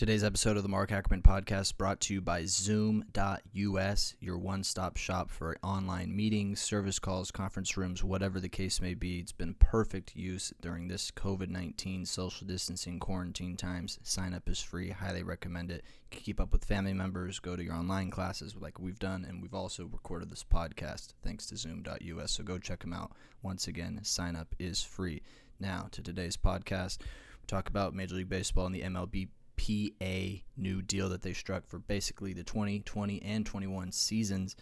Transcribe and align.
Today's 0.00 0.24
episode 0.24 0.56
of 0.56 0.62
the 0.62 0.68
Mark 0.70 0.92
Ackerman 0.92 1.20
podcast 1.20 1.76
brought 1.76 2.00
to 2.00 2.14
you 2.14 2.22
by 2.22 2.46
Zoom.us, 2.46 4.14
your 4.18 4.38
one 4.38 4.64
stop 4.64 4.96
shop 4.96 5.30
for 5.30 5.58
online 5.62 6.16
meetings, 6.16 6.58
service 6.58 6.98
calls, 6.98 7.30
conference 7.30 7.76
rooms, 7.76 8.02
whatever 8.02 8.40
the 8.40 8.48
case 8.48 8.80
may 8.80 8.94
be. 8.94 9.18
It's 9.18 9.30
been 9.30 9.52
perfect 9.52 10.16
use 10.16 10.54
during 10.62 10.88
this 10.88 11.10
COVID 11.10 11.50
19 11.50 12.06
social 12.06 12.46
distancing 12.46 12.98
quarantine 12.98 13.58
times. 13.58 13.98
Sign 14.02 14.32
up 14.32 14.48
is 14.48 14.62
free. 14.62 14.88
Highly 14.88 15.22
recommend 15.22 15.70
it. 15.70 15.84
keep 16.08 16.40
up 16.40 16.50
with 16.50 16.64
family 16.64 16.94
members, 16.94 17.38
go 17.38 17.54
to 17.54 17.62
your 17.62 17.74
online 17.74 18.10
classes 18.10 18.56
like 18.58 18.80
we've 18.80 18.98
done, 18.98 19.26
and 19.28 19.42
we've 19.42 19.52
also 19.52 19.84
recorded 19.84 20.30
this 20.30 20.46
podcast 20.50 21.08
thanks 21.22 21.44
to 21.48 21.58
Zoom.us. 21.58 22.32
So 22.32 22.42
go 22.42 22.56
check 22.56 22.80
them 22.80 22.94
out. 22.94 23.12
Once 23.42 23.68
again, 23.68 24.00
sign 24.02 24.34
up 24.34 24.54
is 24.58 24.82
free. 24.82 25.20
Now 25.58 25.88
to 25.90 26.00
today's 26.00 26.38
podcast. 26.38 27.00
We 27.02 27.46
talk 27.46 27.68
about 27.68 27.94
Major 27.94 28.14
League 28.14 28.30
Baseball 28.30 28.64
and 28.64 28.74
the 28.74 28.80
MLB 28.80 29.28
PA 29.60 30.42
new 30.56 30.80
deal 30.80 31.10
that 31.10 31.20
they 31.20 31.34
struck 31.34 31.66
for 31.66 31.78
basically 31.78 32.32
the 32.32 32.42
2020 32.42 33.20
and 33.22 33.44
21 33.44 33.92
seasons. 33.92 34.56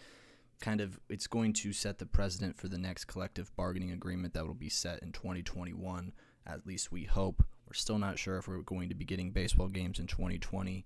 Kind 0.61 0.81
of, 0.81 0.99
it's 1.09 1.29
going 1.29 1.53
to 1.55 1.73
set 1.73 1.99
the 1.99 2.07
precedent 2.07 2.57
for 2.57 2.67
the 2.67 2.79
next 2.79 3.05
collective 3.05 3.55
bargaining 3.55 3.93
agreement 3.93 4.35
that 4.35 4.45
will 4.45 4.55
be 4.55 4.69
set 4.69 5.01
in 5.03 5.13
2021. 5.13 6.13
At 6.45 6.67
least 6.67 6.91
we 6.91 7.05
hope. 7.05 7.45
We're 7.69 7.75
still 7.75 7.99
not 7.99 8.19
sure 8.19 8.39
if 8.39 8.49
we're 8.49 8.63
going 8.63 8.89
to 8.89 8.97
be 8.97 9.05
getting 9.05 9.31
baseball 9.31 9.69
games 9.69 10.01
in 10.01 10.09
2020. 10.09 10.85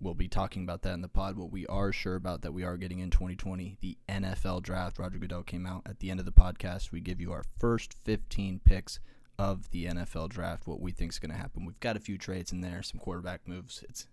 We'll 0.00 0.14
be 0.14 0.28
talking 0.28 0.62
about 0.62 0.82
that 0.82 0.94
in 0.94 1.02
the 1.02 1.08
pod. 1.08 1.36
What 1.36 1.50
we 1.50 1.66
are 1.66 1.92
sure 1.92 2.14
about 2.14 2.40
that 2.42 2.54
we 2.54 2.62
are 2.62 2.78
getting 2.78 3.00
in 3.00 3.10
2020, 3.10 3.76
the 3.82 3.98
NFL 4.08 4.62
draft. 4.62 4.98
Roger 4.98 5.18
Goodell 5.18 5.42
came 5.42 5.66
out 5.66 5.82
at 5.84 5.98
the 5.98 6.10
end 6.10 6.20
of 6.20 6.26
the 6.26 6.32
podcast. 6.32 6.92
We 6.92 7.00
give 7.00 7.20
you 7.20 7.32
our 7.32 7.44
first 7.58 7.94
15 8.04 8.60
picks 8.64 9.00
of 9.38 9.70
the 9.70 9.86
NFL 9.86 10.28
draft, 10.28 10.66
what 10.66 10.80
we 10.80 10.90
think 10.90 11.12
is 11.12 11.18
going 11.18 11.30
to 11.30 11.36
happen. 11.36 11.64
We've 11.64 11.78
got 11.78 11.96
a 11.96 12.00
few 12.00 12.18
trades 12.18 12.50
in 12.50 12.60
there, 12.60 12.82
some 12.82 12.98
quarterback 12.98 13.46
moves. 13.46 13.84
It's 13.88 14.08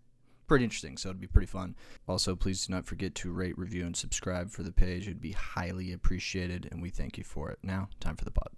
pretty 0.48 0.64
interesting, 0.64 0.98
so 0.98 1.10
it'd 1.10 1.20
be 1.20 1.26
pretty 1.26 1.48
fun. 1.48 1.76
Also, 2.08 2.36
please 2.36 2.68
do 2.68 2.74
not 2.74 2.86
forget 2.86 3.16
to 3.16 3.32
rate, 3.32 3.58
review, 3.58 3.86
and 3.86 3.98
subscribe 3.98 4.52
for 4.52 4.62
the 4.62 4.72
page. 4.72 5.08
It'd 5.08 5.20
be 5.20 5.32
highly 5.32 5.92
appreciated, 5.92 6.70
and 6.72 6.80
we 6.82 6.92
thank 6.92 7.18
you 7.18 7.24
for 7.24 7.50
it. 7.50 7.58
Now, 7.64 7.90
time 8.00 8.16
for 8.16 8.26
the 8.26 8.32
pod. 8.32 8.50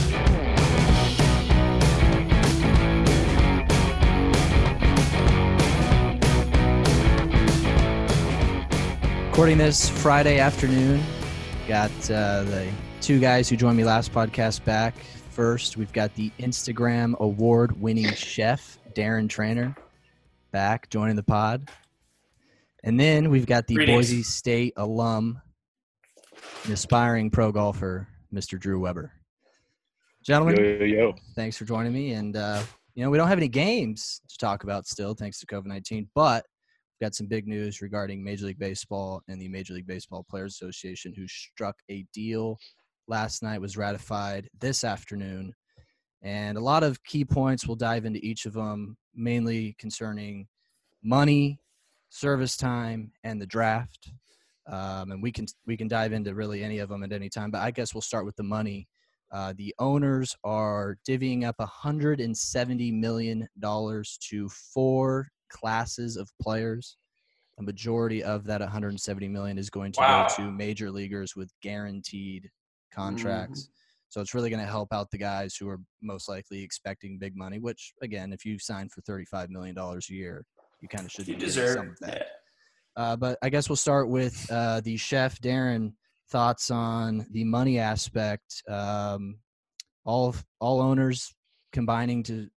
Recording 9.28 9.56
this 9.56 9.88
Friday 9.88 10.38
afternoon. 10.40 11.00
Got 11.66 11.92
uh, 12.10 12.42
the 12.42 12.68
two 13.00 13.20
guys 13.20 13.48
who 13.48 13.56
joined 13.56 13.76
me 13.76 13.84
last 13.84 14.12
podcast 14.12 14.64
back 14.64 14.94
first, 15.38 15.76
we've 15.76 15.92
got 15.92 16.12
the 16.16 16.32
Instagram 16.40 17.16
award 17.20 17.80
winning 17.80 18.12
chef, 18.12 18.76
Darren 18.92 19.28
Trainor, 19.28 19.72
back 20.50 20.90
joining 20.90 21.14
the 21.14 21.22
pod. 21.22 21.70
And 22.82 22.98
then 22.98 23.30
we've 23.30 23.46
got 23.46 23.68
the 23.68 23.76
Greetings. 23.76 24.08
Boise 24.08 24.24
State 24.24 24.72
alum, 24.76 25.40
aspiring 26.68 27.30
pro 27.30 27.52
golfer, 27.52 28.08
Mr. 28.34 28.58
Drew 28.58 28.80
Webber. 28.80 29.12
Gentlemen, 30.24 30.56
yo, 30.56 30.64
yo, 30.64 30.84
yo. 30.84 31.14
thanks 31.36 31.56
for 31.56 31.64
joining 31.64 31.92
me. 31.92 32.14
And, 32.14 32.34
uh, 32.34 32.60
you 32.96 33.04
know, 33.04 33.10
we 33.10 33.16
don't 33.16 33.28
have 33.28 33.38
any 33.38 33.46
games 33.46 34.20
to 34.28 34.38
talk 34.38 34.64
about 34.64 34.88
still, 34.88 35.14
thanks 35.14 35.38
to 35.38 35.46
COVID 35.46 35.66
19, 35.66 36.08
but 36.16 36.44
we've 36.98 37.06
got 37.06 37.14
some 37.14 37.28
big 37.28 37.46
news 37.46 37.80
regarding 37.80 38.24
Major 38.24 38.46
League 38.46 38.58
Baseball 38.58 39.22
and 39.28 39.40
the 39.40 39.46
Major 39.46 39.74
League 39.74 39.86
Baseball 39.86 40.26
Players 40.28 40.54
Association, 40.54 41.14
who 41.14 41.28
struck 41.28 41.76
a 41.92 42.04
deal 42.12 42.58
last 43.08 43.42
night 43.42 43.60
was 43.60 43.76
ratified 43.76 44.48
this 44.60 44.84
afternoon. 44.84 45.52
And 46.22 46.58
a 46.58 46.62
lot 46.62 46.82
of 46.82 47.02
key 47.04 47.24
points, 47.24 47.66
we'll 47.66 47.76
dive 47.76 48.04
into 48.04 48.24
each 48.24 48.44
of 48.44 48.52
them, 48.52 48.96
mainly 49.14 49.74
concerning 49.78 50.46
money, 51.02 51.60
service 52.10 52.56
time, 52.56 53.12
and 53.24 53.40
the 53.40 53.46
draft. 53.46 54.10
Um, 54.66 55.12
and 55.12 55.22
we 55.22 55.32
can 55.32 55.46
we 55.66 55.76
can 55.76 55.88
dive 55.88 56.12
into 56.12 56.34
really 56.34 56.62
any 56.62 56.78
of 56.78 56.88
them 56.88 57.02
at 57.02 57.12
any 57.12 57.28
time. 57.28 57.50
But 57.50 57.62
I 57.62 57.70
guess 57.70 57.94
we'll 57.94 58.02
start 58.02 58.26
with 58.26 58.36
the 58.36 58.42
money. 58.42 58.88
Uh, 59.30 59.52
the 59.56 59.74
owners 59.78 60.34
are 60.44 60.96
divvying 61.08 61.44
up 61.44 61.58
170 61.58 62.92
million 62.92 63.48
dollars 63.58 64.18
to 64.30 64.48
four 64.48 65.28
classes 65.50 66.16
of 66.16 66.30
players. 66.40 66.96
A 67.58 67.62
majority 67.62 68.22
of 68.22 68.44
that 68.44 68.60
170 68.60 69.28
million 69.28 69.58
is 69.58 69.70
going 69.70 69.92
to 69.92 70.00
wow. 70.00 70.28
go 70.28 70.34
to 70.36 70.50
major 70.50 70.90
leaguers 70.90 71.34
with 71.34 71.50
guaranteed 71.62 72.48
contracts. 72.90 73.62
Mm-hmm. 73.62 73.72
So 74.10 74.20
it's 74.20 74.34
really 74.34 74.48
going 74.48 74.64
to 74.64 74.70
help 74.70 74.92
out 74.92 75.10
the 75.10 75.18
guys 75.18 75.54
who 75.56 75.68
are 75.68 75.80
most 76.02 76.28
likely 76.28 76.62
expecting 76.62 77.18
big 77.18 77.36
money. 77.36 77.58
Which, 77.58 77.92
again, 78.02 78.32
if 78.32 78.44
you 78.44 78.58
sign 78.58 78.88
for 78.88 79.02
thirty-five 79.02 79.50
million 79.50 79.74
dollars 79.74 80.08
a 80.10 80.14
year, 80.14 80.44
you 80.80 80.88
kind 80.88 81.04
of 81.04 81.12
should 81.12 81.28
you 81.28 81.36
deserve 81.36 81.76
some 81.76 81.88
of 81.90 81.98
that. 82.00 82.16
Yeah. 82.16 83.02
Uh, 83.02 83.16
but 83.16 83.38
I 83.42 83.50
guess 83.50 83.68
we'll 83.68 83.76
start 83.76 84.08
with 84.08 84.46
uh, 84.50 84.80
the 84.80 84.96
chef 84.96 85.40
Darren. 85.40 85.92
Thoughts 86.30 86.70
on 86.70 87.26
the 87.30 87.44
money 87.44 87.78
aspect? 87.78 88.62
Um, 88.68 89.38
all 90.04 90.34
all 90.60 90.80
owners 90.80 91.34
combining 91.72 92.22
to 92.24 92.48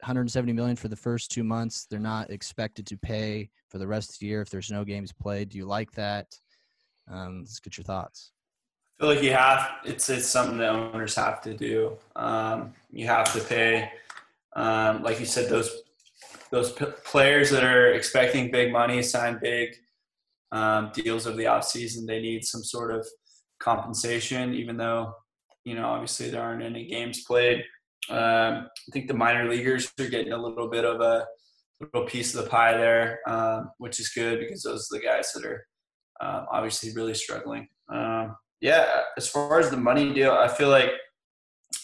170 0.00 0.52
million 0.52 0.76
for 0.76 0.88
the 0.88 0.96
first 0.96 1.30
two 1.30 1.44
months. 1.44 1.86
They're 1.90 2.00
not 2.00 2.30
expected 2.30 2.86
to 2.86 2.96
pay 2.96 3.50
for 3.68 3.78
the 3.78 3.86
rest 3.86 4.10
of 4.12 4.18
the 4.18 4.26
year 4.26 4.40
if 4.40 4.50
there's 4.50 4.70
no 4.70 4.84
games 4.84 5.12
played. 5.12 5.50
Do 5.50 5.58
you 5.58 5.66
like 5.66 5.90
that? 5.92 6.26
Um, 7.10 7.40
let's 7.40 7.60
get 7.60 7.76
your 7.76 7.84
thoughts 7.84 8.32
feel 8.98 9.08
like 9.08 9.22
you 9.22 9.32
have 9.32 9.70
it's 9.84 10.08
it's 10.10 10.26
something 10.26 10.58
that 10.58 10.70
owners 10.70 11.14
have 11.14 11.40
to 11.42 11.54
do. 11.54 11.96
Um, 12.16 12.74
you 12.90 13.06
have 13.06 13.32
to 13.32 13.40
pay, 13.40 13.90
um, 14.56 15.02
like 15.02 15.20
you 15.20 15.26
said, 15.26 15.48
those 15.48 15.82
those 16.50 16.72
p- 16.72 16.86
players 17.04 17.50
that 17.50 17.62
are 17.62 17.92
expecting 17.92 18.50
big 18.50 18.72
money, 18.72 19.02
sign 19.02 19.38
big 19.40 19.76
um, 20.50 20.90
deals 20.94 21.26
of 21.26 21.36
the 21.36 21.46
off 21.46 21.64
season. 21.64 22.06
They 22.06 22.20
need 22.20 22.44
some 22.44 22.64
sort 22.64 22.92
of 22.92 23.06
compensation, 23.60 24.54
even 24.54 24.76
though 24.76 25.14
you 25.64 25.74
know 25.74 25.86
obviously 25.86 26.30
there 26.30 26.42
aren't 26.42 26.62
any 26.62 26.86
games 26.86 27.22
played. 27.24 27.64
Um, 28.10 28.66
I 28.66 28.90
think 28.92 29.06
the 29.06 29.14
minor 29.14 29.48
leaguers 29.48 29.92
are 30.00 30.08
getting 30.08 30.32
a 30.32 30.42
little 30.42 30.68
bit 30.68 30.84
of 30.84 31.00
a 31.00 31.26
little 31.80 32.08
piece 32.08 32.34
of 32.34 32.44
the 32.44 32.50
pie 32.50 32.76
there, 32.76 33.20
um, 33.28 33.70
which 33.78 34.00
is 34.00 34.08
good 34.08 34.40
because 34.40 34.62
those 34.62 34.88
are 34.90 34.98
the 34.98 35.04
guys 35.04 35.32
that 35.32 35.44
are 35.44 35.66
um, 36.20 36.46
obviously 36.50 36.92
really 36.94 37.14
struggling. 37.14 37.68
Yeah, 38.60 39.02
as 39.16 39.28
far 39.28 39.60
as 39.60 39.70
the 39.70 39.76
money 39.76 40.12
deal, 40.12 40.32
I 40.32 40.48
feel 40.48 40.68
like 40.68 40.90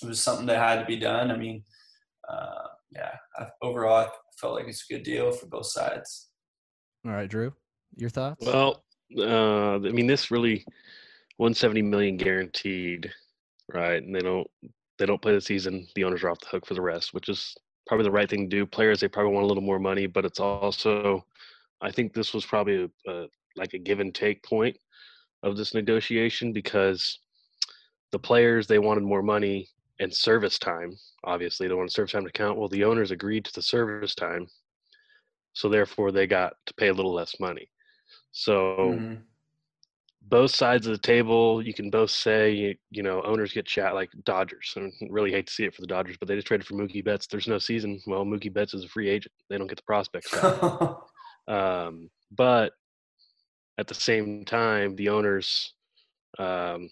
it 0.03 0.07
was 0.07 0.21
something 0.21 0.47
that 0.47 0.59
had 0.59 0.81
to 0.81 0.87
be 0.87 0.97
done. 0.97 1.31
I 1.31 1.37
mean, 1.37 1.63
uh, 2.29 2.69
yeah, 2.91 3.13
I, 3.37 3.47
overall, 3.63 4.07
I 4.07 4.09
felt 4.37 4.55
like 4.55 4.67
it's 4.67 4.85
a 4.89 4.95
good 4.95 5.03
deal 5.03 5.31
for 5.33 5.47
both 5.47 5.67
sides. 5.67 6.31
All 7.07 7.13
right, 7.13 7.29
Drew, 7.29 7.53
your 7.97 8.11
thoughts? 8.11 8.45
Well, 8.45 8.85
uh, 9.19 9.75
I 9.75 9.79
mean, 9.79 10.07
this 10.07 10.31
really 10.31 10.65
170 11.37 11.83
million 11.83 12.17
guaranteed, 12.17 13.13
right? 13.73 14.03
And 14.03 14.15
they 14.15 14.21
don't 14.21 14.49
they 14.99 15.07
don't 15.07 15.21
play 15.21 15.35
the 15.35 15.41
season. 15.41 15.87
The 15.95 16.05
owners 16.05 16.23
are 16.23 16.31
off 16.31 16.41
the 16.41 16.47
hook 16.47 16.67
for 16.67 16.75
the 16.75 16.81
rest, 16.81 17.15
which 17.15 17.29
is 17.29 17.55
probably 17.87 18.05
the 18.05 18.13
right 18.13 18.31
thing 18.31 18.49
to 18.49 18.57
do. 18.57 18.67
Players 18.67 19.01
they 19.01 19.09
probably 19.09 19.33
want 19.33 19.45
a 19.45 19.49
little 19.49 19.63
more 19.63 19.79
money, 19.79 20.07
but 20.07 20.25
it's 20.25 20.41
also, 20.41 21.25
I 21.81 21.91
think 21.91 22.15
this 22.15 22.33
was 22.33 22.47
probably 22.47 22.85
a, 23.07 23.11
a 23.11 23.27
like 23.57 23.75
a 23.75 23.79
give 23.79 24.01
and 24.01 24.15
take 24.15 24.43
point 24.43 24.77
of 25.45 25.57
this 25.57 25.75
negotiation 25.75 26.53
because 26.53 27.19
the 28.11 28.19
players 28.19 28.67
they 28.67 28.79
wanted 28.79 29.05
more 29.05 29.23
money 29.23 29.69
and 30.01 30.13
service 30.13 30.59
time. 30.59 30.97
Obviously, 31.25 31.69
they 31.69 31.75
wanted 31.75 31.93
service 31.93 32.13
time 32.13 32.25
to 32.25 32.33
count. 32.33 32.59
Well, 32.59 32.69
the 32.69 32.85
owners 32.85 33.11
agreed 33.11 33.45
to 33.45 33.53
the 33.53 33.63
service 33.63 34.15
time, 34.15 34.47
so 35.53 35.69
therefore 35.69 36.11
they 36.11 36.27
got 36.27 36.55
to 36.67 36.75
pay 36.75 36.89
a 36.89 36.93
little 36.93 37.15
less 37.15 37.39
money. 37.39 37.69
So 38.33 38.77
mm-hmm. 38.79 39.15
both 40.23 40.51
sides 40.51 40.87
of 40.87 40.93
the 40.93 40.99
table, 40.99 41.63
you 41.63 41.75
can 41.75 41.91
both 41.91 42.11
say 42.11 42.51
you, 42.53 42.75
you 42.91 43.03
know 43.03 43.23
owners 43.23 43.53
get 43.53 43.67
chat 43.67 43.95
like 43.95 44.11
Dodgers. 44.25 44.75
I 44.77 44.91
really 45.11 45.31
hate 45.31 45.47
to 45.47 45.53
see 45.53 45.65
it 45.65 45.75
for 45.75 45.83
the 45.83 45.87
Dodgers, 45.87 46.17
but 46.19 46.27
they 46.27 46.35
just 46.35 46.47
traded 46.47 46.67
for 46.67 46.75
Mookie 46.75 47.05
Betts. 47.05 47.27
There's 47.27 47.49
no 47.49 47.59
season. 47.59 48.01
Well, 48.07 48.25
Mookie 48.25 48.53
Betts 48.53 48.75
is 48.75 48.85
a 48.85 48.89
free 48.89 49.09
agent. 49.09 49.33
They 49.51 49.59
don't 49.59 49.69
get 49.69 49.77
the 49.77 49.83
prospects. 49.83 50.35
um, 51.49 52.11
but 52.33 52.73
at 53.79 53.87
the 53.87 53.95
same 53.95 54.45
time, 54.45 54.95
the 54.97 55.09
owners, 55.09 55.75
um, 56.39 56.91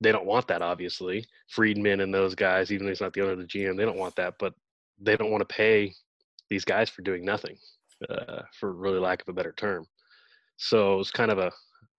they 0.00 0.12
don't 0.12 0.26
want 0.26 0.46
that. 0.48 0.62
Obviously, 0.62 1.26
Friedman 1.48 2.00
and 2.00 2.12
those 2.12 2.34
guys, 2.34 2.70
even 2.70 2.86
though 2.86 2.90
he's 2.90 3.00
not 3.00 3.12
the 3.12 3.22
owner 3.22 3.32
of 3.32 3.38
the 3.38 3.44
GM, 3.44 3.76
they 3.76 3.84
don't 3.84 3.98
want 3.98 4.16
that. 4.16 4.34
But 4.38 4.54
they 5.00 5.16
don't 5.16 5.30
want 5.30 5.46
to 5.46 5.54
pay 5.54 5.92
these 6.50 6.64
guys 6.64 6.90
for 6.90 7.02
doing 7.02 7.24
nothing, 7.24 7.56
uh, 8.08 8.42
for 8.58 8.72
really 8.72 8.98
lack 8.98 9.22
of 9.22 9.28
a 9.28 9.32
better 9.32 9.52
term. 9.52 9.86
So 10.58 11.00
it's 11.00 11.10
kind 11.10 11.30
of 11.30 11.38
a, 11.38 11.50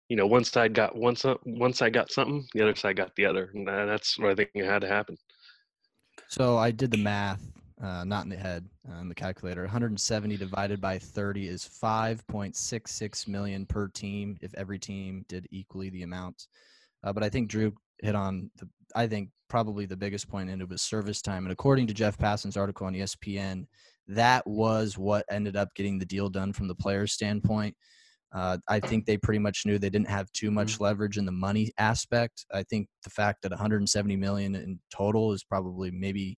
you 0.09 0.15
know, 0.15 0.27
one 0.27 0.43
side 0.43 0.73
got 0.73 0.95
one 0.95 1.15
one 1.43 1.73
side 1.73 1.93
got 1.93 2.11
something, 2.11 2.47
the 2.53 2.61
other 2.61 2.75
side 2.75 2.95
got 2.97 3.15
the 3.15 3.25
other, 3.25 3.51
and 3.53 3.67
that's 3.67 4.17
what 4.17 4.31
I 4.31 4.35
think 4.35 4.51
had 4.55 4.81
to 4.81 4.88
happen. 4.88 5.17
So 6.29 6.57
I 6.57 6.71
did 6.71 6.91
the 6.91 6.97
math 6.97 7.41
uh, 7.81 8.03
not 8.03 8.24
in 8.24 8.29
the 8.29 8.35
head, 8.38 8.68
uh, 8.89 9.00
in 9.00 9.09
the 9.09 9.15
calculator. 9.15 9.62
170 9.62 10.38
divided 10.38 10.81
by 10.81 10.97
30 10.97 11.47
is 11.47 11.63
5.66 11.63 13.27
million 13.27 13.65
per 13.65 13.88
team 13.89 14.38
if 14.41 14.53
every 14.56 14.79
team 14.79 15.25
did 15.29 15.47
equally 15.51 15.89
the 15.89 16.03
amount. 16.03 16.47
Uh, 17.03 17.13
but 17.13 17.24
I 17.24 17.29
think 17.29 17.50
Drew 17.50 17.74
hit 18.01 18.15
on 18.15 18.50
the, 18.57 18.68
I 18.95 19.07
think 19.07 19.29
probably 19.47 19.85
the 19.85 19.97
biggest 19.97 20.27
point 20.27 20.50
into 20.50 20.65
was 20.65 20.81
service 20.81 21.21
time. 21.21 21.45
And 21.45 21.51
according 21.51 21.88
to 21.88 21.94
Jeff 21.94 22.18
Passan's 22.18 22.57
article 22.57 22.88
on 22.88 22.94
ESPN, 22.94 23.65
that 24.07 24.45
was 24.47 24.97
what 24.97 25.25
ended 25.29 25.56
up 25.56 25.69
getting 25.75 26.00
the 26.00 26.06
deal 26.06 26.29
done 26.29 26.53
from 26.53 26.68
the 26.68 26.75
player's 26.75 27.13
standpoint. 27.13 27.75
Uh, 28.33 28.57
I 28.68 28.79
think 28.79 29.06
they 29.06 29.18
pretty 29.18 29.39
much 29.39 29.65
knew 29.65 29.77
they 29.79 29.89
didn't 29.89 30.09
have 30.09 30.31
too 30.31 30.51
much 30.51 30.74
Mm-hmm. 30.74 30.83
leverage 30.83 31.18
in 31.18 31.25
the 31.25 31.31
money 31.31 31.71
aspect. 31.77 32.45
I 32.53 32.63
think 32.63 32.88
the 33.03 33.09
fact 33.09 33.41
that 33.44 33.51
170 33.51 34.15
million 34.15 34.56
in 34.56 34.79
total 34.94 35.31
is 35.33 35.44
probably 35.44 35.91
maybe 35.91 36.38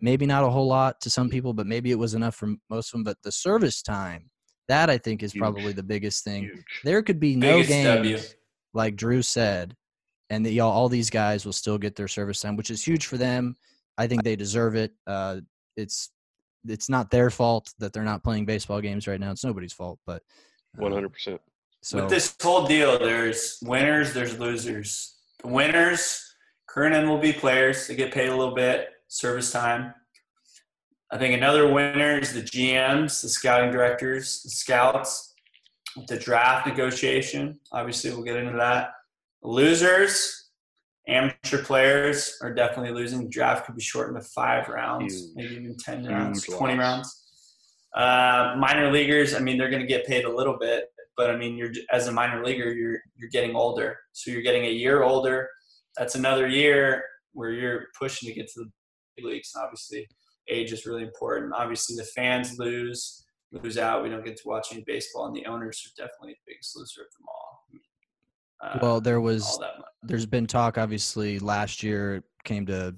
maybe 0.00 0.26
not 0.26 0.44
a 0.44 0.48
whole 0.50 0.66
lot 0.66 1.00
to 1.02 1.10
some 1.10 1.28
people, 1.28 1.52
but 1.52 1.66
maybe 1.66 1.90
it 1.90 1.98
was 1.98 2.14
enough 2.14 2.34
for 2.34 2.54
most 2.70 2.88
of 2.88 2.92
them. 2.92 3.04
But 3.04 3.18
the 3.22 3.32
service 3.32 3.82
time, 3.82 4.30
that 4.68 4.90
I 4.90 4.98
think 4.98 5.22
is 5.22 5.32
Huge. 5.32 5.40
probably 5.40 5.72
the 5.72 5.82
biggest 5.82 6.24
thing. 6.24 6.44
Huge. 6.44 6.80
There 6.84 7.02
could 7.02 7.18
be 7.18 7.36
no 7.36 7.54
Biggest 7.54 7.70
games, 7.70 7.96
W. 7.96 8.18
like 8.74 8.96
Drew 8.96 9.22
said, 9.22 9.74
and 10.30 10.44
the, 10.44 10.50
y'all, 10.50 10.70
all 10.70 10.88
these 10.88 11.10
guys 11.10 11.44
will 11.46 11.52
still 11.52 11.78
get 11.78 11.96
their 11.96 12.08
service 12.08 12.40
time, 12.40 12.56
which 12.56 12.70
is 12.70 12.86
huge 12.86 13.06
for 13.06 13.16
them. 13.16 13.56
I 13.96 14.06
think 14.06 14.22
they 14.22 14.36
deserve 14.36 14.76
it. 14.76 14.92
Uh, 15.06 15.40
it's 15.76 16.10
it's 16.66 16.88
not 16.88 17.10
their 17.10 17.30
fault 17.30 17.72
that 17.78 17.92
they're 17.92 18.02
not 18.02 18.22
playing 18.22 18.44
baseball 18.44 18.80
games 18.80 19.06
right 19.06 19.18
now. 19.18 19.30
It's 19.30 19.44
nobody's 19.44 19.72
fault, 19.72 19.98
but 20.06 20.22
uh, 20.76 20.82
One 20.82 20.92
hundred 20.92 21.12
percent. 21.12 21.40
So 21.82 22.00
With 22.00 22.10
this 22.10 22.34
whole 22.42 22.66
deal, 22.66 22.98
there's 22.98 23.58
winners, 23.62 24.12
there's 24.12 24.38
losers. 24.38 25.16
The 25.42 25.48
winners, 25.48 26.20
current 26.66 26.94
MLB 26.94 27.38
players, 27.38 27.86
they 27.86 27.94
get 27.94 28.12
paid 28.12 28.28
a 28.28 28.36
little 28.36 28.54
bit, 28.54 28.88
service 29.08 29.50
time. 29.50 29.92
I 31.10 31.18
think 31.18 31.34
another 31.34 31.72
winner 31.72 32.18
is 32.18 32.32
the 32.34 32.42
GMs, 32.42 33.22
the 33.22 33.28
scouting 33.28 33.70
directors, 33.72 34.42
the 34.42 34.50
scouts, 34.50 35.34
the 36.06 36.18
draft 36.18 36.66
negotiation. 36.66 37.58
Obviously, 37.72 38.10
we'll 38.10 38.22
get 38.22 38.36
into 38.36 38.56
that. 38.58 38.90
Losers, 39.42 40.50
amateur 41.08 41.62
players 41.64 42.36
are 42.42 42.52
definitely 42.52 42.92
losing. 42.92 43.22
The 43.22 43.28
draft 43.30 43.64
could 43.66 43.74
be 43.74 43.82
shortened 43.82 44.22
to 44.22 44.28
five 44.28 44.68
rounds, 44.68 45.14
Huge. 45.14 45.30
maybe 45.34 45.54
even 45.54 45.76
10 45.78 46.00
Huge 46.00 46.10
rounds, 46.10 46.44
20 46.44 46.74
loss. 46.74 46.78
rounds. 46.78 47.24
Uh, 47.96 48.54
minor 48.58 48.92
leaguers, 48.92 49.34
I 49.34 49.38
mean, 49.38 49.56
they're 49.56 49.70
going 49.70 49.80
to 49.82 49.88
get 49.88 50.06
paid 50.06 50.26
a 50.26 50.30
little 50.34 50.58
bit, 50.58 50.84
but 51.16 51.30
I 51.30 51.36
mean, 51.36 51.56
you're 51.56 51.72
as 51.90 52.06
a 52.06 52.12
minor 52.12 52.44
leaguer, 52.44 52.70
you're 52.70 52.98
you're 53.16 53.30
getting 53.30 53.56
older, 53.56 53.96
so 54.12 54.30
you're 54.30 54.42
getting 54.42 54.66
a 54.66 54.70
year 54.70 55.02
older. 55.02 55.48
That's 55.96 56.14
another 56.14 56.46
year 56.46 57.02
where 57.32 57.50
you're 57.50 57.86
pushing 57.98 58.28
to 58.28 58.34
get 58.34 58.46
to 58.48 58.60
the 58.60 58.70
leagues. 59.22 59.52
And 59.54 59.64
obviously, 59.64 60.06
age 60.48 60.72
is 60.72 60.86
really 60.86 61.02
important. 61.02 61.52
Obviously, 61.54 61.96
the 61.96 62.04
fans 62.04 62.58
lose 62.58 63.24
lose 63.52 63.78
out. 63.78 64.02
We 64.02 64.10
don't 64.10 64.24
get 64.24 64.36
to 64.36 64.48
watch 64.48 64.68
any 64.72 64.82
baseball, 64.86 65.26
and 65.26 65.34
the 65.34 65.46
owners 65.46 65.82
are 65.86 66.02
definitely 66.02 66.32
the 66.34 66.52
biggest 66.52 66.76
loser 66.76 67.00
of 67.02 67.06
them 67.18 67.26
all. 67.28 67.64
Uh, 68.60 68.78
well, 68.82 69.00
there 69.00 69.20
was 69.20 69.58
there's 70.02 70.26
been 70.26 70.46
talk 70.46 70.78
obviously 70.78 71.38
last 71.38 71.82
year 71.82 72.16
it 72.16 72.24
came 72.44 72.66
to 72.66 72.94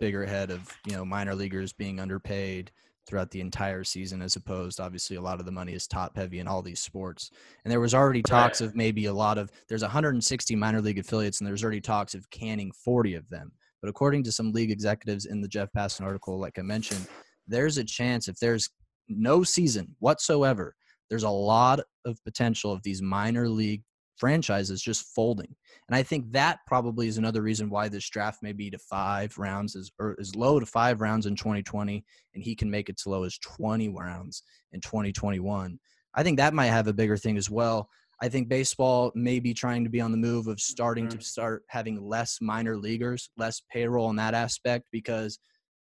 bigger 0.00 0.24
head 0.24 0.50
of 0.50 0.74
you 0.86 0.92
know 0.92 1.04
minor 1.04 1.34
leaguers 1.34 1.72
being 1.72 2.00
underpaid 2.00 2.70
throughout 3.06 3.30
the 3.30 3.40
entire 3.40 3.82
season 3.82 4.22
as 4.22 4.36
opposed 4.36 4.80
obviously 4.80 5.16
a 5.16 5.20
lot 5.20 5.40
of 5.40 5.46
the 5.46 5.52
money 5.52 5.72
is 5.72 5.86
top 5.86 6.14
heavy 6.16 6.38
in 6.38 6.46
all 6.46 6.62
these 6.62 6.78
sports 6.78 7.30
and 7.64 7.72
there 7.72 7.80
was 7.80 7.94
already 7.94 8.22
talks 8.22 8.60
Right. 8.60 8.68
of 8.68 8.76
maybe 8.76 9.06
a 9.06 9.12
lot 9.12 9.38
of 9.38 9.50
there's 9.68 9.82
160 9.82 10.54
minor 10.54 10.80
league 10.80 10.98
affiliates 10.98 11.40
and 11.40 11.48
there's 11.48 11.64
already 11.64 11.80
talks 11.80 12.14
of 12.14 12.30
canning 12.30 12.70
40 12.70 13.14
of 13.14 13.28
them 13.28 13.50
but 13.80 13.88
according 13.88 14.22
to 14.22 14.32
some 14.32 14.52
league 14.52 14.70
executives 14.70 15.26
in 15.26 15.40
the 15.40 15.48
jeff 15.48 15.68
passan 15.76 16.02
article 16.04 16.38
like 16.38 16.58
i 16.58 16.62
mentioned 16.62 17.06
there's 17.46 17.78
a 17.78 17.84
chance 17.84 18.28
if 18.28 18.38
there's 18.38 18.68
no 19.08 19.42
season 19.42 19.94
whatsoever 19.98 20.74
there's 21.08 21.22
a 21.22 21.30
lot 21.30 21.80
of 22.04 22.22
potential 22.24 22.72
of 22.72 22.82
these 22.82 23.00
minor 23.02 23.48
league 23.48 23.82
franchises 24.16 24.82
just 24.82 25.06
folding 25.14 25.54
and 25.88 25.96
I 25.96 26.02
think 26.02 26.32
that 26.32 26.58
probably 26.66 27.08
is 27.08 27.16
another 27.16 27.40
reason 27.40 27.70
why 27.70 27.88
this 27.88 28.08
draft 28.08 28.42
may 28.42 28.52
be 28.52 28.70
to 28.70 28.78
five 28.78 29.36
rounds 29.38 29.74
is 29.74 29.90
or 29.98 30.16
as 30.20 30.36
low 30.36 30.60
to 30.60 30.66
five 30.66 31.00
rounds 31.00 31.24
in 31.24 31.34
2020, 31.34 32.04
and 32.34 32.44
he 32.44 32.54
can 32.54 32.70
make 32.70 32.90
it 32.90 32.98
to 32.98 33.08
low 33.08 33.24
as 33.24 33.38
20 33.38 33.88
rounds 33.88 34.42
in 34.72 34.80
2021. 34.82 35.78
I 36.14 36.22
think 36.22 36.36
that 36.36 36.52
might 36.52 36.66
have 36.66 36.88
a 36.88 36.92
bigger 36.92 37.16
thing 37.16 37.38
as 37.38 37.48
well. 37.48 37.88
I 38.20 38.28
think 38.28 38.48
baseball 38.48 39.12
may 39.14 39.38
be 39.38 39.54
trying 39.54 39.84
to 39.84 39.90
be 39.90 40.00
on 40.00 40.10
the 40.10 40.18
move 40.18 40.48
of 40.48 40.60
starting 40.60 41.08
to 41.08 41.20
start 41.20 41.62
having 41.68 42.02
less 42.02 42.38
minor 42.40 42.76
leaguers, 42.76 43.30
less 43.36 43.62
payroll 43.70 44.10
in 44.10 44.16
that 44.16 44.34
aspect 44.34 44.86
because 44.90 45.38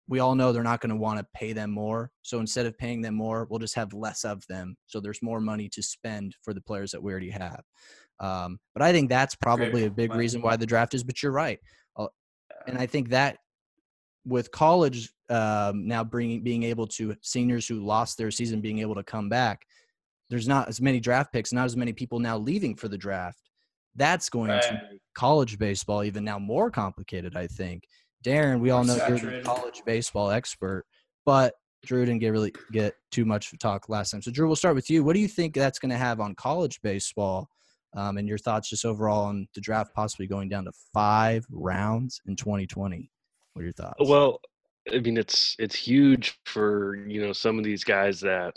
we 0.09 0.19
all 0.21 0.35
know 0.35 0.53
they're 0.53 0.63
not 0.63 0.81
going 0.81 0.91
to 0.91 0.97
want 0.97 1.19
to 1.19 1.27
pay 1.35 1.53
them 1.53 1.71
more. 1.71 2.11
So 2.23 2.41
instead 2.41 2.67
of 2.67 2.79
paying 2.79 3.01
them 3.01 3.15
more, 3.15 3.47
we'll 3.49 3.59
just 3.59 3.75
have 3.75 3.93
less 3.93 4.25
of 4.25 4.45
them. 4.49 4.77
So 4.87 5.01
there's 5.01 5.23
more 5.23 5.41
money 5.41 5.69
to 5.71 5.83
spend 5.83 6.35
for 6.43 6.53
the 6.53 6.61
players 6.61 6.93
that 6.93 7.03
we 7.03 7.11
already 7.13 7.31
have. 7.31 7.63
Um, 8.19 8.59
but 8.75 8.83
I 8.83 8.93
think 8.93 9.09
that's 9.09 9.35
probably 9.35 9.85
a 9.85 9.91
big 9.91 10.15
reason 10.15 10.43
why 10.43 10.57
the 10.57 10.67
draft 10.67 10.95
is. 10.95 11.05
But 11.05 11.23
you're 11.23 11.33
right, 11.33 11.59
Uh, 11.97 12.09
and 12.67 12.79
I 12.79 12.87
think 12.87 13.11
that 13.11 13.39
with 14.25 14.51
college 14.51 15.13
um, 15.29 15.87
now 15.87 16.03
bringing 16.03 16.43
being 16.43 16.63
able 16.65 16.87
to 16.87 17.15
seniors 17.21 17.67
who 17.67 17.85
lost 17.85 18.17
their 18.17 18.31
season 18.31 18.61
being 18.61 18.79
able 18.79 18.95
to 18.95 19.05
come 19.05 19.29
back, 19.29 19.67
there's 20.31 20.49
not 20.49 20.69
as 20.69 20.81
many 20.81 21.01
draft 21.01 21.33
picks, 21.33 21.53
not 21.53 21.65
as 21.65 21.77
many 21.77 21.93
people 21.93 22.19
now 22.19 22.39
leaving 22.39 22.75
for 22.75 22.89
the 22.89 22.99
draft. 22.99 23.41
That's 23.95 24.29
going 24.29 24.51
to 24.51 24.83
make 24.91 25.01
college 25.15 25.59
baseball 25.59 26.05
even 26.05 26.25
now 26.25 26.39
more 26.39 26.71
complicated. 26.71 27.37
I 27.37 27.47
think. 27.47 27.85
Darren, 28.25 28.61
we 28.61 28.71
all 28.71 28.85
know 28.85 28.97
you're 29.09 29.19
the 29.19 29.43
college 29.45 29.83
baseball 29.87 30.31
expert, 30.31 30.85
but 31.25 31.55
Drew 31.85 32.05
didn't 32.05 32.21
get 32.21 32.31
really 32.31 32.53
get 32.73 32.95
too 33.11 33.25
much 33.25 33.57
talk 33.59 33.89
last 33.89 34.11
time. 34.11 34.23
So 34.23 34.31
Drew, 34.31 34.47
we'll 34.47 34.57
start 34.57 34.75
with 34.75 34.91
you. 34.91 35.05
What 35.05 35.15
do 35.15 35.21
you 35.21 35.29
think 35.29 35.55
that's 35.55 35.79
going 35.79 35.91
to 35.91 35.97
have 35.97 36.21
on 36.21 36.35
college 36.35 36.81
baseball? 36.83 37.49
Um, 37.95 38.19
and 38.19 38.29
your 38.29 38.37
thoughts 38.37 38.69
just 38.69 38.85
overall 38.85 39.27
on 39.27 39.47
the 39.55 39.61
draft 39.61 39.95
possibly 39.95 40.27
going 40.27 40.49
down 40.49 40.65
to 40.65 40.73
five 40.93 41.47
rounds 41.51 42.21
in 42.27 42.37
2020. 42.37 43.11
What 43.53 43.61
are 43.61 43.65
your 43.65 43.73
thoughts? 43.73 43.97
Well, 44.01 44.41
I 44.93 44.99
mean, 44.99 45.17
it's 45.17 45.57
it's 45.59 45.75
huge 45.75 46.39
for 46.45 46.97
you 47.09 47.25
know 47.25 47.33
some 47.33 47.59
of 47.59 47.65
these 47.65 47.85
guys 47.85 48.21
that 48.21 48.55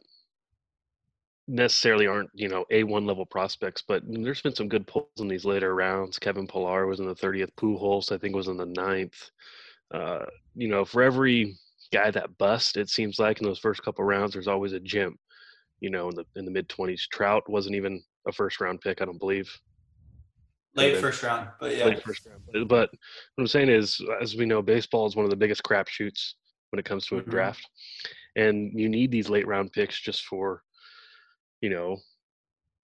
necessarily 1.50 2.08
aren't 2.08 2.30
you 2.34 2.48
know 2.48 2.64
a 2.72 2.84
one 2.84 3.06
level 3.06 3.26
prospects, 3.26 3.84
but 3.88 4.04
there's 4.08 4.42
been 4.42 4.56
some 4.56 4.70
good 4.70 4.88
pulls 4.88 5.10
in 5.20 5.28
these 5.28 5.46
later 5.46 5.74
rounds. 5.76 6.20
Kevin 6.20 6.48
Pillar 6.48 6.86
was 6.88 7.00
in 7.00 7.08
the 7.08 7.16
30th. 7.16 7.50
Pujols, 7.58 8.12
I 8.12 8.18
think, 8.18 8.36
was 8.36 8.48
in 8.48 8.58
the 8.58 8.66
ninth. 8.66 9.18
Uh, 9.94 10.26
you 10.56 10.68
know, 10.68 10.86
for 10.86 11.02
every 11.02 11.58
guy 11.92 12.12
that 12.12 12.38
bust, 12.38 12.78
it 12.78 12.90
seems 12.90 13.18
like 13.20 13.40
in 13.42 13.48
those 13.48 13.60
first 13.60 13.82
couple 13.84 14.06
rounds, 14.06 14.34
there's 14.34 14.48
always 14.48 14.74
a 14.74 14.80
gem. 14.80 15.18
You 15.80 15.90
know, 15.90 16.10
in 16.10 16.16
the 16.16 16.26
in 16.36 16.46
the 16.46 16.52
mid 16.52 16.70
20s, 16.70 17.02
Trout 17.12 17.50
wasn't 17.50 17.76
even 17.76 18.02
a 18.28 18.32
first 18.32 18.62
round 18.62 18.82
pick, 18.82 19.02
I 19.02 19.06
don't 19.06 19.20
believe. 19.20 19.50
late 20.76 20.98
first 20.98 21.24
round, 21.24 21.50
but 21.60 21.76
yeah, 21.76 21.86
late 21.86 22.04
first 22.04 22.26
round. 22.26 22.42
But, 22.54 22.68
but 22.68 22.90
what 23.36 23.42
I'm 23.44 23.48
saying 23.48 23.70
is, 23.70 24.00
as 24.22 24.36
we 24.36 24.46
know, 24.46 24.62
baseball 24.62 25.08
is 25.08 25.16
one 25.16 25.26
of 25.26 25.32
the 25.32 25.38
biggest 25.38 25.64
crapshoots 25.64 26.34
when 26.70 26.80
it 26.80 26.86
comes 26.86 27.06
to 27.08 27.18
a 27.18 27.22
Mhm. 27.22 27.32
draft, 27.32 27.68
and 28.36 28.78
you 28.80 28.88
need 28.90 29.12
these 29.12 29.30
late 29.30 29.48
round 29.48 29.72
picks 29.74 30.00
just 30.00 30.26
for, 30.26 30.64
you 31.62 31.70
know, 31.70 31.98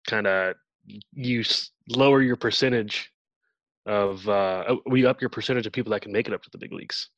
kind 0.06 0.26
of 0.26 0.54
you 1.12 1.44
lower 1.88 2.22
your 2.22 2.36
percentage 2.36 3.10
of 3.86 4.26
uh, 4.28 4.64
uh, 4.68 4.76
we 4.86 5.06
up 5.06 5.20
your 5.20 5.30
percentage 5.30 5.66
of 5.66 5.72
people 5.72 5.90
that 5.90 6.02
can 6.02 6.12
make 6.12 6.28
it 6.28 6.34
up 6.34 6.42
to 6.42 6.50
the 6.50 6.58
big 6.58 6.72
leagues. 6.72 7.08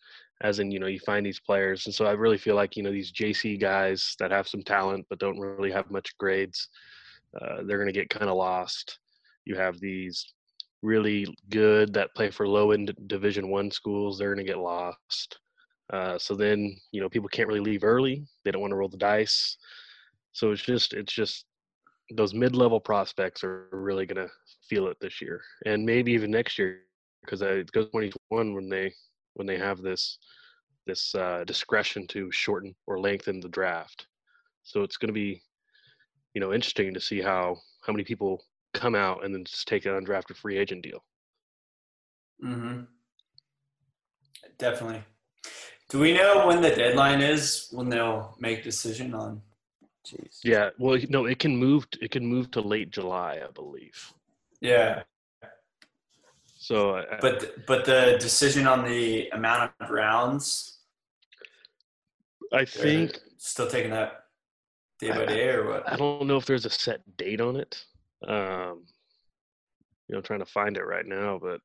As 0.43 0.59
in, 0.59 0.71
you 0.71 0.81
know, 0.81 0.87
you 0.87 0.99
find 1.01 1.25
these 1.25 1.41
players, 1.41 1.87
and 1.87 1.95
so 1.95 2.07
I 2.07 2.13
really 2.13 2.39
feel 2.39 2.57
like 2.57 2.77
you 2.77 2.83
know 2.83 2.93
these 2.93 3.13
JC 3.13 3.61
guys 3.61 4.17
that 4.19 4.31
have 4.31 4.49
some 4.49 4.63
talent 4.63 5.07
but 5.09 5.19
don't 5.19 5.39
really 5.39 5.71
have 5.71 5.91
much 5.91 6.17
grades, 6.19 6.69
uh, 7.41 7.63
they're 7.65 7.79
going 7.79 7.93
to 7.93 7.93
get 7.93 8.11
kind 8.11 8.29
of 8.29 8.37
lost. 8.37 8.99
You 9.45 9.57
have 9.57 9.79
these 9.79 10.35
really 10.85 11.27
good 11.49 11.95
that 11.95 12.15
play 12.15 12.31
for 12.31 12.47
low 12.47 12.73
end 12.73 12.95
division 13.07 13.49
one 13.49 13.71
schools 13.71 14.19
they're 14.19 14.35
going 14.35 14.47
to 14.47 14.53
get 14.53 14.61
lost 14.61 15.39
uh, 15.93 16.19
so 16.19 16.35
then 16.35 16.77
you 16.93 17.01
know 17.01 17.09
people 17.09 17.29
can't 17.29 17.49
really 17.49 17.61
leave 17.61 17.83
early 17.83 18.23
they 18.45 18.51
don't 18.51 18.61
want 18.61 18.71
to 18.71 18.77
roll 18.77 18.89
the 18.89 18.97
dice 18.99 19.57
so 20.35 20.51
it's 20.51 20.63
just 20.63 20.93
it's 20.93 21.13
just 21.13 21.47
those 22.11 22.35
mid-level 22.35 22.79
prospects 22.79 23.43
are 23.43 23.69
really 23.73 24.05
going 24.05 24.27
to 24.27 24.33
feel 24.69 24.89
it 24.89 24.97
this 25.01 25.23
year 25.23 25.41
and 25.65 25.85
maybe 25.85 26.13
even 26.13 26.31
next 26.31 26.59
year 26.59 26.81
because 27.23 27.41
it 27.41 27.73
goes 27.73 27.87
2021 27.87 28.55
when 28.55 28.69
they 28.69 28.93
when 29.35 29.47
they 29.47 29.57
have 29.57 29.81
this 29.81 30.19
this 30.87 31.15
uh, 31.15 31.43
discretion 31.47 32.07
to 32.07 32.31
shorten 32.31 32.75
or 32.87 33.01
lengthen 33.01 33.41
the 33.41 33.49
draft 33.49 34.07
so 34.65 34.83
it's 34.83 34.99
going 34.99 35.09
to 35.09 35.15
be 35.15 35.41
you 36.35 36.41
know 36.41 36.53
interesting 36.53 36.93
to 36.93 37.01
see 37.01 37.23
how 37.23 37.57
how 37.87 37.93
many 37.93 38.05
people 38.05 38.43
come 38.75 38.95
out 38.95 39.25
and 39.25 39.35
then 39.35 39.45
just 39.45 39.67
take 39.67 39.87
an 39.87 39.93
undrafted 39.93 40.37
free 40.37 40.59
agent 40.59 40.83
deal 40.83 41.03
Mm-hmm. 42.43 42.81
definitely. 44.59 45.03
Do 45.89 46.01
we 46.01 46.13
know 46.13 46.47
when 46.47 46.61
the 46.61 46.71
deadline 46.71 47.21
is 47.21 47.69
when 47.71 47.89
they'll 47.89 48.37
make 48.41 48.65
decision 48.65 49.15
on? 49.15 49.41
Jeez. 50.07 50.41
Yeah, 50.43 50.71
well, 50.79 50.99
no, 51.09 51.25
it 51.27 51.39
can 51.39 51.57
move. 51.57 51.87
It 52.01 52.11
can 52.11 52.27
move 52.27 52.51
to 52.53 52.61
late 52.61 52.91
July, 52.91 53.41
I 53.47 53.51
believe. 53.53 54.13
Yeah, 54.61 55.03
So, 56.57 56.97
uh, 56.97 57.19
but 57.21 57.67
but 57.67 57.85
the 57.85 58.17
decision 58.21 58.67
on 58.67 58.85
the 58.85 59.29
amount 59.31 59.73
of 59.81 59.91
rounds, 59.91 60.79
I 62.53 62.65
think 62.65 63.19
still 63.37 63.67
taking 63.69 63.91
that 63.91 64.25
day 64.99 65.11
by 65.11 65.23
I- 65.23 65.27
day 65.27 65.49
or 65.51 65.69
what? 65.69 65.91
I 65.91 65.97
don't 65.97 66.27
know 66.27 66.37
if 66.37 66.47
there's 66.47 66.65
a 66.67 66.71
set 66.71 67.01
date 67.17 67.41
on 67.41 67.57
it. 67.57 67.85
Um, 68.27 68.85
you 70.09 70.15
know, 70.15 70.21
trying 70.21 70.39
to 70.41 70.47
find 70.47 70.77
it 70.77 70.85
right 70.85 71.07
now, 71.07 71.39
but 71.43 71.61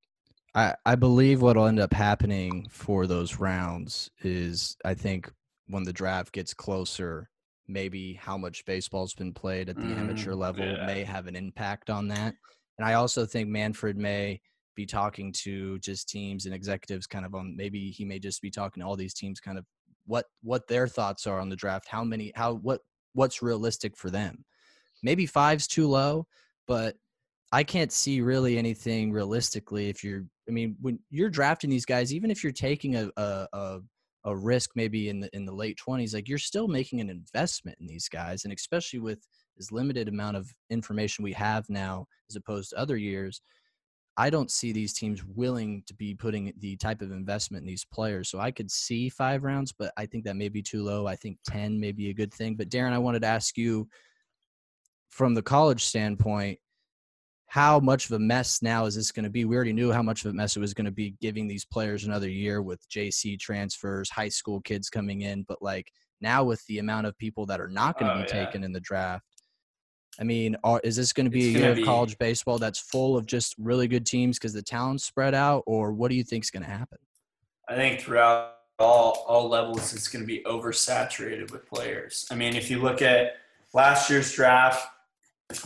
I, 0.56 0.76
I 0.86 0.96
believe 0.96 1.42
what'll 1.42 1.68
end 1.68 1.80
up 1.80 1.94
happening 1.94 2.68
for 2.70 3.06
those 3.08 3.38
rounds 3.38 4.10
is 4.22 4.76
I 4.84 4.94
think 4.94 5.32
when 5.68 5.84
the 5.84 5.94
draft 5.94 6.34
gets 6.34 6.54
closer, 6.54 7.30
maybe 7.70 8.14
how 8.14 8.38
much 8.38 8.66
baseball's 8.66 9.14
been 9.14 9.34
played 9.34 9.70
at 9.70 9.80
the 9.80 9.84
Mm, 9.84 10.00
amateur 10.00 10.34
level 10.34 10.66
yeah. 10.66 10.86
may 10.86 11.04
have 11.04 11.28
an 11.28 11.36
impact 11.36 11.90
on 11.90 12.08
that. 12.10 12.36
And 12.78 12.88
I 12.88 12.94
also 12.96 13.26
think 13.26 13.50
Manfred 13.50 13.98
may 13.98 14.42
be 14.76 14.86
talking 14.86 15.32
to 15.34 15.78
just 15.80 16.08
teams 16.10 16.46
and 16.46 16.56
executives 16.56 17.06
kind 17.08 17.26
of 17.26 17.36
on 17.36 17.56
maybe 17.58 17.92
he 17.92 18.06
may 18.06 18.20
just 18.20 18.42
be 18.42 18.50
talking 18.50 18.82
to 18.82 18.88
all 18.88 18.96
these 18.96 19.14
teams 19.14 19.40
kind 19.40 19.58
of 19.58 19.66
what 20.06 20.26
what 20.42 20.68
their 20.68 20.88
thoughts 20.88 21.28
are 21.28 21.40
on 21.40 21.50
the 21.50 21.56
draft, 21.56 21.88
how 21.88 22.04
many 22.04 22.32
how 22.36 22.56
what 22.56 22.82
what's 23.14 23.42
realistic 23.42 23.96
for 23.98 24.10
them. 24.10 24.46
Maybe 25.04 25.26
five's 25.26 25.68
too 25.68 25.88
low, 25.88 26.28
but 26.68 26.96
I 27.52 27.64
can't 27.64 27.92
see 27.92 28.22
really 28.22 28.58
anything 28.58 29.12
realistically 29.12 29.90
if 29.90 30.04
you're 30.04 30.24
I 30.48 30.52
mean 30.52 30.78
when 30.82 31.00
you're 31.10 31.30
drafting 31.30 31.70
these 31.70 31.86
guys 31.86 32.14
even 32.14 32.32
if 32.32 32.44
you're 32.44 32.54
taking 32.54 32.96
a 32.96 33.10
a, 33.18 33.48
a 33.54 33.80
a 34.30 34.36
risk 34.36 34.72
maybe 34.76 35.10
in 35.10 35.20
the 35.20 35.30
in 35.36 35.46
the 35.46 35.54
late 35.54 35.80
20s 35.86 36.14
like 36.14 36.28
you're 36.28 36.38
still 36.38 36.68
making 36.68 37.02
an 37.02 37.10
investment 37.10 37.78
in 37.80 37.88
these 37.88 38.08
guys 38.08 38.44
and 38.44 38.54
especially 38.54 39.00
with 39.00 39.20
as 39.58 39.72
limited 39.72 40.08
amount 40.08 40.38
of 40.38 40.54
information 40.70 41.24
we 41.24 41.34
have 41.34 41.70
now 41.70 42.06
as 42.30 42.36
opposed 42.36 42.70
to 42.70 42.78
other 42.78 42.98
years 42.98 43.42
I 44.20 44.30
don't 44.30 44.52
see 44.52 44.74
these 44.74 44.92
teams 44.92 45.24
willing 45.24 45.82
to 45.88 45.94
be 45.94 46.14
putting 46.14 46.52
the 46.60 46.76
type 46.76 47.02
of 47.02 47.14
investment 47.14 47.62
in 47.62 47.68
these 47.68 47.86
players. 47.86 48.28
So 48.28 48.38
I 48.38 48.52
could 48.52 48.70
see 48.70 49.08
five 49.08 49.46
rounds, 49.46 49.72
but 49.72 49.94
I 49.96 50.08
think 50.08 50.26
that 50.26 50.36
may 50.36 50.50
be 50.50 50.62
too 50.62 50.84
low. 50.84 51.08
I 51.08 51.16
think 51.16 51.38
10 51.48 51.80
may 51.80 51.94
be 51.94 52.10
a 52.10 52.14
good 52.14 52.34
thing. 52.34 52.56
But 52.56 52.68
Darren, 52.68 52.92
I 52.92 52.98
wanted 52.98 53.22
to 53.22 53.30
ask 53.30 53.58
you 53.58 53.88
from 55.08 55.36
the 55.36 55.42
college 55.42 55.86
standpoint, 55.86 56.60
how 57.50 57.80
much 57.80 58.06
of 58.06 58.12
a 58.12 58.20
mess 58.20 58.62
now 58.62 58.86
is 58.86 58.94
this 58.96 59.12
going 59.12 59.24
to 59.24 59.30
be? 59.30 59.44
We 59.44 59.56
already 59.56 59.74
knew 59.74 59.92
how 59.92 60.04
much 60.04 60.24
of 60.24 60.30
a 60.30 60.34
mess 60.34 60.56
it 60.56 60.60
was 60.60 60.76
going 60.76 60.86
to 60.86 60.92
be 60.92 61.16
giving 61.20 61.48
these 61.48 61.66
players 61.66 62.06
another 62.06 62.30
year 62.30 62.62
with 62.62 62.88
JC 62.90 63.40
transfers, 63.40 64.10
high 64.10 64.30
school 64.30 64.62
kids 64.62 64.90
coming 64.90 65.22
in. 65.22 65.44
But 65.48 65.60
like 65.60 65.92
now 66.22 66.44
with 66.44 66.64
the 66.68 66.78
amount 66.78 67.08
of 67.08 67.18
people 67.18 67.48
that 67.48 67.60
are 67.60 67.68
not 67.68 67.98
going 67.98 68.08
to 68.08 68.14
Oh, 68.14 68.22
be 68.22 68.28
yeah. 68.28 68.46
taken 68.46 68.64
in 68.64 68.72
the 68.72 68.80
draft, 68.80 69.26
I 70.20 70.26
mean, 70.26 70.58
are, 70.64 70.80
is 70.84 70.96
this 70.96 71.12
going 71.12 71.26
to 71.26 71.32
be 71.32 71.48
It's 71.48 71.56
a 71.56 71.60
year 71.60 71.72
of 71.72 71.82
college 71.82 72.18
baseball 72.20 72.60
that's 72.60 72.80
full 72.80 73.18
of 73.18 73.26
just 73.26 73.56
really 73.58 73.88
good 73.88 74.06
teams 74.06 74.38
because 74.38 74.54
the 74.54 74.62
talent's 74.62 75.06
spread 75.06 75.34
out, 75.34 75.64
or 75.66 75.92
what 75.92 76.10
do 76.10 76.16
you 76.16 76.24
think 76.24 76.44
is 76.44 76.52
going 76.52 76.64
to 76.64 76.70
happen? 76.70 77.00
I 77.68 77.76
think 77.76 78.00
throughout 78.00 78.58
all 78.78 79.26
all 79.28 79.50
levels, 79.50 79.94
it's 79.94 80.08
going 80.08 80.22
to 80.22 80.28
be 80.28 80.44
oversaturated 80.46 81.52
with 81.52 81.66
players. 81.66 82.28
I 82.30 82.36
mean, 82.36 82.56
if 82.56 82.70
you 82.70 82.80
look 82.80 83.02
at 83.02 83.38
last 83.74 84.08
year's 84.10 84.32
draft, 84.34 84.88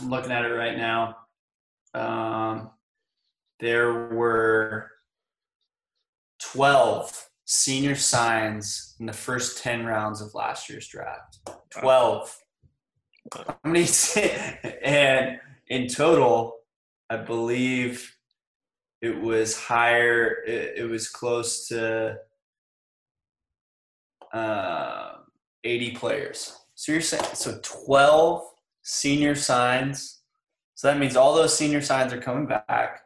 I'm 0.00 0.08
looking 0.08 0.32
at 0.32 0.46
it 0.46 0.54
right 0.54 0.78
now. 0.78 1.16
Um, 1.94 2.70
there 3.60 4.08
were 4.08 4.90
12 6.42 7.28
senior 7.44 7.94
signs 7.94 8.96
in 8.98 9.06
the 9.06 9.12
first 9.12 9.62
10 9.62 9.84
rounds 9.84 10.20
of 10.20 10.34
last 10.34 10.68
year's 10.68 10.88
draft. 10.88 11.38
12. 11.70 12.36
How 13.34 13.56
many? 13.64 13.86
and 14.84 15.38
in 15.68 15.88
total, 15.88 16.56
I 17.08 17.16
believe 17.16 18.14
it 19.00 19.20
was 19.20 19.58
higher. 19.58 20.42
It, 20.46 20.74
it 20.78 20.90
was 20.90 21.08
close 21.08 21.68
to 21.68 22.16
uh, 24.32 25.12
80 25.62 25.90
players. 25.92 26.58
So 26.74 26.92
you're 26.92 27.00
saying 27.00 27.24
so 27.34 27.58
12 27.62 28.42
senior 28.82 29.34
signs. 29.34 30.22
So 30.74 30.88
that 30.88 30.98
means 30.98 31.16
all 31.16 31.34
those 31.34 31.56
senior 31.56 31.80
signs 31.80 32.12
are 32.12 32.20
coming 32.20 32.46
back. 32.46 33.02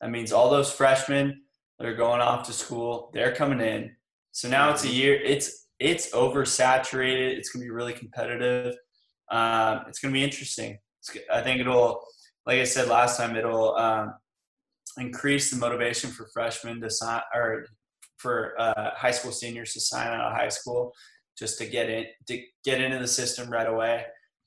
That 0.00 0.10
means 0.10 0.32
all 0.32 0.50
those 0.50 0.72
freshmen 0.72 1.42
that 1.78 1.86
are 1.86 1.94
going 1.94 2.20
off 2.20 2.46
to 2.46 2.52
school, 2.52 3.10
they're 3.12 3.34
coming 3.34 3.60
in. 3.60 3.94
So 4.32 4.48
now 4.48 4.70
it's 4.70 4.84
a 4.84 4.88
year. 4.88 5.14
It's 5.14 5.66
it's 5.80 6.10
oversaturated. 6.12 7.36
It's 7.36 7.50
going 7.50 7.62
to 7.62 7.66
be 7.66 7.70
really 7.70 7.92
competitive. 7.92 8.74
Um, 9.30 9.82
it's 9.88 10.00
going 10.00 10.12
to 10.12 10.18
be 10.18 10.24
interesting. 10.24 10.78
It's, 11.00 11.16
I 11.32 11.40
think 11.40 11.60
it'll, 11.60 12.02
like 12.46 12.58
I 12.58 12.64
said 12.64 12.88
last 12.88 13.16
time, 13.16 13.36
it'll 13.36 13.76
um, 13.76 14.14
increase 14.98 15.50
the 15.50 15.56
motivation 15.56 16.10
for 16.10 16.28
freshmen 16.32 16.80
to 16.80 16.90
sign 16.90 17.20
or 17.34 17.66
for 18.16 18.60
uh, 18.60 18.90
high 18.96 19.12
school 19.12 19.30
seniors 19.30 19.72
to 19.74 19.80
sign 19.80 20.08
out 20.08 20.32
of 20.32 20.36
high 20.36 20.48
school 20.48 20.92
just 21.38 21.58
to 21.58 21.66
get 21.66 21.88
in 21.88 22.04
to 22.26 22.42
get 22.64 22.80
into 22.80 22.98
the 22.98 23.06
system 23.06 23.48
right 23.48 23.68
away 23.68 24.04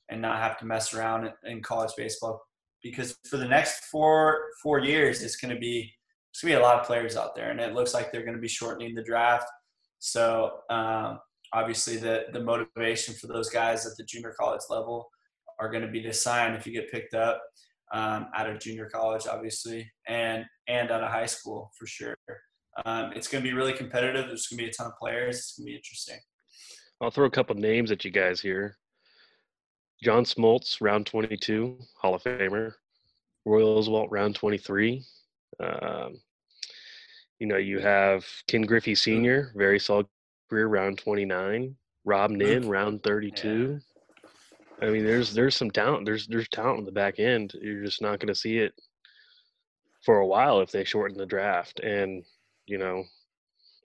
and 0.09 0.21
not 0.21 0.39
have 0.39 0.57
to 0.57 0.65
mess 0.65 0.93
around 0.93 1.31
in 1.45 1.61
college 1.61 1.91
baseball 1.95 2.41
because 2.83 3.17
for 3.29 3.37
the 3.37 3.47
next 3.47 3.85
four 3.85 4.45
four 4.61 4.79
years 4.79 5.21
it's 5.21 5.35
going 5.35 5.53
to 5.53 5.59
be 5.59 5.91
going 6.41 6.53
to 6.53 6.57
be 6.57 6.61
a 6.61 6.65
lot 6.65 6.79
of 6.79 6.85
players 6.87 7.17
out 7.17 7.35
there 7.35 7.51
and 7.51 7.59
it 7.59 7.73
looks 7.73 7.93
like 7.93 8.11
they're 8.11 8.23
going 8.23 8.35
to 8.35 8.41
be 8.41 8.47
shortening 8.47 8.95
the 8.95 9.03
draft. 9.03 9.47
So 9.99 10.59
um, 10.69 11.19
obviously 11.53 11.97
the 11.97 12.25
the 12.33 12.41
motivation 12.41 13.13
for 13.15 13.27
those 13.27 13.49
guys 13.49 13.85
at 13.85 13.93
the 13.97 14.03
junior 14.05 14.33
college 14.39 14.61
level 14.69 15.09
are 15.59 15.69
going 15.69 15.83
to 15.83 15.91
be 15.91 16.01
to 16.01 16.13
sign 16.13 16.53
if 16.53 16.65
you 16.65 16.73
get 16.73 16.91
picked 16.91 17.13
up 17.13 17.41
um, 17.93 18.27
out 18.35 18.49
of 18.49 18.59
junior 18.59 18.89
college 18.89 19.27
obviously 19.27 19.91
and 20.07 20.45
and 20.67 20.89
out 20.91 21.03
of 21.03 21.11
high 21.11 21.25
school 21.25 21.71
for 21.77 21.85
sure. 21.85 22.15
Um, 22.85 23.11
it's 23.13 23.27
going 23.27 23.43
to 23.43 23.49
be 23.49 23.55
really 23.55 23.73
competitive. 23.73 24.27
There's 24.27 24.47
going 24.47 24.59
to 24.59 24.63
be 24.63 24.69
a 24.69 24.73
ton 24.73 24.87
of 24.87 24.97
players. 24.97 25.37
It's 25.37 25.57
going 25.57 25.65
to 25.65 25.71
be 25.71 25.75
interesting. 25.75 26.19
I'll 27.01 27.11
throw 27.11 27.25
a 27.25 27.31
couple 27.31 27.55
names 27.55 27.91
at 27.91 28.05
you 28.05 28.11
guys 28.11 28.39
here. 28.39 28.77
John 30.03 30.25
Smoltz, 30.25 30.81
round 30.81 31.05
22, 31.05 31.77
Hall 31.95 32.15
of 32.15 32.23
Famer. 32.23 32.73
Roy 33.45 33.61
Oswalt, 33.61 34.07
round 34.11 34.35
23. 34.35 35.03
Um, 35.59 36.19
you 37.39 37.47
know, 37.47 37.57
you 37.57 37.79
have 37.79 38.25
Ken 38.47 38.61
Griffey 38.61 38.95
Sr., 38.95 39.51
very 39.55 39.79
solid 39.79 40.07
career, 40.49 40.67
round 40.67 40.97
29. 40.99 41.75
Robb 42.05 42.31
Nen, 42.31 42.67
round 42.67 43.03
32. 43.03 43.79
I 44.81 44.89
mean, 44.89 45.05
there's 45.05 45.33
there's 45.33 45.55
some 45.55 45.69
talent. 45.69 46.05
There's 46.05 46.25
there's 46.27 46.47
talent 46.49 46.79
on 46.79 46.85
the 46.85 46.91
back 46.91 47.19
end. 47.19 47.53
You're 47.61 47.83
just 47.83 48.01
not 48.01 48.19
going 48.19 48.27
to 48.27 48.35
see 48.35 48.57
it 48.57 48.73
for 50.03 50.17
a 50.17 50.27
while 50.27 50.61
if 50.61 50.71
they 50.71 50.83
shorten 50.83 51.17
the 51.17 51.25
draft. 51.25 51.79
And 51.81 52.23
you 52.65 52.79
know, 52.79 53.03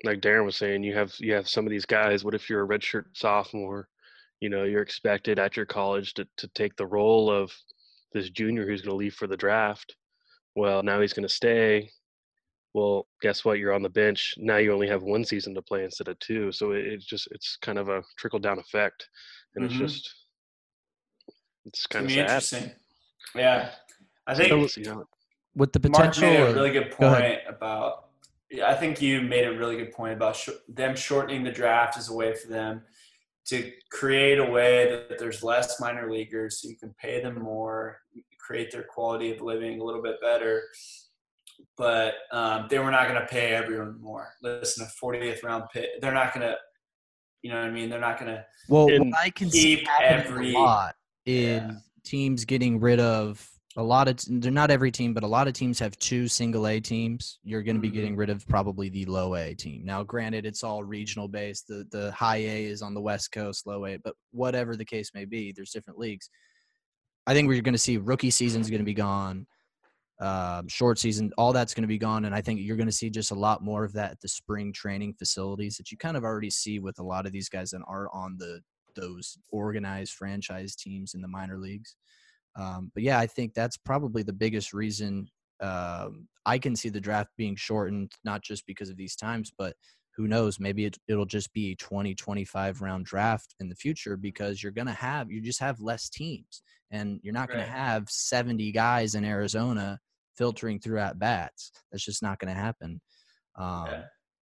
like 0.04 0.20
Darren 0.20 0.46
was 0.46 0.56
saying, 0.56 0.82
you 0.82 0.94
have 0.94 1.14
you 1.18 1.34
have 1.34 1.48
some 1.48 1.66
of 1.66 1.70
these 1.70 1.84
guys. 1.84 2.24
What 2.24 2.34
if 2.34 2.48
you're 2.48 2.64
a 2.64 2.78
redshirt 2.78 3.04
sophomore? 3.12 3.88
You 4.40 4.50
know, 4.50 4.64
you're 4.64 4.82
expected 4.82 5.38
at 5.38 5.56
your 5.56 5.66
college 5.66 6.14
to 6.14 6.26
to 6.36 6.48
take 6.48 6.76
the 6.76 6.86
role 6.86 7.30
of 7.30 7.52
this 8.12 8.30
junior 8.30 8.66
who's 8.66 8.82
going 8.82 8.92
to 8.92 8.96
leave 8.96 9.14
for 9.14 9.26
the 9.26 9.36
draft. 9.36 9.96
Well, 10.54 10.82
now 10.82 11.00
he's 11.00 11.12
going 11.12 11.26
to 11.28 11.34
stay. 11.34 11.90
Well, 12.74 13.06
guess 13.22 13.44
what? 13.44 13.58
You're 13.58 13.72
on 13.72 13.82
the 13.82 13.88
bench. 13.88 14.34
Now 14.36 14.58
you 14.58 14.72
only 14.72 14.88
have 14.88 15.02
one 15.02 15.24
season 15.24 15.54
to 15.54 15.62
play 15.62 15.84
instead 15.84 16.08
of 16.08 16.18
two. 16.18 16.52
So 16.52 16.72
it, 16.72 16.86
it's 16.86 17.06
just 17.06 17.28
it's 17.30 17.56
kind 17.62 17.78
of 17.78 17.88
a 17.88 18.02
trickle 18.18 18.38
down 18.38 18.58
effect, 18.58 19.08
and 19.54 19.64
Mhm. 19.64 19.68
it's 19.70 19.78
just 19.78 20.14
it's 21.64 21.78
It's 21.80 21.86
kind 21.86 22.06
gonna 22.06 22.20
of 22.22 22.26
be 22.26 22.28
sad. 22.28 22.58
interesting. 22.58 22.80
Yeah, 23.34 23.70
I 24.26 24.34
think 24.34 24.70
see 24.70 24.84
how 24.84 25.00
it- 25.00 25.06
With 25.54 25.72
the 25.72 25.80
potential 25.80 26.02
Mark 26.04 26.14
potential, 26.14 26.44
made 26.44 26.50
a 26.50 26.54
really 26.54 26.70
good 26.70 26.90
Go 26.90 26.96
point 26.96 27.40
about. 27.48 28.10
Yeah, 28.50 28.68
I 28.70 28.74
think 28.74 29.00
you 29.02 29.22
made 29.22 29.46
a 29.46 29.56
really 29.58 29.76
good 29.76 29.92
point 29.92 30.12
about 30.12 30.36
sh- 30.36 30.50
them 30.68 30.94
shortening 30.94 31.42
the 31.42 31.50
draft 31.50 31.96
as 31.96 32.10
a 32.10 32.14
way 32.14 32.34
for 32.34 32.46
them 32.48 32.86
to 33.48 33.70
create 33.92 34.38
a 34.38 34.44
way 34.44 34.90
that 35.08 35.18
there's 35.18 35.42
less 35.42 35.80
minor 35.80 36.10
leaguers, 36.10 36.60
so 36.60 36.68
you 36.68 36.76
can 36.76 36.94
pay 37.00 37.22
them 37.22 37.40
more, 37.40 37.98
create 38.38 38.70
their 38.72 38.82
quality 38.84 39.32
of 39.32 39.40
living 39.40 39.80
a 39.80 39.84
little 39.84 40.02
bit 40.02 40.20
better. 40.20 40.62
But 41.76 42.14
um, 42.32 42.66
they 42.70 42.78
were 42.78 42.90
not 42.90 43.08
going 43.08 43.20
to 43.20 43.26
pay 43.26 43.54
everyone 43.54 44.00
more. 44.00 44.28
Listen, 44.42 44.86
a 44.86 45.04
40th 45.04 45.42
round 45.42 45.64
pick, 45.72 46.00
they're 46.00 46.12
not 46.14 46.34
going 46.34 46.46
to. 46.46 46.56
You 47.42 47.52
know 47.52 47.60
what 47.60 47.68
I 47.68 47.70
mean? 47.70 47.88
They're 47.88 48.00
not 48.00 48.18
going 48.18 48.32
to. 48.34 48.44
well, 48.68 48.88
And 48.90 49.10
what 49.12 49.20
I 49.20 49.30
can 49.30 49.50
see 49.50 49.86
every- 50.02 50.52
a 50.54 50.58
lot 50.58 50.96
is 51.24 51.60
Yeah. 51.62 51.70
teams 52.02 52.44
getting 52.44 52.80
rid 52.80 52.98
of 52.98 53.48
a 53.76 53.82
lot 53.82 54.08
of. 54.08 54.18
They're 54.28 54.52
not 54.52 54.70
every 54.70 54.90
team, 54.90 55.14
but 55.14 55.22
a 55.22 55.26
lot 55.26 55.48
of 55.48 55.54
teams 55.54 55.78
have 55.80 55.98
two 55.98 56.28
single 56.28 56.66
A 56.68 56.80
teams. 56.80 57.40
You're 57.44 57.62
going 57.62 57.76
to 57.76 57.82
be 57.82 57.90
getting 57.90 58.16
rid 58.16 58.30
of 58.30 58.46
probably 58.48 58.88
the 58.88 59.04
low 59.06 59.34
A 59.36 59.54
team. 59.54 59.84
Now, 59.84 60.02
granted, 60.02 60.46
it's 60.46 60.64
all 60.64 60.84
regional 60.84 61.28
based. 61.28 61.68
The 61.68 61.86
the 61.90 62.12
high 62.12 62.38
A 62.38 62.64
is 62.66 62.82
on 62.82 62.94
the 62.94 63.00
West 63.02 63.32
Coast, 63.32 63.66
low 63.66 63.86
A, 63.86 63.98
but 63.98 64.14
whatever 64.32 64.76
the 64.76 64.84
case 64.84 65.12
may 65.14 65.24
be, 65.26 65.52
there's 65.52 65.72
different 65.72 65.98
leagues. 65.98 66.30
I 67.26 67.34
think 67.34 67.48
we're 67.48 67.62
going 67.62 67.74
to 67.74 67.78
see 67.78 67.98
rookie 67.98 68.30
season's 68.30 68.70
going 68.70 68.80
to 68.80 68.84
be 68.84 68.94
gone. 68.94 69.46
um, 70.20 70.66
short 70.68 70.98
season, 70.98 71.32
all 71.36 71.52
that's 71.52 71.74
going 71.74 71.82
to 71.82 71.88
be 71.88 71.98
gone. 71.98 72.24
And 72.24 72.34
I 72.34 72.40
think 72.40 72.60
you're 72.60 72.76
going 72.76 72.88
to 72.88 72.92
see 72.92 73.10
just 73.10 73.32
a 73.32 73.34
lot 73.34 73.62
more 73.62 73.84
of 73.84 73.92
that 73.94 74.12
at 74.12 74.20
the 74.20 74.28
spring 74.28 74.72
training 74.72 75.14
facilities 75.18 75.76
that 75.76 75.90
you 75.90 75.98
kind 75.98 76.16
of 76.16 76.24
already 76.24 76.50
see 76.50 76.78
with 76.78 76.98
a 76.98 77.02
lot 77.02 77.26
of 77.26 77.32
these 77.32 77.48
guys 77.48 77.70
that 77.70 77.82
are 77.86 78.08
on 78.12 78.36
the 78.38 78.60
those 78.94 79.36
organized 79.52 80.14
franchise 80.14 80.74
teams 80.74 81.12
in 81.14 81.20
the 81.20 81.28
minor 81.28 81.58
leagues. 81.58 81.96
Um, 82.58 82.90
but 82.94 83.02
yeah, 83.02 83.18
I 83.18 83.26
think 83.26 83.54
that's 83.54 83.76
probably 83.76 84.22
the 84.22 84.32
biggest 84.32 84.72
reason 84.72 85.28
um, 85.60 86.28
I 86.44 86.58
can 86.58 86.76
see 86.76 86.88
the 86.88 87.00
draft 87.00 87.30
being 87.36 87.56
shortened, 87.56 88.12
not 88.24 88.42
just 88.42 88.66
because 88.66 88.90
of 88.90 88.96
these 88.96 89.16
times, 89.16 89.50
but 89.56 89.74
who 90.16 90.26
knows, 90.26 90.58
maybe 90.58 90.86
it, 90.86 90.96
it'll 91.08 91.26
just 91.26 91.52
be 91.52 91.72
a 91.72 91.76
20, 91.76 92.14
25 92.14 92.80
round 92.80 93.04
draft 93.04 93.54
in 93.60 93.68
the 93.68 93.74
future 93.74 94.16
because 94.16 94.62
you're 94.62 94.72
going 94.72 94.86
to 94.86 94.92
have, 94.92 95.30
you 95.30 95.42
just 95.42 95.60
have 95.60 95.80
less 95.80 96.08
teams 96.08 96.62
and 96.90 97.20
you're 97.22 97.34
not 97.34 97.48
going 97.48 97.64
to 97.64 97.70
have 97.70 98.08
70 98.08 98.72
guys 98.72 99.14
in 99.14 99.24
Arizona 99.24 99.98
filtering 100.36 100.80
through 100.80 101.00
at 101.00 101.18
bats. 101.18 101.72
That's 101.90 102.04
just 102.04 102.22
not 102.22 102.38
going 102.38 102.54
to 102.54 102.60
happen. 102.60 103.00
Um, 103.56 103.86
Yeah. 103.90 104.02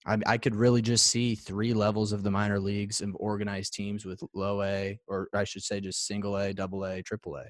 I, 0.07 0.17
I 0.27 0.39
could 0.39 0.55
really 0.55 0.81
just 0.81 1.09
see 1.09 1.35
three 1.35 1.75
levels 1.75 2.13
of 2.13 2.23
the 2.23 2.31
minor 2.31 2.59
leagues 2.59 3.03
and 3.03 3.15
organized 3.21 3.75
teams 3.75 4.07
with 4.07 4.23
low 4.33 4.63
A, 4.63 4.99
or 5.07 5.29
I 5.35 5.45
should 5.45 5.63
say 5.63 5.79
just 5.79 6.07
single 6.07 6.39
A, 6.39 6.55
double 6.55 6.85
A, 6.87 7.03
triple 7.03 7.37
A. 7.37 7.45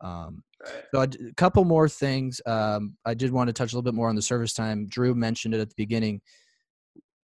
Um, 0.00 0.42
Right. 0.64 0.84
so 0.92 1.02
a 1.02 1.34
couple 1.36 1.64
more 1.64 1.88
things. 1.88 2.40
Um, 2.44 2.96
I 3.04 3.14
did 3.14 3.30
want 3.30 3.46
to 3.48 3.52
touch 3.52 3.72
a 3.72 3.76
little 3.76 3.82
bit 3.88 3.94
more 3.94 4.08
on 4.08 4.16
the 4.16 4.22
service 4.22 4.52
time. 4.52 4.86
Drew 4.88 5.14
mentioned 5.14 5.54
it 5.54 5.60
at 5.60 5.68
the 5.68 5.74
beginning. 5.76 6.20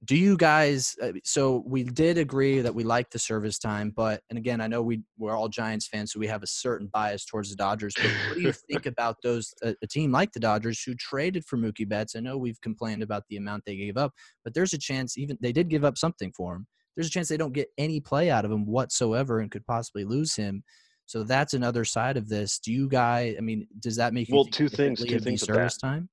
Do 0.05 0.17
you 0.17 0.37
guys? 0.37 0.95
uh, 1.03 1.13
So 1.25 1.63
we 1.67 1.83
did 1.83 2.19
agree 2.19 2.61
that 2.61 2.75
we 2.75 2.85
like 2.85 3.11
the 3.11 3.19
service 3.19 3.59
time, 3.59 3.91
but 3.91 4.23
and 4.29 4.39
again, 4.39 4.61
I 4.61 4.67
know 4.67 4.83
we 4.83 5.03
we're 5.17 5.35
all 5.35 5.49
Giants 5.49 5.89
fans, 5.89 6.13
so 6.13 6.21
we 6.21 6.27
have 6.27 6.43
a 6.43 6.47
certain 6.47 6.89
bias 6.93 7.25
towards 7.25 7.49
the 7.49 7.57
Dodgers. 7.57 7.97
But 8.03 8.13
what 8.27 8.37
do 8.37 8.43
you 8.43 8.53
think 8.71 8.85
about 8.85 9.17
those? 9.23 9.55
A, 9.63 9.75
a 9.83 9.87
team 9.87 10.13
like 10.13 10.33
the 10.33 10.41
Dodgers 10.41 10.83
who 10.83 10.95
traded 10.95 11.47
for 11.47 11.57
Mookie 11.57 11.89
Betts. 11.89 12.15
I 12.17 12.21
know 12.21 12.37
we've 12.37 12.61
complained 12.61 13.03
about 13.03 13.25
the 13.31 13.39
amount 13.39 13.65
they 13.65 13.77
gave 13.77 13.97
up, 13.97 14.13
but 14.45 14.53
there's 14.53 14.75
a 14.75 14.79
chance 14.79 15.17
even 15.17 15.39
they 15.41 15.53
did 15.53 15.69
give 15.71 15.85
up 15.85 15.97
something 15.97 16.33
for 16.37 16.55
him. 16.55 16.67
There's 16.97 17.07
a 17.09 17.11
chance 17.11 17.29
they 17.29 17.39
don't 17.39 17.55
get 17.55 17.69
any 17.79 18.01
play 18.01 18.31
out 18.31 18.45
of 18.45 18.53
him 18.53 18.67
whatsoever 18.67 19.41
and 19.41 19.51
could 19.51 19.67
possibly 19.67 20.05
lose 20.05 20.37
him. 20.37 20.63
So 21.07 21.23
that's 21.23 21.55
another 21.55 21.85
side 21.85 22.17
of 22.17 22.29
this. 22.29 22.59
Do 22.59 22.73
you 22.73 22.89
guys? 22.89 23.37
I 23.39 23.41
mean, 23.41 23.67
does 23.79 23.97
that 23.97 24.15
make 24.15 24.29
you 24.29 24.35
Well, 24.35 24.45
two 24.45 24.69
things- 24.69 25.05
two 25.05 25.19
things 25.21 25.43
service 25.43 25.77
time? 25.77 26.09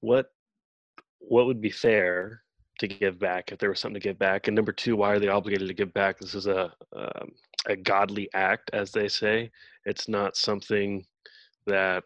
what 0.00 0.32
what 1.18 1.46
would 1.46 1.60
be 1.60 1.70
fair 1.70 2.42
to 2.78 2.88
give 2.88 3.18
back 3.18 3.52
if 3.52 3.58
there 3.58 3.68
was 3.68 3.78
something 3.78 4.00
to 4.00 4.08
give 4.08 4.18
back 4.18 4.48
and 4.48 4.56
number 4.56 4.72
two 4.72 4.96
why 4.96 5.12
are 5.12 5.18
they 5.18 5.28
obligated 5.28 5.68
to 5.68 5.74
give 5.74 5.92
back 5.92 6.18
this 6.18 6.34
is 6.34 6.46
a 6.46 6.72
um, 6.96 7.30
a 7.66 7.76
godly 7.76 8.28
act 8.32 8.70
as 8.72 8.90
they 8.90 9.06
say 9.06 9.50
it's 9.84 10.08
not 10.08 10.36
something 10.36 11.04
that 11.66 12.02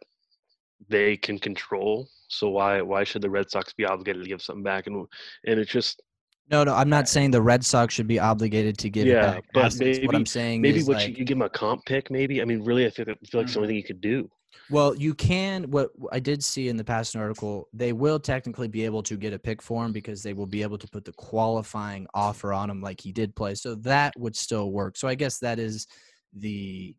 they 0.89 1.17
can 1.17 1.39
control 1.39 2.09
so 2.29 2.51
why 2.51 2.83
why 2.83 3.05
should 3.05 3.23
the 3.23 3.31
red 3.31 3.49
sox 3.49 3.73
be 3.73 3.85
obligated 3.85 4.23
to 4.23 4.29
give 4.29 4.43
something 4.43 4.65
back 4.65 4.89
and 4.89 5.07
and 5.47 5.61
it's 5.61 5.71
just 5.71 6.03
No, 6.51 6.63
no, 6.63 6.75
I'm 6.75 6.91
not 6.91 7.09
saying 7.09 7.31
the 7.31 7.41
Red 7.41 7.65
Sox 7.65 7.95
should 7.95 8.07
be 8.07 8.19
obligated 8.19 8.77
to 8.79 8.91
give 8.91 9.07
Yeah, 9.07 9.35
back. 9.35 9.45
but 9.55 9.65
assets. 9.67 10.01
what 10.05 10.15
I'm 10.15 10.27
saying 10.27 10.61
maybe 10.61 10.81
is 10.81 10.87
what 10.87 10.99
like, 10.99 11.17
you, 11.17 11.25
give 11.25 11.39
them 11.39 11.43
a 11.43 11.49
comp 11.49 11.85
pick 11.87 12.11
maybe 12.11 12.43
i 12.43 12.45
mean 12.45 12.63
really 12.63 12.87
i 12.87 12.91
feel, 12.91 13.05
I 13.09 13.15
feel 13.27 13.41
like 13.41 13.45
it's 13.45 13.55
the 13.55 13.61
only 13.61 13.67
mm. 13.67 13.71
thing 13.71 13.77
you 13.77 13.85
could 13.85 14.01
do 14.01 14.31
Well, 14.71 14.95
you 14.95 15.15
can. 15.15 15.71
What 15.71 15.91
I 16.13 16.21
did 16.21 16.43
see 16.43 16.69
in 16.69 16.77
the 16.77 16.85
Passan 16.85 17.21
article, 17.21 17.69
they 17.73 17.93
will 17.93 18.19
technically 18.21 18.69
be 18.69 18.85
able 18.85 19.03
to 19.03 19.17
get 19.17 19.33
a 19.33 19.39
pick 19.39 19.61
for 19.61 19.85
him 19.85 19.93
because 19.93 20.23
they 20.23 20.33
will 20.33 20.47
be 20.47 20.63
able 20.63 20.79
to 20.79 20.89
put 20.89 21.05
the 21.05 21.13
qualifying 21.13 22.07
offer 22.15 22.53
on 22.53 22.71
him 22.71 22.81
like 22.81 23.01
he 23.01 23.13
did 23.13 23.35
play. 23.35 23.55
So 23.57 23.75
that 23.77 24.15
would 24.17 24.37
still 24.37 24.71
work. 24.71 24.97
So 24.97 25.09
I 25.09 25.17
guess 25.17 25.39
that 25.41 25.59
is 25.59 25.87
the 26.33 26.95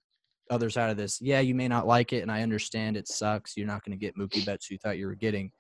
other 0.50 0.70
side 0.70 0.92
of 0.92 0.98
this. 0.98 1.20
Yeah, 1.22 1.40
you 1.40 1.56
may 1.56 1.68
not 1.68 1.88
like 1.88 2.14
it, 2.14 2.22
and 2.22 2.32
I 2.32 2.44
understand 2.44 2.98
it 2.98 3.08
sucks. 3.08 3.58
You're 3.58 3.68
not 3.68 3.84
going 3.84 3.98
to 3.98 4.06
get 4.06 4.18
Mookie 4.18 4.46
Betts 4.46 4.70
you 4.70 4.78
thought 4.78 4.98
you 4.98 5.08
were 5.08 5.16
getting, 5.16 5.52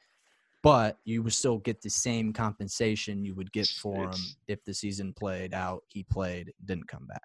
but 0.66 0.98
you 1.06 1.22
would 1.22 1.32
still 1.34 1.60
get 1.60 1.80
the 1.84 1.90
same 1.90 2.34
compensation 2.34 3.24
you 3.24 3.36
would 3.36 3.52
get 3.52 3.68
for 3.68 4.06
him 4.06 4.16
if 4.48 4.64
the 4.64 4.74
season 4.74 5.14
played 5.14 5.54
out. 5.54 5.84
He 5.90 6.02
played, 6.02 6.52
didn't 6.66 6.88
come 6.88 7.06
back. 7.06 7.22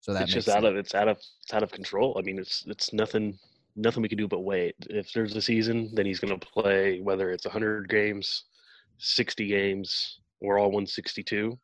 So 0.00 0.12
that 0.12 0.24
it's 0.24 0.34
makes 0.34 0.44
just 0.44 0.54
out 0.54 0.64
of 0.64 0.76
it's 0.76 0.94
out 0.94 1.08
of 1.08 1.16
it's 1.16 1.54
out 1.54 1.62
of 1.62 1.72
control. 1.72 2.14
I 2.18 2.22
mean, 2.22 2.38
it's 2.38 2.64
it's 2.66 2.92
nothing 2.92 3.38
nothing 3.76 4.02
we 4.02 4.10
can 4.10 4.18
do 4.18 4.28
but 4.28 4.40
wait. 4.40 4.74
If 4.90 5.10
there's 5.14 5.34
a 5.36 5.40
season, 5.40 5.90
then 5.94 6.04
he's 6.04 6.20
going 6.20 6.38
to 6.38 6.46
play 6.46 7.00
whether 7.00 7.30
it's 7.30 7.46
100 7.46 7.88
games, 7.88 8.44
60 8.98 9.46
games, 9.46 10.20
or 10.42 10.58
all 10.58 10.66
162, 10.66 11.58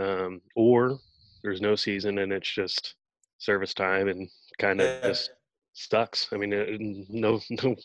um, 0.00 0.40
or 0.56 0.98
there's 1.42 1.60
no 1.60 1.76
season 1.76 2.20
and 2.20 2.32
it's 2.32 2.50
just 2.50 2.94
service 3.36 3.74
time 3.74 4.08
and 4.08 4.30
kind 4.58 4.80
of 4.80 4.86
Yeah. 4.86 5.08
just 5.08 5.30
sucks. 5.74 6.28
I 6.32 6.38
mean, 6.38 6.54
uh, 6.54 6.64
no 7.10 7.38
no 7.50 7.76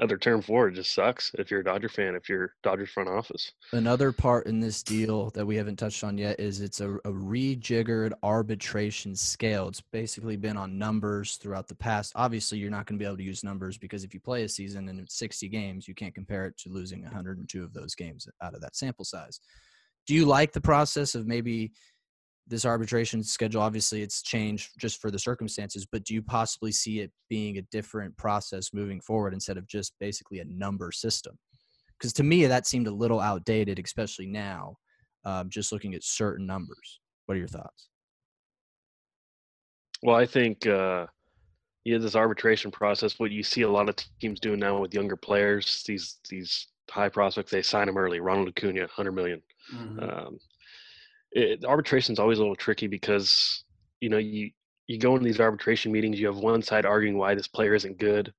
other 0.00 0.16
term 0.16 0.40
for 0.42 0.68
it. 0.68 0.74
just 0.74 0.94
sucks 0.94 1.30
if 1.38 1.50
you're 1.50 1.60
a 1.60 1.64
Dodger 1.64 1.88
fan, 1.88 2.14
if 2.14 2.28
you're 2.28 2.54
Dodgers 2.62 2.90
front 2.90 3.08
office. 3.08 3.52
Another 3.72 4.12
part 4.12 4.46
in 4.46 4.58
this 4.58 4.82
deal 4.82 5.30
that 5.30 5.46
we 5.46 5.56
haven't 5.56 5.76
touched 5.76 6.02
on 6.02 6.16
yet 6.16 6.40
is 6.40 6.60
it's 6.60 6.80
a, 6.80 6.94
a 6.96 7.10
rejiggered 7.10 8.12
arbitration 8.22 9.14
scale. 9.14 9.68
It's 9.68 9.80
basically 9.80 10.36
been 10.36 10.56
on 10.56 10.78
numbers 10.78 11.36
throughout 11.36 11.68
the 11.68 11.74
past. 11.74 12.12
Obviously, 12.16 12.58
you're 12.58 12.70
not 12.70 12.86
going 12.86 12.98
to 12.98 13.02
be 13.02 13.06
able 13.06 13.18
to 13.18 13.22
use 13.22 13.44
numbers 13.44 13.76
because 13.76 14.02
if 14.02 14.14
you 14.14 14.20
play 14.20 14.44
a 14.44 14.48
season 14.48 14.88
and 14.88 14.98
it's 14.98 15.18
60 15.18 15.48
games, 15.48 15.86
you 15.86 15.94
can't 15.94 16.14
compare 16.14 16.46
it 16.46 16.56
to 16.58 16.70
losing 16.70 17.02
102 17.02 17.62
of 17.62 17.72
those 17.72 17.94
games 17.94 18.26
out 18.42 18.54
of 18.54 18.60
that 18.62 18.76
sample 18.76 19.04
size. 19.04 19.40
Do 20.06 20.14
you 20.14 20.24
like 20.24 20.52
the 20.52 20.60
process 20.60 21.14
of 21.14 21.26
maybe 21.26 21.72
this 22.50 22.66
arbitration 22.66 23.22
schedule? 23.22 23.62
Obviously, 23.62 24.02
it's 24.02 24.22
changed 24.22 24.72
just 24.78 25.00
for 25.00 25.10
the 25.10 25.18
circumstances, 25.18 25.86
but 25.90 26.04
do 26.04 26.12
you 26.12 26.22
possibly 26.22 26.72
see 26.72 27.00
it 27.00 27.10
being 27.28 27.56
a 27.56 27.62
different 27.70 28.16
process 28.16 28.74
moving 28.74 29.00
forward 29.00 29.32
instead 29.32 29.56
of 29.56 29.66
just 29.66 29.94
basically 29.98 30.40
a 30.40 30.44
number 30.44 30.92
system? 30.92 31.38
because 32.00 32.12
to 32.14 32.22
me 32.22 32.46
that 32.46 32.66
seemed 32.66 32.86
a 32.86 32.90
little 32.90 33.20
outdated, 33.20 33.78
especially 33.78 34.26
now. 34.26 34.76
Um, 35.22 35.50
just 35.50 35.70
looking 35.70 35.94
at 35.94 36.02
certain 36.02 36.46
numbers. 36.46 37.00
What 37.26 37.34
are 37.34 37.38
your 37.38 37.48
thoughts? 37.48 37.90
Well, 40.02 40.16
I 40.16 40.24
think 40.24 40.66
uh, 40.66 41.06
yeah, 41.84 41.98
this 41.98 42.16
arbitration 42.16 42.70
process. 42.70 43.18
What 43.18 43.30
you 43.30 43.42
see 43.42 43.62
a 43.62 43.70
lot 43.70 43.90
of 43.90 43.96
teams 44.18 44.40
doing 44.40 44.60
now 44.60 44.80
with 44.80 44.94
younger 44.94 45.16
players, 45.16 45.84
these 45.86 46.20
these 46.30 46.68
high 46.88 47.10
prospects, 47.10 47.50
they 47.50 47.60
sign 47.60 47.86
them 47.86 47.98
early. 47.98 48.20
Ronald 48.20 48.48
Acuna, 48.48 48.86
hundred 48.86 49.12
million. 49.12 49.42
Mhm. 49.74 50.02
Um, 50.02 50.38
it, 51.32 51.64
arbitration 51.64 52.12
is 52.12 52.18
always 52.18 52.38
a 52.38 52.40
little 52.42 52.56
tricky 52.56 52.86
because 52.86 53.64
you 54.00 54.08
know 54.08 54.18
you 54.18 54.50
you 54.86 54.98
go 54.98 55.14
into 55.14 55.24
these 55.24 55.40
arbitration 55.40 55.92
meetings, 55.92 56.18
you 56.18 56.26
have 56.26 56.38
one 56.38 56.62
side 56.62 56.84
arguing 56.84 57.16
why 57.16 57.34
this 57.34 57.46
player 57.46 57.74
isn't 57.74 57.98
good, 57.98 58.32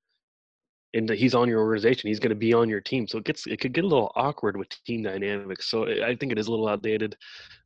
and 0.93 1.09
he's 1.09 1.33
on 1.33 1.47
your 1.47 1.61
organization, 1.61 2.09
he's 2.09 2.19
going 2.19 2.29
to 2.29 2.35
be 2.35 2.53
on 2.53 2.67
your 2.67 2.81
team, 2.81 3.07
so 3.07 3.17
it 3.17 3.23
gets 3.23 3.47
it 3.47 3.59
could 3.61 3.73
get 3.73 3.83
a 3.85 3.87
little 3.87 4.11
awkward 4.15 4.57
with 4.57 4.67
team 4.85 5.03
dynamics. 5.03 5.69
So 5.69 5.87
I 5.87 6.09
I 6.09 6.15
think 6.15 6.31
it 6.31 6.39
is 6.39 6.47
a 6.47 6.51
little 6.51 6.67
outdated. 6.67 7.15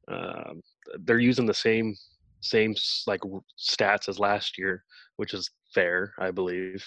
Um, 0.07 0.61
they're 0.99 1.19
using 1.19 1.45
the 1.47 1.53
same 1.53 1.95
same 2.41 2.75
like 3.07 3.21
stats 3.59 4.07
as 4.07 4.19
last 4.19 4.57
year, 4.57 4.83
which 5.15 5.33
is 5.33 5.49
fair, 5.73 6.13
I 6.19 6.29
believe. 6.31 6.85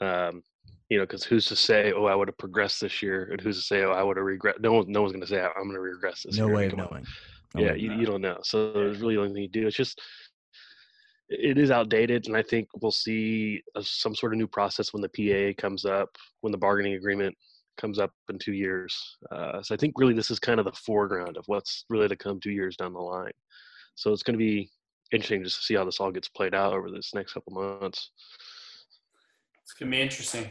Um, 0.00 0.42
you 0.90 0.98
know, 0.98 1.04
because 1.04 1.24
who's 1.24 1.46
to 1.46 1.56
say, 1.56 1.92
oh, 1.92 2.04
I 2.04 2.14
would 2.14 2.28
have 2.28 2.38
progressed 2.38 2.80
this 2.80 3.02
year, 3.02 3.28
and 3.32 3.40
who's 3.40 3.56
to 3.56 3.62
say, 3.64 3.82
oh, 3.82 3.90
I 3.90 4.02
would 4.04 4.16
have 4.16 4.26
regret? 4.26 4.60
No 4.60 4.74
one, 4.74 4.84
no 4.92 5.02
one's 5.02 5.12
going 5.12 5.22
to 5.22 5.26
say 5.26 5.40
I'm 5.40 5.64
going 5.64 5.72
to 5.74 5.80
regress 5.80 6.22
this 6.22 6.38
No 6.38 6.46
year. 6.46 6.54
way 6.54 6.66
of 6.66 6.70
Come 6.72 6.80
on. 6.80 6.88
knowing. 6.92 7.04
No 7.04 7.08
yeah, 7.56 7.66
way 7.66 7.70
of 7.70 7.78
you, 7.78 7.92
you 7.92 8.06
don't 8.06 8.20
know. 8.20 8.38
So 8.42 8.72
there's 8.72 9.00
really 9.00 9.14
the 9.14 9.20
only 9.22 9.34
thing 9.34 9.42
you 9.42 9.48
do. 9.48 9.66
It's 9.66 9.76
just 9.76 10.00
it 11.28 11.58
is 11.58 11.70
outdated, 11.70 12.26
and 12.26 12.36
I 12.36 12.42
think 12.42 12.68
we'll 12.80 12.92
see 12.92 13.62
some 13.80 14.14
sort 14.14 14.32
of 14.32 14.38
new 14.38 14.46
process 14.46 14.92
when 14.92 15.02
the 15.02 15.08
PA 15.08 15.60
comes 15.60 15.84
up, 15.84 16.10
when 16.42 16.52
the 16.52 16.58
bargaining 16.58 16.94
agreement 16.94 17.34
comes 17.76 17.98
up 17.98 18.12
in 18.28 18.38
two 18.38 18.52
years. 18.52 19.16
Uh, 19.32 19.62
so 19.62 19.74
I 19.74 19.78
think 19.78 19.94
really 19.96 20.14
this 20.14 20.30
is 20.30 20.38
kind 20.38 20.60
of 20.60 20.66
the 20.66 20.72
foreground 20.72 21.36
of 21.36 21.44
what's 21.46 21.84
really 21.88 22.08
to 22.08 22.16
come 22.16 22.38
two 22.38 22.52
years 22.52 22.76
down 22.76 22.92
the 22.92 23.00
line. 23.00 23.32
So 23.96 24.12
it's 24.12 24.22
going 24.22 24.38
to 24.38 24.44
be 24.44 24.70
interesting 25.12 25.42
just 25.42 25.58
to 25.58 25.62
see 25.62 25.74
how 25.74 25.84
this 25.84 26.00
all 26.00 26.10
gets 26.10 26.28
played 26.28 26.54
out 26.54 26.72
over 26.72 26.90
this 26.90 27.14
next 27.14 27.32
couple 27.32 27.52
months. 27.80 28.10
It's 29.62 29.72
gonna 29.72 29.90
be 29.90 30.02
interesting, 30.02 30.50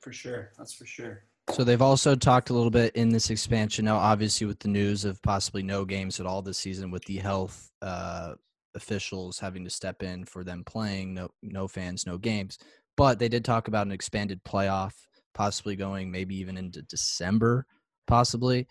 for 0.00 0.12
sure. 0.12 0.50
That's 0.58 0.72
for 0.72 0.84
sure. 0.84 1.24
So 1.52 1.64
they've 1.64 1.82
also 1.82 2.14
talked 2.14 2.50
a 2.50 2.52
little 2.52 2.70
bit 2.70 2.94
in 2.94 3.08
this 3.08 3.30
expansion 3.30 3.84
now, 3.86 3.96
obviously 3.96 4.46
with 4.46 4.60
the 4.60 4.68
news 4.68 5.04
of 5.04 5.20
possibly 5.22 5.62
no 5.62 5.84
games 5.84 6.20
at 6.20 6.26
all 6.26 6.42
this 6.42 6.58
season, 6.58 6.90
with 6.90 7.04
the 7.06 7.16
health 7.16 7.70
uh, 7.82 8.34
officials 8.74 9.38
having 9.38 9.64
to 9.64 9.70
step 9.70 10.02
in 10.02 10.24
for 10.24 10.44
them 10.44 10.62
playing, 10.64 11.14
no 11.14 11.30
no 11.42 11.66
fans, 11.66 12.06
no 12.06 12.18
games. 12.18 12.58
But 12.96 13.18
they 13.18 13.28
did 13.28 13.44
talk 13.44 13.68
about 13.68 13.86
an 13.86 13.92
expanded 13.92 14.42
playoff, 14.44 14.92
possibly 15.34 15.74
going 15.74 16.10
maybe 16.10 16.36
even 16.36 16.56
into 16.56 16.82
December, 16.82 17.66
possibly. 18.06 18.68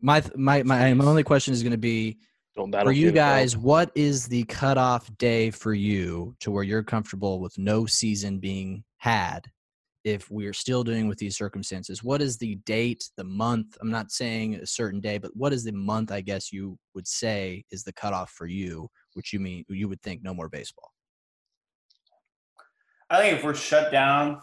My 0.00 0.22
my 0.36 0.62
my, 0.62 0.92
my 0.94 1.04
only 1.04 1.24
question 1.24 1.54
is 1.54 1.62
going 1.62 1.72
to 1.72 1.78
be 1.78 2.18
for 2.54 2.92
you 2.92 3.12
guys, 3.12 3.56
what 3.56 3.92
is 3.94 4.26
the 4.26 4.42
cutoff 4.44 5.16
day 5.16 5.50
for 5.50 5.72
you 5.72 6.34
to 6.40 6.50
where 6.50 6.64
you're 6.64 6.82
comfortable 6.82 7.40
with 7.40 7.56
no 7.56 7.86
season 7.86 8.40
being 8.40 8.82
had 8.96 9.48
if 10.04 10.30
we're 10.30 10.52
still 10.52 10.84
doing 10.84 11.08
with 11.08 11.18
these 11.18 11.36
circumstances? 11.36 12.02
What 12.02 12.22
is 12.22 12.38
the 12.38 12.56
date, 12.66 13.10
the 13.16 13.24
month? 13.24 13.76
I'm 13.80 13.90
not 13.90 14.10
saying 14.10 14.54
a 14.56 14.66
certain 14.66 15.00
day, 15.00 15.18
but 15.18 15.34
what 15.34 15.52
is 15.52 15.64
the 15.64 15.72
month, 15.72 16.12
I 16.12 16.20
guess 16.20 16.52
you 16.52 16.78
would 16.94 17.06
say 17.06 17.64
is 17.70 17.84
the 17.84 17.92
cutoff 17.92 18.30
for 18.30 18.46
you, 18.46 18.88
which 19.14 19.32
you 19.32 19.40
mean 19.40 19.64
you 19.68 19.88
would 19.88 20.02
think 20.02 20.22
no 20.22 20.34
more 20.34 20.48
baseball. 20.48 20.92
I 23.10 23.18
think 23.20 23.38
if 23.38 23.44
we're 23.44 23.54
shut 23.54 23.90
down 23.90 24.42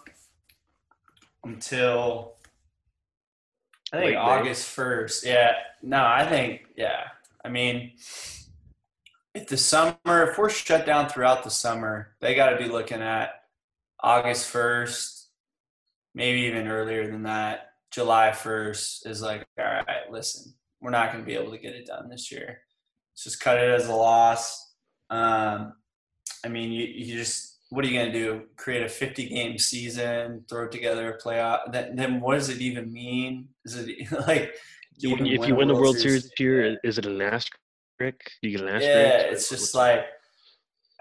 until 1.44 2.36
I 3.94 3.98
think 3.98 4.06
Late 4.08 4.14
May. 4.14 4.20
August 4.20 4.70
first. 4.70 5.26
Yeah. 5.26 5.54
No, 5.84 6.04
I 6.04 6.26
think 6.28 6.66
yeah. 6.76 7.04
I 7.44 7.50
mean, 7.50 7.92
if 9.36 9.48
the 9.48 9.58
summer, 9.58 10.30
if 10.30 10.38
we're 10.38 10.50
shut 10.50 10.86
down 10.86 11.08
throughout 11.08 11.44
the 11.44 11.52
summer, 11.52 12.16
they 12.22 12.34
got 12.34 12.50
to 12.50 12.58
be 12.58 12.68
looking 12.68 13.02
at 13.02 13.44
August 14.02 14.50
first, 14.50 15.15
maybe 16.16 16.42
even 16.42 16.68
earlier 16.68 17.12
than 17.12 17.24
that. 17.24 17.68
July 17.92 18.32
first 18.32 19.06
is 19.06 19.22
like, 19.22 19.46
all 19.60 19.66
right, 19.66 20.10
listen, 20.10 20.54
we're 20.82 20.90
not 20.90 21.12
going 21.12 21.24
to 21.24 21.28
be 21.28 21.36
able 21.36 21.52
to 21.52 21.58
get 21.60 21.76
it 21.76 21.86
done 21.86 22.10
this 22.10 22.32
year. 22.32 22.62
Let's 23.14 23.24
just 23.26 23.40
cut 23.40 23.58
it 23.58 23.70
as 23.70 23.88
a 23.88 23.94
loss. 23.94 24.74
Um, 25.10 25.74
I 26.44 26.48
mean, 26.50 26.72
you, 26.72 26.86
you 26.86 27.16
just 27.18 27.52
what 27.70 27.84
are 27.84 27.88
you 27.88 27.98
going 28.00 28.12
to 28.12 28.18
do? 28.18 28.42
Create 28.58 28.84
a 28.84 28.90
50 28.90 29.28
game 29.30 29.58
season, 29.58 30.44
throw 30.50 30.68
together 30.68 31.14
a 31.14 31.22
playoff? 31.22 31.72
Then, 31.72 31.96
then 31.96 32.22
what 32.22 32.36
does 32.36 32.50
it 32.50 32.62
even 32.62 32.92
mean? 32.92 33.50
Is 33.66 33.76
it 33.76 34.12
like 34.28 34.56
you 34.98 35.12
When 35.12 35.26
even 35.26 35.26
you- 35.26 35.42
if 35.42 35.48
you 35.48 35.56
win 35.56 35.68
the 35.68 35.74
World 35.76 35.98
Series 35.98 36.24
this 36.24 36.40
year, 36.40 36.78
is 36.84 36.98
it 36.98 37.06
an 37.06 37.22
asterisk? 37.22 37.58
You 38.42 38.52
get 38.52 38.62
an 38.62 38.68
asterisk? 38.68 38.84
Yeah, 38.84 39.18
it's 39.32 39.50
just 39.50 39.74
like 39.76 40.06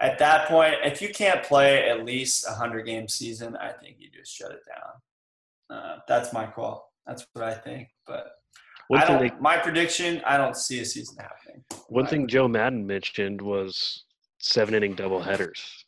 at 0.01 0.19
that 0.19 0.49
point, 0.49 0.75
if 0.83 1.01
you 1.01 1.11
can't 1.11 1.43
play 1.43 1.89
at 1.89 2.05
least 2.05 2.47
a 2.49 2.53
hundred 2.53 2.85
game 2.85 3.09
season, 3.09 3.57
I 3.57 3.73
think 3.73 3.97
you 3.99 4.09
just 4.11 4.35
shut 4.35 4.51
it 4.51 4.63
down. 4.67 5.79
Uh, 5.79 5.99
that's 6.09 6.33
my 6.33 6.47
call. 6.47 6.93
That's 7.07 7.27
what 7.33 7.45
I 7.45 7.55
think. 7.55 7.89
But 8.07 8.33
I 8.93 9.07
don't. 9.07 9.21
they 9.21 9.31
my 9.41 9.57
prediction: 9.57 10.21
I 10.27 10.37
don't 10.37 10.57
see 10.57 10.81
a 10.81 10.85
season 10.85 11.17
happening. 11.19 11.65
One 11.89 12.07
thing 12.07 12.27
Joe 12.27 12.49
Maddon 12.49 12.87
mentioned 12.87 13.41
was 13.41 14.05
seven 14.41 14.75
inning 14.75 14.95
double 14.95 15.23
headers. 15.23 15.85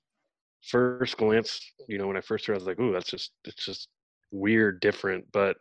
First 0.63 1.17
glance, 1.17 1.61
you 1.89 1.99
know, 1.99 2.07
when 2.07 2.17
I 2.17 2.21
first 2.21 2.47
heard, 2.47 2.55
it, 2.55 2.57
I 2.57 2.59
was 2.59 2.67
like, 2.67 2.81
"Ooh, 2.81 2.93
that's 2.93 3.11
just 3.11 3.33
it's 3.45 3.65
just 3.65 3.89
weird, 4.31 4.81
different." 4.81 5.25
But 5.33 5.57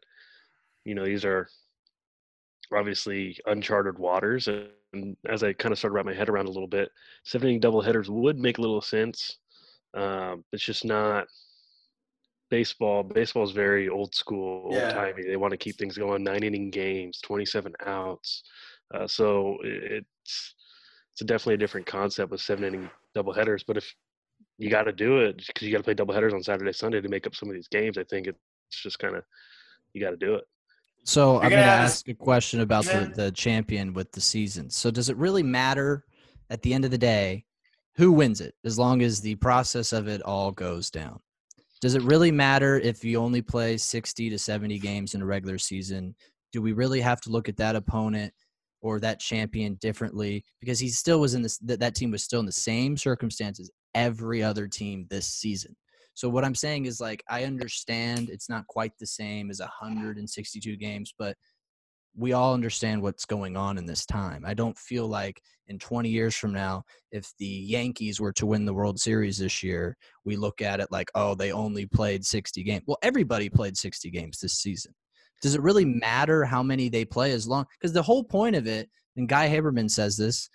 you 0.86 0.96
know, 0.96 1.06
these 1.06 1.26
are 1.26 1.48
obviously 2.74 3.38
uncharted 3.48 4.00
waters, 4.00 4.48
and 4.48 4.68
as 5.28 5.44
I 5.44 5.54
kind 5.54 5.72
of 5.72 5.78
started 5.80 5.96
wrap 5.96 6.06
my 6.06 6.14
head 6.14 6.30
around 6.30 6.48
a 6.48 6.52
little 6.52 6.68
bit, 6.68 6.90
seven 7.24 7.48
inning 7.50 7.60
double 7.60 7.82
headers 7.82 8.10
would 8.10 8.38
make 8.40 8.58
a 8.58 8.62
little 8.62 8.82
sense. 8.82 9.38
Um, 9.94 10.44
it's 10.52 10.64
just 10.64 10.86
not 10.86 11.28
baseball. 12.50 13.04
Baseball 13.04 13.44
is 13.44 13.52
very 13.52 13.90
old 13.90 14.14
school, 14.14 14.64
old 14.66 14.74
Yeah. 14.76 14.90
timey. 14.94 15.24
They 15.24 15.38
want 15.38 15.52
to 15.52 15.58
keep 15.58 15.78
things 15.78 15.98
going. 15.98 16.24
Nine 16.24 16.44
inning 16.44 16.70
games, 16.70 17.20
twenty-seven 17.22 17.74
outs. 17.86 18.44
Uh, 18.94 19.08
so 19.08 19.58
it's 19.64 20.56
it's 21.12 21.22
definitely 21.26 21.56
a 21.56 21.58
different 21.64 21.88
concept 21.88 22.32
with 22.32 22.42
seven 22.42 22.66
inning 22.66 22.90
double 23.14 23.34
headers. 23.34 23.64
But 23.64 23.78
if 23.78 23.96
you 24.58 24.70
got 24.70 24.84
to 24.84 24.94
do 24.94 25.20
it 25.20 25.38
because 25.48 25.64
you 25.64 25.72
got 25.72 25.80
to 25.80 25.84
play 25.84 25.94
double 25.94 26.14
headers 26.14 26.34
on 26.34 26.44
Saturday, 26.44 26.74
Sunday 26.74 27.02
to 27.02 27.10
make 27.10 27.26
up 27.26 27.36
some 27.36 27.50
of 27.50 27.56
these 27.56 27.68
games, 27.68 27.98
I 27.98 28.04
think 28.04 28.28
it's 28.28 28.38
just 28.72 29.00
kind 29.00 29.16
of 29.16 29.24
you 29.94 30.02
got 30.02 30.12
to 30.12 30.18
do 30.18 30.36
it. 30.36 30.44
So 31.06 31.34
You're 31.34 31.44
I'm 31.44 31.50
going 31.52 31.64
to 31.64 31.68
ask 31.68 32.08
a 32.10 32.14
question 32.14 32.60
about 32.62 32.86
the, 32.86 33.12
the 33.16 33.32
champion 33.32 33.94
with 33.94 34.12
the 34.12 34.22
season. 34.22 34.70
So 34.70 34.92
does 34.92 35.10
it 35.10 35.18
really 35.18 35.44
matter 35.44 36.04
at 36.50 36.62
the 36.62 36.74
end 36.74 36.84
of 36.84 36.92
the 36.92 36.98
day 36.98 37.46
who 37.96 38.12
wins 38.12 38.42
it 38.42 38.56
as 38.66 38.78
long 38.78 39.02
as 39.02 39.22
the 39.22 39.36
process 39.36 39.94
of 39.94 40.08
it 40.08 40.22
all 40.24 40.52
goes 40.52 40.90
down? 40.90 41.20
Does 41.80 41.96
it 41.96 42.02
really 42.02 42.32
matter 42.32 42.80
if 42.80 43.04
you 43.04 43.20
only 43.20 43.42
play 43.42 43.78
60 43.78 44.30
to 44.32 44.40
70 44.40 44.80
games 44.80 45.14
in 45.14 45.22
a 45.22 45.26
regular 45.26 45.60
season? 45.60 46.16
Do 46.52 46.62
we 46.62 46.74
really 46.74 47.02
have 47.02 47.22
to 47.22 47.30
look 47.30 47.50
at 47.50 47.58
that 47.58 47.76
opponent 47.76 48.34
or 48.82 49.00
that 49.00 49.20
champion 49.20 49.76
differently 49.76 50.44
because 50.60 50.80
he 50.80 50.90
still 50.90 51.20
was 51.20 51.34
in 51.34 51.42
this 51.42 51.58
that, 51.60 51.80
that 51.80 51.96
team 51.96 52.12
was 52.12 52.24
still 52.24 52.40
in 52.40 52.46
the 52.46 52.52
same 52.52 52.96
circumstances 52.98 53.72
every 53.96 54.44
other 54.44 54.68
team 54.68 55.08
this 55.10 55.28
season. 55.28 55.76
So 56.16 56.30
what 56.30 56.44
I'm 56.44 56.56
saying 56.56 56.86
is 56.86 57.00
like 57.00 57.24
I 57.30 57.44
understand 57.44 58.30
it's 58.30 58.50
not 58.50 58.66
quite 58.68 58.94
the 59.00 59.06
same 59.06 59.52
as 59.52 59.60
162 59.60 60.76
games, 60.78 61.14
but 61.18 61.38
we 62.18 62.34
all 62.34 62.54
understand 62.54 63.02
what's 63.02 63.26
going 63.26 63.58
on 63.58 63.78
in 63.78 63.86
this 63.86 64.06
time. 64.06 64.44
I 64.46 64.54
don't 64.54 64.78
feel 64.78 65.08
like 65.08 65.42
in 65.68 65.78
20 65.78 66.10
years 66.10 66.36
from 66.36 66.54
now, 66.54 66.84
if 67.12 67.32
the 67.40 67.46
Yankees 67.46 68.22
were 68.22 68.32
to 68.34 68.46
win 68.46 68.66
the 68.66 68.74
World 68.74 69.00
Series 69.00 69.38
this 69.38 69.62
year, 69.62 69.98
we 70.24 70.38
look 70.38 70.62
at 70.62 70.80
it 70.80 70.88
like, 70.92 71.12
oh, 71.16 71.36
they 71.36 71.52
only 71.52 71.86
played 71.86 72.26
60 72.26 72.64
games. 72.64 72.84
Well, 72.88 72.98
everybody 73.02 73.50
played 73.50 73.76
60 73.76 74.10
games 74.12 74.40
this 74.40 74.54
season. 74.54 74.94
Does 75.42 75.56
it 75.56 75.62
really 75.62 75.86
matter 75.86 76.46
how 76.46 76.64
many 76.64 76.88
they 76.88 77.04
play 77.04 77.34
as 77.34 77.48
long? 77.48 77.66
Because 77.78 77.92
the 77.92 78.02
whole 78.02 78.24
point 78.24 78.56
of 78.56 78.66
it, 78.66 78.90
and 79.18 79.28
Guy 79.28 79.50
Haberman 79.50 79.92
says 79.92 80.16
this, 80.16 80.50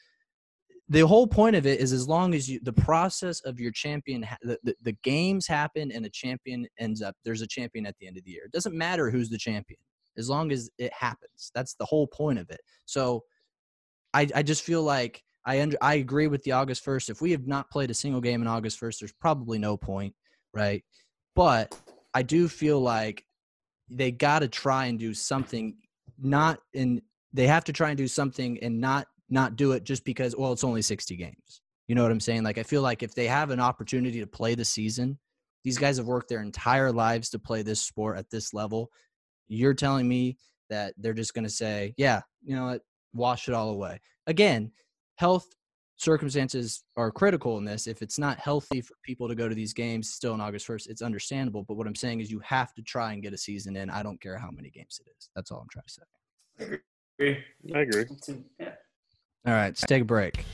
the 0.90 1.06
whole 1.06 1.26
point 1.26 1.54
of 1.54 1.66
it 1.66 1.80
is 1.80 1.92
as 1.92 2.08
long 2.08 2.34
as 2.34 2.48
you 2.48 2.60
the 2.62 2.72
process 2.72 3.40
of 3.42 3.60
your 3.60 3.70
champion 3.70 4.26
the, 4.42 4.58
the, 4.64 4.74
the 4.82 4.96
games 5.04 5.46
happen 5.46 5.90
and 5.92 6.04
a 6.04 6.10
champion 6.10 6.66
ends 6.78 7.00
up 7.00 7.14
there's 7.24 7.42
a 7.42 7.46
champion 7.46 7.86
at 7.86 7.94
the 7.98 8.06
end 8.06 8.18
of 8.18 8.24
the 8.24 8.32
year. 8.32 8.42
It 8.44 8.52
doesn't 8.52 8.76
matter 8.76 9.08
who's 9.08 9.30
the 9.30 9.38
champion 9.38 9.78
as 10.18 10.28
long 10.28 10.50
as 10.50 10.68
it 10.78 10.92
happens. 10.92 11.52
That's 11.54 11.74
the 11.74 11.86
whole 11.86 12.08
point 12.08 12.38
of 12.38 12.50
it. 12.50 12.60
So 12.84 13.22
i 14.12 14.28
i 14.34 14.42
just 14.42 14.62
feel 14.62 14.82
like 14.82 15.22
i 15.46 15.60
under, 15.60 15.76
i 15.80 15.94
agree 15.94 16.26
with 16.26 16.42
the 16.42 16.52
august 16.52 16.84
1st 16.84 17.10
if 17.10 17.20
we 17.20 17.30
have 17.30 17.46
not 17.46 17.70
played 17.70 17.90
a 17.90 17.94
single 17.94 18.20
game 18.20 18.42
in 18.42 18.48
august 18.48 18.80
1st 18.80 18.98
there's 18.98 19.12
probably 19.12 19.58
no 19.58 19.76
point 19.76 20.14
right? 20.52 20.84
But 21.36 21.80
i 22.12 22.22
do 22.22 22.48
feel 22.48 22.80
like 22.80 23.24
they 23.88 24.10
got 24.10 24.40
to 24.40 24.48
try 24.48 24.86
and 24.86 24.98
do 24.98 25.14
something 25.14 25.76
not 26.18 26.58
in 26.74 27.02
they 27.32 27.46
have 27.46 27.64
to 27.64 27.72
try 27.72 27.90
and 27.90 27.98
do 27.98 28.08
something 28.08 28.58
and 28.62 28.80
not 28.80 29.06
not 29.30 29.56
do 29.56 29.72
it 29.72 29.84
just 29.84 30.04
because 30.04 30.36
well 30.36 30.52
it's 30.52 30.64
only 30.64 30.82
60 30.82 31.16
games. 31.16 31.62
You 31.88 31.94
know 31.94 32.02
what 32.02 32.12
i'm 32.12 32.20
saying? 32.20 32.42
Like 32.42 32.58
i 32.58 32.62
feel 32.62 32.82
like 32.82 33.02
if 33.02 33.14
they 33.14 33.26
have 33.26 33.50
an 33.50 33.60
opportunity 33.60 34.20
to 34.20 34.26
play 34.26 34.54
the 34.54 34.64
season 34.64 35.18
these 35.64 35.78
guys 35.78 35.98
have 35.98 36.06
worked 36.06 36.28
their 36.28 36.42
entire 36.42 36.90
lives 36.90 37.28
to 37.30 37.38
play 37.38 37.62
this 37.62 37.82
sport 37.82 38.16
at 38.16 38.30
this 38.30 38.54
level. 38.54 38.90
You're 39.48 39.74
telling 39.74 40.08
me 40.08 40.38
that 40.70 40.94
they're 40.96 41.12
just 41.14 41.34
going 41.34 41.44
to 41.44 41.50
say 41.50 41.94
yeah 41.96 42.20
you 42.42 42.56
know 42.56 42.66
what? 42.66 42.82
Wash 43.12 43.48
it 43.48 43.54
all 43.54 43.70
away. 43.70 44.00
Again 44.26 44.72
health 45.16 45.46
circumstances 45.96 46.82
are 46.96 47.10
critical 47.10 47.58
in 47.58 47.64
this. 47.64 47.86
If 47.86 48.00
it's 48.00 48.18
not 48.18 48.38
healthy 48.38 48.80
for 48.80 48.94
people 49.04 49.28
to 49.28 49.34
go 49.34 49.48
to 49.48 49.54
these 49.54 49.74
games 49.74 50.10
still 50.10 50.32
on 50.32 50.40
august 50.40 50.66
1st 50.66 50.88
it's 50.88 51.02
understandable. 51.02 51.64
But 51.64 51.76
what 51.76 51.86
i'm 51.86 51.94
saying 51.94 52.20
is 52.20 52.30
you 52.30 52.40
have 52.40 52.72
to 52.74 52.82
try 52.82 53.12
and 53.12 53.22
get 53.22 53.34
a 53.34 53.38
season 53.38 53.76
in. 53.76 53.90
I 53.90 54.02
don't 54.02 54.20
care 54.20 54.38
how 54.38 54.50
many 54.50 54.70
games 54.70 55.00
it 55.04 55.10
is. 55.16 55.30
That's 55.34 55.50
all 55.50 55.60
i'm 55.60 55.68
trying 55.70 55.84
to 55.86 55.92
say. 55.92 56.02
I 56.60 56.64
Agree. 57.22 57.44
I 57.74 57.80
agree. 57.80 58.04
Yeah. 58.58 58.72
All 59.46 59.52
right 59.52 59.68
let's 59.68 59.80
take 59.82 60.02
a 60.02 60.04
break 60.04 60.44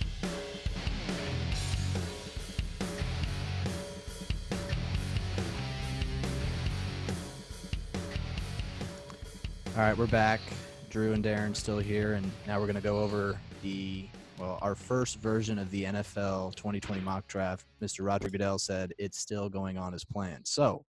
All 9.76 9.82
right, 9.82 9.98
we're 9.98 10.06
back. 10.06 10.40
Drew 10.88 11.12
and 11.12 11.22
Darren 11.22 11.54
still 11.54 11.76
here, 11.78 12.14
and 12.14 12.32
now 12.46 12.58
we're 12.58 12.64
going 12.64 12.76
to 12.76 12.80
go 12.80 13.00
over 13.00 13.38
the 13.62 14.08
well, 14.38 14.58
our 14.62 14.74
first 14.74 15.18
version 15.18 15.58
of 15.58 15.70
the 15.70 15.84
NFL 15.84 16.54
2020 16.54 17.02
mock 17.02 17.26
draft. 17.26 17.66
Mr. 17.82 18.02
Roger 18.02 18.30
Goodell 18.30 18.58
said 18.58 18.94
it's 18.98 19.18
still 19.18 19.50
going 19.50 19.76
on 19.76 19.92
as 19.92 20.02
planned. 20.02 20.46
So 20.46 20.86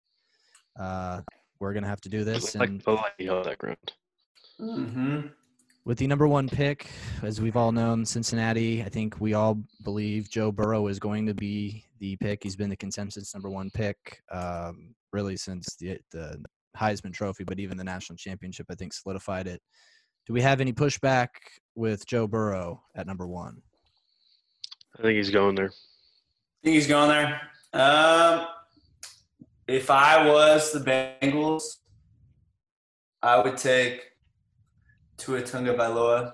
uh, 0.78 1.22
we're 1.58 1.72
going 1.72 1.82
to 1.82 1.88
have 1.88 2.00
to 2.02 2.08
do 2.08 2.22
this. 2.22 2.54
Like 2.54 2.68
And 2.68 2.80
the 2.82 2.92
light 2.92 3.28
on 3.28 3.42
that 3.42 3.58
ground. 3.58 3.92
Mm-hmm. 4.60 5.20
With 5.86 5.98
the 5.98 6.06
number 6.08 6.26
one 6.26 6.48
pick, 6.48 6.90
as 7.22 7.40
we've 7.40 7.56
all 7.56 7.70
known, 7.70 8.04
Cincinnati, 8.04 8.82
I 8.82 8.88
think 8.88 9.20
we 9.20 9.34
all 9.34 9.62
believe 9.84 10.28
Joe 10.28 10.50
Burrow 10.50 10.88
is 10.88 10.98
going 10.98 11.26
to 11.26 11.34
be 11.34 11.84
the 12.00 12.16
pick. 12.16 12.42
He's 12.42 12.56
been 12.56 12.68
the 12.68 12.76
consensus 12.76 13.32
number 13.32 13.48
one 13.48 13.70
pick 13.70 13.96
um, 14.32 14.96
really 15.12 15.36
since 15.36 15.76
the, 15.76 15.96
the 16.10 16.42
Heisman 16.76 17.14
Trophy, 17.14 17.44
but 17.44 17.60
even 17.60 17.76
the 17.76 17.84
national 17.84 18.16
championship, 18.16 18.66
I 18.68 18.74
think, 18.74 18.94
solidified 18.94 19.46
it. 19.46 19.62
Do 20.26 20.32
we 20.32 20.42
have 20.42 20.60
any 20.60 20.72
pushback 20.72 21.28
with 21.76 22.04
Joe 22.04 22.26
Burrow 22.26 22.82
at 22.96 23.06
number 23.06 23.28
one? 23.28 23.62
I 24.98 25.02
think 25.02 25.16
he's 25.18 25.30
going 25.30 25.54
there. 25.54 25.70
I 25.70 26.64
think 26.64 26.74
he's 26.74 26.88
going 26.88 27.10
there. 27.10 27.40
Um, 27.72 28.48
if 29.68 29.88
I 29.88 30.26
was 30.26 30.72
the 30.72 30.80
Bengals, 30.80 31.76
I 33.22 33.40
would 33.40 33.56
take 33.56 34.02
Tua 35.16 35.42
Tagovailoa. 35.42 36.32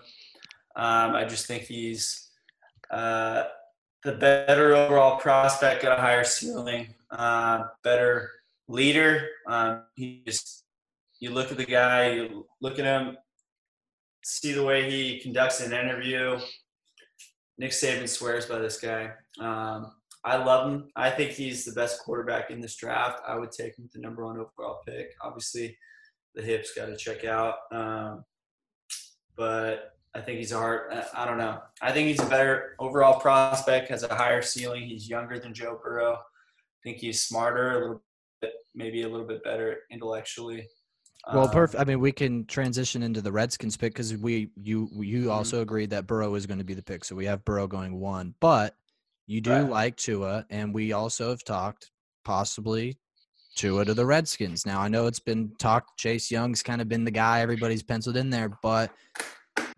Um, 0.74 1.14
I 1.14 1.24
just 1.24 1.46
think 1.46 1.64
he's 1.64 2.30
uh, 2.90 3.44
the 4.04 4.12
better 4.12 4.74
overall 4.74 5.18
prospect, 5.18 5.82
got 5.82 5.98
a 5.98 6.00
higher 6.00 6.24
ceiling, 6.24 6.94
uh, 7.10 7.64
better 7.84 8.30
leader. 8.68 9.28
Um, 9.46 9.84
he 9.94 10.22
just 10.26 10.64
you 11.20 11.30
look 11.30 11.52
at 11.52 11.56
the 11.56 11.64
guy, 11.64 12.12
you 12.12 12.46
look 12.60 12.78
at 12.78 12.84
him, 12.84 13.16
see 14.24 14.52
the 14.52 14.64
way 14.64 14.90
he 14.90 15.20
conducts 15.20 15.60
an 15.60 15.72
interview. 15.72 16.38
Nick 17.58 17.70
Saban 17.70 18.08
swears 18.08 18.46
by 18.46 18.58
this 18.58 18.80
guy. 18.80 19.12
Um, 19.38 19.92
I 20.24 20.36
love 20.36 20.70
him. 20.70 20.88
I 20.96 21.10
think 21.10 21.30
he's 21.30 21.64
the 21.64 21.72
best 21.72 22.02
quarterback 22.02 22.50
in 22.50 22.60
this 22.60 22.76
draft. 22.76 23.20
I 23.26 23.36
would 23.36 23.52
take 23.52 23.78
him 23.78 23.84
with 23.84 23.92
the 23.92 24.00
number 24.00 24.24
one 24.24 24.36
overall 24.36 24.80
pick. 24.86 25.12
Obviously, 25.22 25.76
the 26.34 26.42
hips 26.42 26.72
got 26.74 26.86
to 26.86 26.96
check 26.96 27.24
out. 27.24 27.54
Um, 27.70 28.24
but 29.36 29.96
I 30.14 30.20
think 30.20 30.38
he's 30.38 30.52
a 30.52 30.58
hard. 30.58 30.92
I 31.14 31.24
don't 31.24 31.38
know. 31.38 31.60
I 31.80 31.92
think 31.92 32.08
he's 32.08 32.20
a 32.20 32.26
better 32.26 32.74
overall 32.78 33.18
prospect. 33.20 33.88
Has 33.88 34.02
a 34.02 34.14
higher 34.14 34.42
ceiling. 34.42 34.82
He's 34.82 35.08
younger 35.08 35.38
than 35.38 35.54
Joe 35.54 35.80
Burrow. 35.82 36.14
I 36.14 36.80
think 36.82 36.98
he's 36.98 37.22
smarter, 37.22 37.70
a 37.70 37.78
little 37.80 38.02
bit, 38.40 38.52
maybe 38.74 39.02
a 39.02 39.08
little 39.08 39.26
bit 39.26 39.42
better 39.44 39.80
intellectually. 39.90 40.68
Well, 41.32 41.44
Um, 41.44 41.50
perfect. 41.50 41.80
I 41.80 41.84
mean, 41.84 42.00
we 42.00 42.10
can 42.12 42.44
transition 42.46 43.02
into 43.04 43.22
the 43.22 43.30
Redskins 43.32 43.76
pick 43.76 43.92
because 43.94 44.16
we 44.16 44.50
you 44.56 44.88
you 44.94 45.26
Mhm. 45.26 45.32
also 45.32 45.62
agreed 45.62 45.90
that 45.90 46.06
Burrow 46.06 46.34
is 46.34 46.46
going 46.46 46.58
to 46.58 46.64
be 46.64 46.74
the 46.74 46.82
pick, 46.82 47.04
so 47.04 47.14
we 47.16 47.26
have 47.26 47.44
Burrow 47.44 47.66
going 47.68 47.98
one. 48.00 48.34
But 48.40 48.76
you 49.26 49.40
do 49.40 49.52
Right. 49.52 49.70
like 49.70 49.96
Tua, 49.96 50.44
and 50.50 50.74
we 50.74 50.92
also 50.92 51.30
have 51.30 51.44
talked 51.44 51.90
possibly 52.24 52.98
Tua 53.56 53.84
to 53.84 53.94
the 53.94 54.06
Redskins. 54.06 54.64
Now 54.66 54.80
I 54.80 54.88
know 54.88 55.06
it's 55.06 55.20
been 55.20 55.52
talked. 55.58 55.98
Chase 55.98 56.30
Young's 56.30 56.62
kind 56.62 56.80
of 56.80 56.88
been 56.88 57.04
the 57.04 57.10
guy 57.10 57.40
everybody's 57.40 57.82
penciled 57.82 58.16
in 58.16 58.30
there, 58.30 58.50
but 58.62 58.90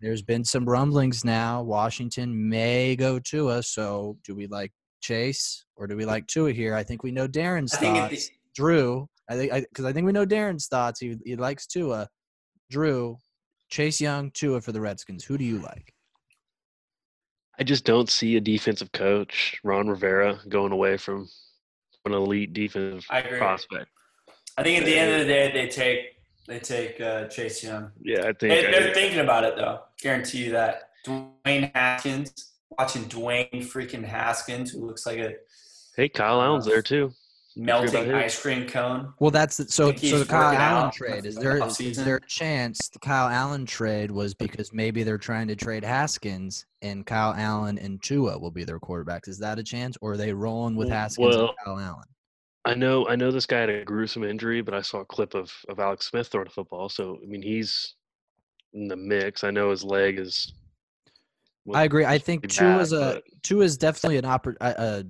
there's 0.01 0.21
been 0.21 0.43
some 0.43 0.65
rumblings 0.65 1.25
now. 1.25 1.61
Washington 1.61 2.49
may 2.49 2.95
go 2.95 3.19
Tua. 3.19 3.63
So 3.63 4.17
do 4.23 4.35
we 4.35 4.47
like 4.47 4.71
Chase 5.01 5.65
or 5.75 5.87
do 5.87 5.95
we 5.95 6.05
like 6.05 6.27
Tua 6.27 6.51
here? 6.51 6.75
I 6.75 6.83
think 6.83 7.03
we 7.03 7.11
know 7.11 7.27
Darren's 7.27 7.73
I 7.73 7.77
think 7.77 7.97
thoughts. 7.97 8.27
the, 8.27 8.33
Drew, 8.55 9.07
I 9.29 9.35
think 9.35 9.51
because 9.69 9.85
I, 9.85 9.93
think 9.93 10.05
we 10.05 10.11
know 10.11 10.25
Darren's 10.25 10.67
thoughts. 10.67 10.99
He 10.99 11.17
he 11.25 11.35
likes 11.35 11.67
Tua. 11.67 12.07
Drew, 12.69 13.17
Chase 13.69 14.01
Young, 14.01 14.31
Tua 14.31 14.61
for 14.61 14.71
the 14.71 14.81
Redskins. 14.81 15.23
Who 15.23 15.37
do 15.37 15.43
you 15.43 15.59
like? 15.59 15.93
I 17.59 17.63
just 17.63 17.85
don't 17.85 18.09
see 18.09 18.35
a 18.35 18.41
defensive 18.41 18.91
coach, 18.91 19.59
Ron 19.63 19.87
Rivera, 19.87 20.39
going 20.49 20.71
away 20.73 20.97
from 20.97 21.29
an 22.05 22.13
elite 22.13 22.53
defensive 22.53 23.05
I 23.09 23.19
agree. 23.19 23.37
prospect. 23.37 23.87
I 24.57 24.63
think 24.63 24.79
at 24.79 24.85
the 24.85 24.97
end 24.97 25.13
of 25.13 25.19
the 25.19 25.25
day, 25.25 25.51
they 25.51 25.67
take 25.67 26.15
they 26.47 26.59
take 26.59 27.01
uh, 27.01 27.25
Chase 27.27 27.63
Young. 27.63 27.91
Yeah, 28.01 28.21
I 28.21 28.33
think. 28.33 28.39
They, 28.39 28.61
they're 28.71 28.93
thinking 28.93 29.19
about 29.19 29.43
it 29.43 29.55
though. 29.55 29.81
Guarantee 30.01 30.45
you 30.45 30.51
that. 30.51 30.89
Dwayne 31.05 31.71
Haskins, 31.75 32.53
watching 32.79 33.03
Dwayne 33.03 33.49
freaking 33.51 34.03
Haskins, 34.03 34.71
who 34.71 34.87
looks 34.87 35.05
like 35.05 35.19
a 35.19 35.33
hey, 35.95 36.09
Kyle 36.09 36.41
Allen's 36.41 36.65
there 36.65 36.81
too. 36.81 37.13
Melting 37.55 38.13
ice 38.13 38.39
cream 38.41 38.67
cone. 38.67 39.13
Well, 39.19 39.31
that's 39.31 39.57
the, 39.57 39.65
so. 39.65 39.93
So 39.95 40.19
the 40.19 40.25
Kyle 40.25 40.55
Allen 40.55 40.91
trade 40.91 41.25
is 41.25 41.35
for 41.35 41.41
there? 41.41 41.65
Is, 41.65 41.79
is 41.79 42.03
there 42.03 42.17
a 42.17 42.27
chance 42.27 42.89
the 42.89 42.99
Kyle 42.99 43.29
Allen 43.29 43.65
trade 43.65 44.11
was 44.11 44.33
because 44.33 44.73
maybe 44.73 45.03
they're 45.03 45.17
trying 45.17 45.47
to 45.47 45.55
trade 45.55 45.83
Haskins 45.83 46.65
and 46.81 47.05
Kyle 47.05 47.33
Allen 47.33 47.77
and 47.77 48.01
Tua 48.03 48.37
will 48.37 48.51
be 48.51 48.63
their 48.63 48.79
quarterbacks? 48.79 49.27
Is 49.27 49.39
that 49.39 49.59
a 49.59 49.63
chance, 49.63 49.97
or 50.01 50.13
are 50.13 50.17
they 50.17 50.33
rolling 50.33 50.75
with 50.75 50.89
Haskins 50.89 51.35
well, 51.35 51.49
and 51.49 51.57
Kyle 51.63 51.79
Allen? 51.79 52.05
I 52.65 52.73
know, 52.73 53.07
I 53.07 53.15
know 53.15 53.31
this 53.31 53.45
guy 53.45 53.59
had 53.59 53.69
a 53.69 53.85
gruesome 53.85 54.23
injury, 54.23 54.61
but 54.61 54.73
I 54.73 54.81
saw 54.81 54.99
a 54.99 55.05
clip 55.05 55.35
of 55.35 55.51
of 55.69 55.79
Alex 55.79 56.07
Smith 56.07 56.27
throwing 56.27 56.47
a 56.47 56.51
football. 56.51 56.89
So 56.89 57.19
I 57.23 57.27
mean, 57.27 57.41
he's 57.41 57.95
in 58.73 58.87
the 58.87 58.95
mix. 58.95 59.43
I 59.43 59.51
know 59.51 59.71
his 59.71 59.83
leg 59.83 60.19
is. 60.19 60.53
I 61.73 61.83
agree. 61.83 62.05
I 62.05 62.17
think 62.17 62.41
pretty 62.41 62.57
Tua 62.57 62.79
is 62.79 62.91
a 62.91 62.99
but- 62.99 63.23
Tua 63.43 63.63
is 63.63 63.77
definitely 63.77 64.17
an 64.17 64.25
oppor- 64.25 64.57
a, 64.61 64.75
a 64.77 65.03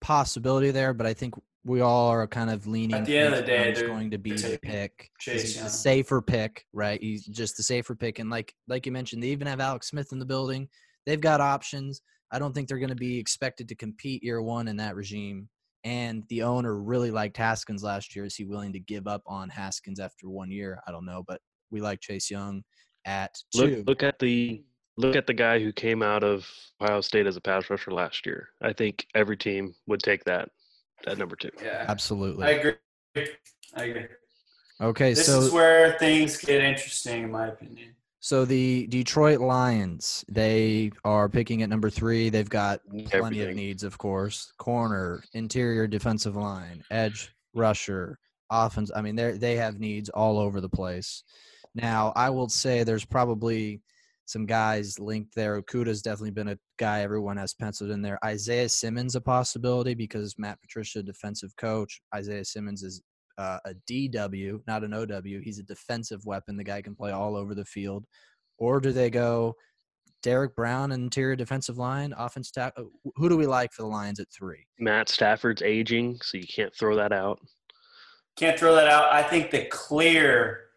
possibility 0.00 0.70
there, 0.70 0.92
but 0.92 1.06
I 1.06 1.14
think 1.14 1.34
we 1.64 1.80
all 1.80 2.08
are 2.08 2.26
kind 2.26 2.50
of 2.50 2.66
leaning. 2.66 2.94
At 2.96 3.04
the 3.04 3.18
end 3.18 3.34
of 3.34 3.40
the 3.40 3.46
day, 3.46 3.64
Young's 3.66 3.78
they're- 3.80 3.88
going 3.88 4.10
to 4.10 4.18
be 4.18 4.30
they're 4.30 4.50
the 4.52 4.56
taking 4.58 4.70
pick. 4.70 4.96
'cause 4.98 5.08
Chase 5.20 5.42
He's 5.42 5.62
the 5.62 5.68
safer 5.68 6.22
pick, 6.22 6.64
right? 6.72 7.00
He's 7.02 7.26
just 7.26 7.56
the 7.56 7.62
safer 7.62 7.94
pick, 7.94 8.18
and 8.18 8.30
like 8.30 8.54
like 8.68 8.86
you 8.86 8.92
mentioned, 8.92 9.22
they 9.22 9.28
even 9.28 9.46
have 9.46 9.60
Alex 9.60 9.88
Smith 9.88 10.12
in 10.12 10.18
the 10.18 10.26
building. 10.26 10.68
They've 11.06 11.20
got 11.20 11.40
options. 11.40 12.00
I 12.30 12.38
don't 12.38 12.54
think 12.54 12.68
they're 12.68 12.78
going 12.78 12.88
to 12.90 12.94
be 12.94 13.18
expected 13.18 13.68
to 13.68 13.74
compete 13.74 14.22
year 14.22 14.42
one 14.42 14.68
in 14.68 14.76
that 14.76 14.94
regime. 14.96 15.48
And 15.84 16.24
the 16.28 16.42
owner 16.42 16.76
really 16.82 17.10
liked 17.10 17.36
Haskins 17.38 17.82
last 17.82 18.14
year. 18.14 18.26
Is 18.26 18.34
he 18.36 18.44
willing 18.44 18.72
to 18.74 18.80
give 18.80 19.06
up 19.06 19.22
on 19.26 19.48
Haskins 19.48 20.00
after 20.00 20.28
one 20.28 20.50
year? 20.50 20.82
I 20.86 20.90
don't 20.90 21.06
know, 21.06 21.22
but 21.26 21.40
we 21.70 21.80
like 21.80 22.00
Chase 22.00 22.30
Young 22.30 22.62
at 23.06 23.34
two. 23.54 23.76
Look, 23.78 23.86
look 23.86 24.02
at 24.02 24.18
the 24.18 24.62
look 24.98 25.16
at 25.16 25.26
the 25.26 25.32
guy 25.32 25.60
who 25.60 25.72
came 25.72 26.02
out 26.02 26.24
of 26.24 26.46
Ohio 26.82 27.00
State 27.00 27.26
as 27.26 27.36
a 27.36 27.40
pass 27.40 27.70
rusher 27.70 27.92
last 27.92 28.26
year. 28.26 28.48
I 28.60 28.72
think 28.72 29.06
every 29.14 29.36
team 29.36 29.72
would 29.86 30.02
take 30.02 30.24
that 30.24 30.50
at 31.06 31.18
number 31.18 31.36
two. 31.36 31.50
Yeah, 31.62 31.84
Absolutely. 31.88 32.46
I 32.46 32.50
agree. 32.50 32.74
I 33.74 33.84
agree. 33.84 34.06
okay, 34.80 35.14
This 35.14 35.26
so 35.26 35.36
this 35.40 35.46
is 35.48 35.52
where 35.52 35.92
things 35.98 36.36
get 36.36 36.62
interesting, 36.62 37.24
in 37.24 37.30
my 37.30 37.48
opinion. 37.48 37.94
So 38.20 38.44
the 38.44 38.86
Detroit 38.88 39.40
Lions, 39.40 40.24
they 40.28 40.90
are 41.04 41.28
picking 41.28 41.62
at 41.62 41.68
number 41.68 41.88
three. 41.88 42.30
They've 42.30 42.48
got 42.48 42.80
plenty 43.10 43.42
of 43.42 43.54
needs, 43.54 43.84
of 43.84 43.96
course. 43.96 44.52
Corner, 44.58 45.22
interior 45.34 45.86
defensive 45.86 46.34
line, 46.36 46.82
edge 46.90 47.32
rusher, 47.54 48.18
offense. 48.50 48.90
I 48.94 49.02
mean, 49.02 49.14
they 49.14 49.32
they 49.32 49.56
have 49.56 49.78
needs 49.78 50.08
all 50.08 50.38
over 50.38 50.60
the 50.60 50.68
place. 50.68 51.22
Now, 51.74 52.12
I 52.16 52.30
will 52.30 52.48
say 52.48 52.82
there's 52.82 53.04
probably 53.04 53.80
some 54.28 54.44
guys 54.44 54.98
linked 54.98 55.34
there. 55.34 55.60
Okudah's 55.60 56.02
definitely 56.02 56.32
been 56.32 56.48
a 56.48 56.58
guy 56.78 57.00
everyone 57.00 57.38
has 57.38 57.54
penciled 57.54 57.90
in 57.90 58.02
there. 58.02 58.18
Isaiah 58.22 58.68
Simmons 58.68 59.14
a 59.14 59.22
possibility 59.22 59.94
because 59.94 60.34
Matt 60.36 60.60
Patricia, 60.60 61.02
defensive 61.02 61.56
coach. 61.56 62.02
Isaiah 62.14 62.44
Simmons 62.44 62.82
is 62.82 63.00
uh, 63.38 63.56
a 63.64 63.72
DW, 63.90 64.60
not 64.66 64.84
an 64.84 64.92
OW. 64.92 65.40
He's 65.42 65.58
a 65.58 65.62
defensive 65.62 66.26
weapon. 66.26 66.58
The 66.58 66.64
guy 66.64 66.82
can 66.82 66.94
play 66.94 67.10
all 67.10 67.36
over 67.36 67.54
the 67.54 67.64
field. 67.64 68.04
Or 68.58 68.80
do 68.80 68.92
they 68.92 69.08
go 69.08 69.54
Derrick 70.22 70.54
Brown, 70.54 70.92
interior 70.92 71.34
defensive 71.34 71.78
line, 71.78 72.12
offense 72.14 72.50
tackle? 72.50 72.90
Who 73.16 73.30
do 73.30 73.36
we 73.38 73.46
like 73.46 73.72
for 73.72 73.80
the 73.80 73.88
Lions 73.88 74.20
at 74.20 74.26
three? 74.30 74.66
Matt 74.78 75.08
Stafford's 75.08 75.62
aging, 75.62 76.18
so 76.22 76.36
you 76.36 76.46
can't 76.54 76.74
throw 76.76 76.96
that 76.96 77.14
out. 77.14 77.40
Can't 78.36 78.58
throw 78.58 78.74
that 78.74 78.88
out. 78.88 79.10
I 79.10 79.22
think 79.22 79.50
the 79.50 79.64
clear 79.70 80.67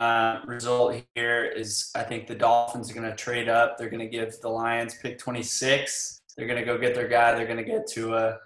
uh, 0.00 0.40
result 0.46 1.02
here 1.14 1.44
is 1.44 1.90
I 1.94 2.02
think 2.02 2.26
the 2.26 2.34
Dolphins 2.34 2.90
are 2.90 2.94
going 2.94 3.08
to 3.08 3.16
trade 3.16 3.48
up. 3.48 3.78
They're 3.78 3.90
going 3.90 4.00
to 4.00 4.08
give 4.08 4.40
the 4.40 4.48
Lions 4.48 4.96
pick 5.00 5.18
26. 5.18 6.20
They're 6.36 6.46
going 6.46 6.58
to 6.58 6.64
go 6.64 6.78
get 6.78 6.94
their 6.94 7.08
guy. 7.08 7.34
They're 7.34 7.46
going 7.46 7.58
to 7.58 7.64
get 7.64 7.86
Tua. 7.86 8.38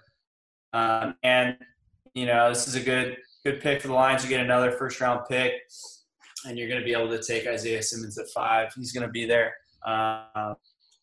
Um, 0.73 1.15
and, 1.23 1.57
you 2.13 2.25
know, 2.25 2.49
this 2.49 2.67
is 2.67 2.75
a 2.75 2.81
good 2.81 3.17
good 3.43 3.61
pick 3.61 3.81
for 3.81 3.87
the 3.87 3.93
Lions. 3.93 4.23
You 4.23 4.29
get 4.29 4.41
another 4.41 4.71
first 4.71 5.01
round 5.01 5.21
pick, 5.27 5.53
and 6.45 6.57
you're 6.57 6.67
going 6.67 6.79
to 6.79 6.85
be 6.85 6.93
able 6.93 7.09
to 7.09 7.21
take 7.21 7.47
Isaiah 7.47 7.81
Simmons 7.81 8.17
at 8.17 8.27
five. 8.29 8.71
He's 8.75 8.91
going 8.91 9.07
to 9.07 9.11
be 9.11 9.25
there. 9.25 9.53
Uh, 9.85 10.53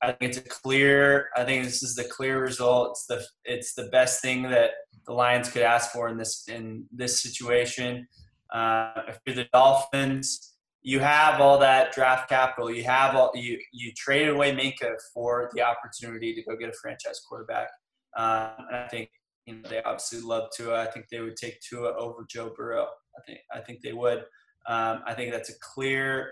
I 0.03 0.13
think 0.13 0.31
it's 0.31 0.39
a 0.39 0.43
clear. 0.43 1.31
I 1.37 1.45
think 1.45 1.65
this 1.65 1.83
is 1.83 1.95
the 1.95 2.05
clear 2.05 2.41
result. 2.41 2.91
It's 2.91 3.07
the 3.07 3.27
it's 3.45 3.75
the 3.75 3.89
best 3.89 4.23
thing 4.23 4.43
that 4.43 4.71
the 5.07 5.13
Lions 5.13 5.51
could 5.51 5.63
ask 5.63 5.91
for 5.91 6.09
in 6.09 6.17
this 6.17 6.47
in 6.49 6.85
this 6.93 7.21
situation. 7.21 8.07
Uh, 8.53 9.03
if 9.09 9.19
you're 9.27 9.37
the 9.37 9.49
Dolphins, 9.53 10.55
you 10.83 11.01
have 11.01 11.41
all 11.41 11.59
that 11.59 11.93
draft 11.93 12.29
capital. 12.29 12.71
You 12.71 12.85
have 12.85 13.17
all 13.17 13.33
you 13.35 13.59
you 13.73 13.93
traded 13.97 14.29
away 14.29 14.55
Minkah 14.55 14.95
for 15.13 15.51
the 15.53 15.63
opportunity 15.63 16.33
to 16.35 16.43
go 16.43 16.57
get 16.57 16.69
a 16.69 16.73
franchise 16.81 17.21
quarterback. 17.29 17.69
Um, 18.17 18.67
and 18.69 18.77
I 18.77 18.89
think 18.89 19.11
you 19.47 19.57
know 19.57 19.69
they 19.69 19.83
obviously 19.83 20.21
love 20.21 20.51
Tua. 20.57 20.83
I 20.83 20.87
think 20.87 21.09
they 21.09 21.21
would 21.21 21.37
take 21.37 21.61
Tua 21.61 21.93
over 21.97 22.25
Joe 22.31 22.53
Burrow. 22.57 22.87
I 23.19 23.23
think 23.27 23.41
I 23.53 23.61
think 23.61 23.81
they 23.83 23.93
would. 23.93 24.21
Um, 24.69 25.03
I 25.07 25.15
think 25.15 25.33
that's 25.33 25.51
a 25.51 25.59
clear. 25.61 26.31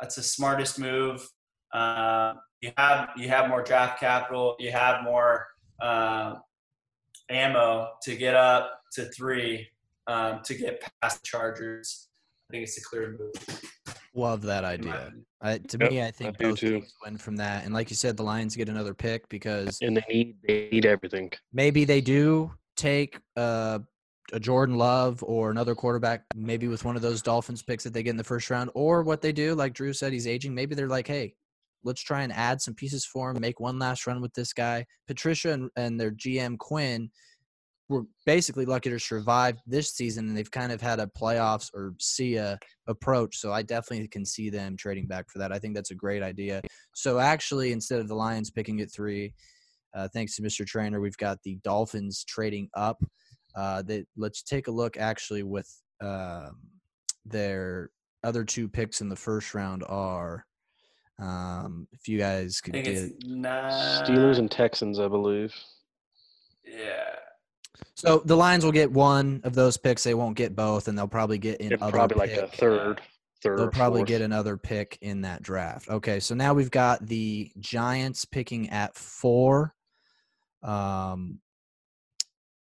That's 0.00 0.14
the 0.14 0.22
smartest 0.22 0.78
move. 0.78 1.28
Um, 1.74 2.38
you 2.60 2.70
have 2.76 3.10
you 3.16 3.28
have 3.28 3.48
more 3.48 3.62
draft 3.62 3.98
capital. 3.98 4.54
You 4.60 4.70
have 4.70 5.02
more 5.02 5.46
um, 5.82 6.42
ammo 7.28 7.90
to 8.02 8.16
get 8.16 8.34
up 8.34 8.82
to 8.92 9.06
three 9.06 9.66
um, 10.06 10.40
to 10.44 10.54
get 10.54 10.82
past 11.02 11.22
the 11.22 11.26
Chargers. 11.26 12.08
I 12.50 12.52
think 12.52 12.62
it's 12.64 12.78
a 12.78 12.82
clear 12.82 13.16
move. 13.18 13.62
Love 14.14 14.42
that 14.42 14.64
idea. 14.64 15.12
I, 15.42 15.58
to 15.58 15.78
Yep, 15.78 15.90
me, 15.90 16.02
I 16.02 16.10
think 16.10 16.40
I 16.40 16.48
both 16.48 16.58
too. 16.60 16.80
teams 16.80 16.94
win 17.04 17.18
from 17.18 17.36
that. 17.36 17.64
And 17.64 17.74
like 17.74 17.90
you 17.90 17.96
said, 17.96 18.16
the 18.16 18.22
Lions 18.22 18.56
get 18.56 18.68
another 18.68 18.94
pick 18.94 19.28
because 19.28 19.78
And 19.82 19.96
they 19.96 20.04
need 20.08 20.36
they 20.46 20.68
need 20.70 20.86
everything. 20.86 21.32
maybe 21.52 21.84
they 21.84 22.00
do 22.00 22.52
take 22.76 23.18
uh, 23.36 23.80
a 24.32 24.40
Jordan 24.40 24.76
Love 24.76 25.22
or 25.22 25.50
another 25.50 25.74
quarterback, 25.74 26.24
maybe 26.34 26.68
with 26.68 26.84
one 26.84 26.96
of 26.96 27.02
those 27.02 27.20
Dolphins 27.20 27.62
picks 27.62 27.84
that 27.84 27.92
they 27.92 28.02
get 28.02 28.10
in 28.10 28.16
the 28.16 28.24
first 28.24 28.48
round, 28.48 28.70
or 28.74 29.02
what 29.02 29.20
they 29.22 29.32
do, 29.32 29.54
like 29.54 29.72
Drew 29.74 29.92
said, 29.92 30.12
he's 30.12 30.26
aging. 30.26 30.54
Maybe 30.54 30.74
they're 30.74 30.88
like, 30.88 31.06
hey, 31.06 31.34
let's 31.84 32.02
try 32.02 32.22
and 32.22 32.32
add 32.32 32.60
some 32.60 32.74
pieces 32.74 33.04
for 33.04 33.30
him, 33.30 33.40
make 33.40 33.60
one 33.60 33.78
last 33.78 34.06
run 34.06 34.20
with 34.20 34.32
this 34.34 34.52
guy. 34.52 34.86
Patricia 35.06 35.52
and, 35.52 35.70
and 35.76 36.00
their 36.00 36.10
GM 36.10 36.58
Quinn 36.58 37.10
were 37.88 38.04
basically 38.24 38.64
lucky 38.64 38.90
to 38.90 38.98
survive 38.98 39.58
this 39.66 39.92
season, 39.92 40.28
and 40.28 40.36
they've 40.36 40.50
kind 40.50 40.72
of 40.72 40.80
had 40.80 40.98
a 40.98 41.06
playoffs 41.06 41.70
or 41.72 41.94
see 42.00 42.36
a 42.36 42.58
approach. 42.88 43.36
So 43.36 43.52
I 43.52 43.62
definitely 43.62 44.08
can 44.08 44.24
see 44.24 44.50
them 44.50 44.76
trading 44.76 45.06
back 45.06 45.30
for 45.30 45.38
that. 45.38 45.52
I 45.52 45.58
think 45.58 45.74
that's 45.74 45.92
a 45.92 45.96
great 45.96 46.22
idea. 46.22 46.62
So 46.94 47.18
actually, 47.18 47.72
instead 47.72 48.00
of 48.00 48.08
the 48.08 48.14
Lions 48.14 48.50
picking 48.50 48.80
at 48.80 48.92
three, 48.92 49.32
uh, 49.94 50.08
thanks 50.12 50.34
to 50.36 50.42
Mr. 50.42 50.66
Trainor, 50.66 51.00
we've 51.00 51.16
got 51.16 51.38
the 51.42 51.58
Dolphins 51.62 52.24
trading 52.24 52.68
up. 52.74 53.02
Uh, 53.54 53.82
that 53.82 54.06
let's 54.16 54.42
take 54.42 54.68
a 54.68 54.70
look 54.70 54.98
actually 54.98 55.42
with 55.42 55.70
um, 56.02 56.58
their 57.24 57.90
other 58.22 58.44
two 58.44 58.68
picks 58.68 59.00
in 59.00 59.08
the 59.08 59.16
first 59.16 59.54
round 59.54 59.82
are. 59.88 60.44
Um, 61.18 61.88
if 61.92 62.06
you 62.08 62.18
guys 62.18 62.60
I 62.62 62.66
could 62.66 62.84
get 62.84 62.86
it's 62.88 63.14
Steelers 63.24 64.38
and 64.38 64.50
Texans, 64.50 64.98
I 64.98 65.08
believe. 65.08 65.54
yeah. 66.66 67.14
So 67.94 68.22
the 68.24 68.36
Lions 68.36 68.64
will 68.64 68.72
get 68.72 68.90
one 68.90 69.40
of 69.44 69.54
those 69.54 69.76
picks. 69.76 70.04
They 70.04 70.14
won't 70.14 70.36
get 70.36 70.54
both, 70.54 70.88
and 70.88 70.96
they'll 70.96 71.08
probably 71.08 71.38
get 71.38 71.60
in 71.60 71.78
probably 71.78 72.18
like 72.18 72.30
a 72.32 72.48
third, 72.48 73.00
third. 73.42 73.58
They'll 73.58 73.68
probably 73.68 74.00
fourth. 74.00 74.08
get 74.08 74.20
another 74.20 74.56
pick 74.56 74.98
in 75.00 75.22
that 75.22 75.42
draft. 75.42 75.88
Okay, 75.88 76.20
so 76.20 76.34
now 76.34 76.54
we've 76.54 76.70
got 76.70 77.06
the 77.06 77.50
Giants 77.58 78.24
picking 78.24 78.70
at 78.70 78.94
four. 78.96 79.74
Um, 80.62 81.40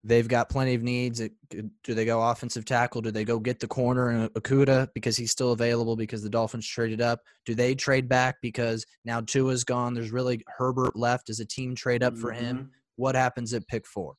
they've 0.05 0.29
got 0.29 0.49
plenty 0.49 0.75
of 0.75 0.83
needs. 0.83 1.21
Do 1.51 1.71
they 1.95 2.05
go 2.05 2.23
offensive 2.23 2.65
tackle? 2.65 3.01
Do 3.01 3.11
they 3.11 3.25
go 3.25 3.39
get 3.39 3.61
the 3.61 3.67
corner 3.67 4.11
and 4.11 4.31
Okudah 4.35 4.89
because 4.95 5.17
he's 5.17 5.31
still 5.31 5.53
available 5.53 5.97
because 5.97 6.23
the 6.23 6.31
Dolphins 6.31 6.67
traded 6.67 7.01
up? 7.01 7.21
Do 7.45 7.55
they 7.55 7.75
trade 7.75 8.09
back 8.09 8.37
because 8.41 8.87
now 9.05 9.21
Tua's 9.21 9.65
gone? 9.65 9.95
There's 9.95 10.13
really 10.13 10.43
Herbert 10.47 10.95
left. 10.97 11.27
Does 11.27 11.41
a 11.41 11.47
team 11.47 11.75
trade 11.75 12.03
up 12.03 12.17
for 12.17 12.31
him? 12.31 12.57
Mhm. 12.59 12.69
What 12.97 13.15
happens 13.15 13.53
at 13.55 13.67
pick 13.69 13.87
four? 13.87 14.15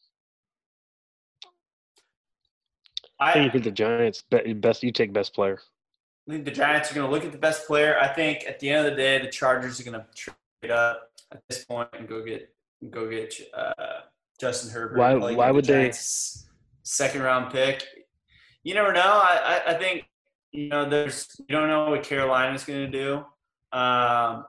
I 3.19 3.33
think 3.33 3.45
you 3.45 3.51
think 3.51 3.63
the 3.65 3.71
Giants 3.71 4.23
best. 4.55 4.83
You 4.83 4.91
take 4.91 5.11
best 5.13 5.33
player. 5.33 5.59
I 6.27 6.31
think 6.31 6.45
the 6.45 6.51
Giants 6.51 6.91
are 6.91 6.95
going 6.95 7.07
to 7.07 7.11
look 7.13 7.25
at 7.25 7.31
the 7.31 7.37
best 7.37 7.67
player. 7.67 7.97
I 7.99 8.07
think 8.07 8.45
at 8.47 8.59
the 8.59 8.69
end 8.69 8.85
of 8.87 8.91
the 8.93 8.97
day, 8.97 9.19
the 9.19 9.29
Chargers 9.29 9.79
are 9.79 9.83
going 9.83 9.99
to 9.99 10.05
trade 10.15 10.71
up 10.71 11.09
at 11.31 11.41
this 11.49 11.65
point 11.65 11.89
and 11.93 12.07
go 12.07 12.23
get 12.23 12.53
go 12.89 13.09
get 13.09 13.33
uh, 13.53 13.73
Justin 14.39 14.71
Herbert. 14.71 14.97
Why- 14.97 15.15
why 15.35 15.47
the 15.47 15.53
would 15.53 15.65
they- 15.65 15.91
Second 16.83 17.21
round 17.21 17.51
pick. 17.51 17.83
You 18.63 18.73
never 18.73 18.91
know. 18.91 19.01
I, 19.01 19.61
I, 19.67 19.71
I 19.71 19.77
think 19.77 20.05
you 20.51 20.69
know, 20.69 20.89
there's 20.89 21.27
you 21.39 21.55
don't 21.55 21.67
know 21.67 21.91
what 21.91 22.03
Carolina's 22.03 22.63
going 22.63 22.91
to 22.91 22.97
do 22.97 23.77
um, 23.77 24.45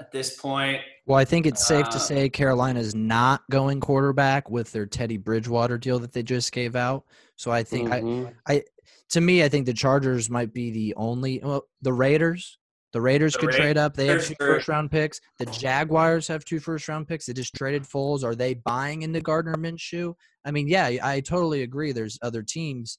at 0.00 0.12
this 0.12 0.36
point. 0.36 0.80
Well, 1.06 1.18
I 1.18 1.24
think 1.24 1.46
it's 1.46 1.66
safe 1.66 1.88
to 1.88 1.96
Uh, 1.96 2.00
say 2.00 2.28
Carolina's 2.28 2.94
not 2.94 3.42
going 3.50 3.80
quarterback 3.80 4.50
with 4.50 4.70
their 4.72 4.86
Teddy 4.86 5.16
Bridgewater 5.16 5.78
deal 5.78 5.98
that 6.00 6.12
they 6.12 6.22
just 6.22 6.52
gave 6.52 6.76
out. 6.76 7.04
So 7.36 7.50
I 7.50 7.62
think 7.62 7.90
I, 7.90 8.00
Mhm. 8.00 8.62
to 9.10 9.20
me, 9.20 9.42
I 9.42 9.48
think 9.48 9.66
the 9.66 9.72
Chargers 9.74 10.28
might 10.30 10.52
be 10.52 10.70
the 10.70 10.94
only. 10.96 11.40
Well, 11.42 11.66
the 11.82 11.92
Raiders, 11.92 12.58
the 12.92 13.00
Raiders 13.00 13.32
The 13.34 13.38
could 13.40 13.50
trade 13.52 13.76
up. 13.76 13.94
They 13.96 14.06
have 14.06 14.24
two 14.26 14.34
are- 14.40 14.46
first 14.54 14.68
round 14.68 14.90
picks. 14.90 15.20
The 15.38 15.46
Jaguars 15.46 16.28
have 16.28 16.44
two 16.44 16.60
first 16.60 16.88
round 16.88 17.08
picks. 17.08 17.26
They 17.26 17.32
just 17.32 17.54
traded 17.54 17.82
Foles. 17.84 18.22
Are 18.24 18.34
they 18.34 18.54
buying 18.54 19.02
into 19.02 19.20
Gardner 19.20 19.54
Minshew? 19.54 20.14
I 20.44 20.50
mean, 20.50 20.68
yeah, 20.68 20.86
I 21.02 21.20
totally 21.20 21.62
agree. 21.62 21.92
There's 21.92 22.18
other 22.22 22.42
teams 22.42 22.98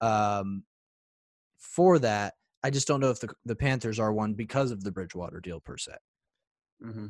um, 0.00 0.64
for 1.58 1.98
that. 1.98 2.34
I 2.62 2.70
just 2.70 2.86
don't 2.88 3.00
know 3.00 3.10
if 3.10 3.20
the 3.20 3.28
the 3.44 3.56
Panthers 3.56 3.98
are 3.98 4.12
one 4.12 4.34
because 4.34 4.70
of 4.70 4.82
the 4.84 4.90
Bridgewater 4.92 5.40
deal 5.40 5.60
per 5.60 5.76
se. 5.76 5.92
Hmm 6.82 7.06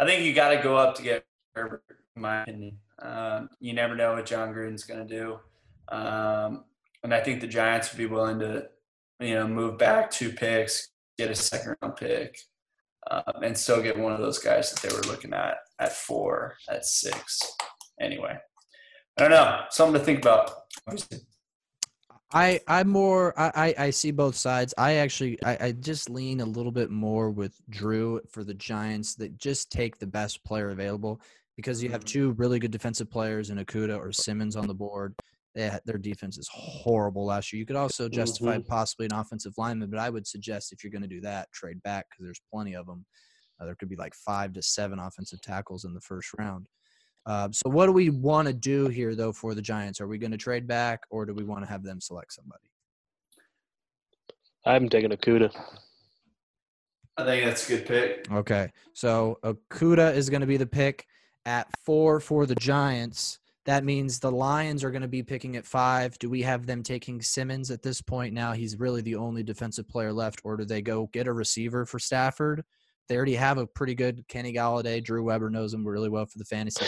I 0.00 0.06
think 0.06 0.24
you 0.24 0.32
got 0.32 0.48
to 0.48 0.62
go 0.62 0.76
up 0.76 0.94
to 0.94 1.02
get 1.02 1.26
Herbert, 1.54 1.82
in 2.16 2.22
my 2.22 2.42
opinion. 2.42 2.78
Um, 3.02 3.50
you 3.60 3.74
never 3.74 3.94
know 3.94 4.14
what 4.14 4.24
Jon 4.24 4.52
Gruden's 4.54 4.84
going 4.84 5.06
to 5.06 5.14
do, 5.14 5.38
um, 5.94 6.64
and 7.02 7.12
I 7.12 7.20
think 7.20 7.42
the 7.42 7.46
Giants 7.46 7.92
would 7.92 7.98
be 7.98 8.06
willing 8.06 8.38
to, 8.38 8.68
you 9.20 9.34
know, 9.34 9.46
move 9.46 9.76
back 9.76 10.10
two 10.10 10.32
picks, 10.32 10.88
get 11.18 11.30
a 11.30 11.34
second 11.34 11.76
round 11.82 11.96
pick, 11.96 12.38
um, 13.10 13.42
and 13.42 13.56
still 13.56 13.82
get 13.82 13.98
one 13.98 14.12
of 14.12 14.20
those 14.20 14.38
guys 14.38 14.72
that 14.72 14.80
they 14.80 14.94
were 14.94 15.02
looking 15.02 15.34
at 15.34 15.56
at 15.78 15.92
four, 15.92 16.56
at 16.70 16.86
six. 16.86 17.38
Anyway, 18.00 18.38
I 19.18 19.20
don't 19.20 19.30
know. 19.30 19.64
Something 19.68 20.00
to 20.00 20.04
think 20.04 20.20
about. 20.20 20.50
obviously. 20.86 21.18
I 22.32 22.60
I'm 22.68 22.88
more 22.88 23.38
I, 23.38 23.74
I 23.78 23.86
I 23.86 23.90
see 23.90 24.10
both 24.12 24.36
sides. 24.36 24.72
I 24.78 24.94
actually 24.94 25.42
I, 25.44 25.66
I 25.66 25.72
just 25.72 26.08
lean 26.08 26.40
a 26.40 26.44
little 26.44 26.72
bit 26.72 26.90
more 26.90 27.30
with 27.30 27.60
Drew 27.70 28.20
for 28.30 28.44
the 28.44 28.54
Giants 28.54 29.14
that 29.16 29.36
just 29.38 29.70
take 29.72 29.98
the 29.98 30.06
best 30.06 30.44
player 30.44 30.70
available 30.70 31.20
because 31.56 31.82
you 31.82 31.90
have 31.90 32.02
Mhm. 32.02 32.06
two 32.06 32.30
really 32.32 32.58
good 32.60 32.70
defensive 32.70 33.10
players 33.10 33.50
in 33.50 33.58
Okudah 33.58 33.98
or 33.98 34.12
Simmons 34.12 34.54
on 34.56 34.66
the 34.68 34.74
board. 34.74 35.14
They 35.56 35.76
their 35.86 35.98
defense 35.98 36.38
is 36.38 36.48
horrible 36.52 37.26
last 37.26 37.52
year. 37.52 37.58
You 37.58 37.66
could 37.66 37.74
also 37.76 38.08
justify 38.08 38.58
possibly 38.58 39.06
an 39.06 39.12
offensive 39.14 39.54
lineman, 39.56 39.90
but 39.90 39.98
I 39.98 40.10
would 40.10 40.26
suggest 40.26 40.72
if 40.72 40.84
you're 40.84 40.92
going 40.92 41.02
to 41.02 41.08
do 41.08 41.20
that, 41.22 41.50
trade 41.52 41.82
back 41.82 42.06
because 42.10 42.24
there's 42.26 42.40
plenty 42.52 42.74
of 42.76 42.86
them. 42.86 43.04
Uh, 43.60 43.66
there 43.66 43.74
could 43.74 43.88
be 43.88 43.96
like 43.96 44.14
five 44.14 44.52
to 44.54 44.62
seven 44.62 44.98
offensive 45.00 45.40
tackles 45.40 45.84
in 45.84 45.94
the 45.94 46.00
first 46.00 46.30
round. 46.38 46.68
Uh, 47.30 47.48
so 47.52 47.70
what 47.70 47.86
do 47.86 47.92
we 47.92 48.10
want 48.10 48.48
to 48.48 48.52
do 48.52 48.88
here 48.88 49.14
though 49.14 49.32
for 49.32 49.54
the 49.54 49.62
Giants? 49.62 50.00
Are 50.00 50.08
we 50.08 50.18
going 50.18 50.32
to 50.32 50.36
trade 50.36 50.66
back 50.66 51.02
or 51.10 51.24
do 51.24 51.32
we 51.32 51.44
want 51.44 51.62
to 51.62 51.70
have 51.70 51.84
them 51.84 52.00
select 52.00 52.32
somebody? 52.32 52.64
I'm 54.66 54.88
taking 54.88 55.10
Okudah. 55.10 55.54
I 57.16 57.24
think 57.24 57.44
that's 57.44 57.70
a 57.70 57.76
good 57.76 57.86
pick. 57.86 58.32
Okay. 58.32 58.72
So 58.94 59.38
Okudah 59.44 60.12
is 60.12 60.28
going 60.28 60.40
to 60.40 60.46
be 60.48 60.56
the 60.56 60.66
pick 60.66 61.06
at 61.46 61.68
four 61.84 62.18
for 62.18 62.46
the 62.46 62.56
Giants. 62.56 63.38
That 63.64 63.84
means 63.84 64.18
the 64.18 64.32
Lions 64.32 64.82
are 64.82 64.90
going 64.90 65.02
to 65.02 65.06
be 65.08 65.22
picking 65.22 65.54
at 65.54 65.64
five. 65.64 66.18
Do 66.18 66.28
we 66.28 66.42
have 66.42 66.66
them 66.66 66.82
taking 66.82 67.22
Simmons 67.22 67.70
at 67.70 67.80
this 67.80 68.02
point 68.02 68.34
now? 68.34 68.50
He's 68.54 68.80
really 68.80 69.02
the 69.02 69.14
only 69.14 69.44
defensive 69.44 69.88
player 69.88 70.12
left, 70.12 70.40
or 70.42 70.56
do 70.56 70.64
they 70.64 70.82
go 70.82 71.08
get 71.12 71.28
a 71.28 71.32
receiver 71.32 71.86
for 71.86 72.00
Stafford? 72.00 72.64
They 73.08 73.16
already 73.16 73.36
have 73.36 73.58
a 73.58 73.68
pretty 73.68 73.94
good 73.94 74.26
Kenny 74.26 74.52
Golladay. 74.52 75.04
Drew 75.04 75.22
Webber 75.22 75.48
knows 75.48 75.72
him 75.72 75.86
really 75.86 76.08
well 76.08 76.26
for 76.26 76.38
the 76.38 76.44
fantasy. 76.44 76.86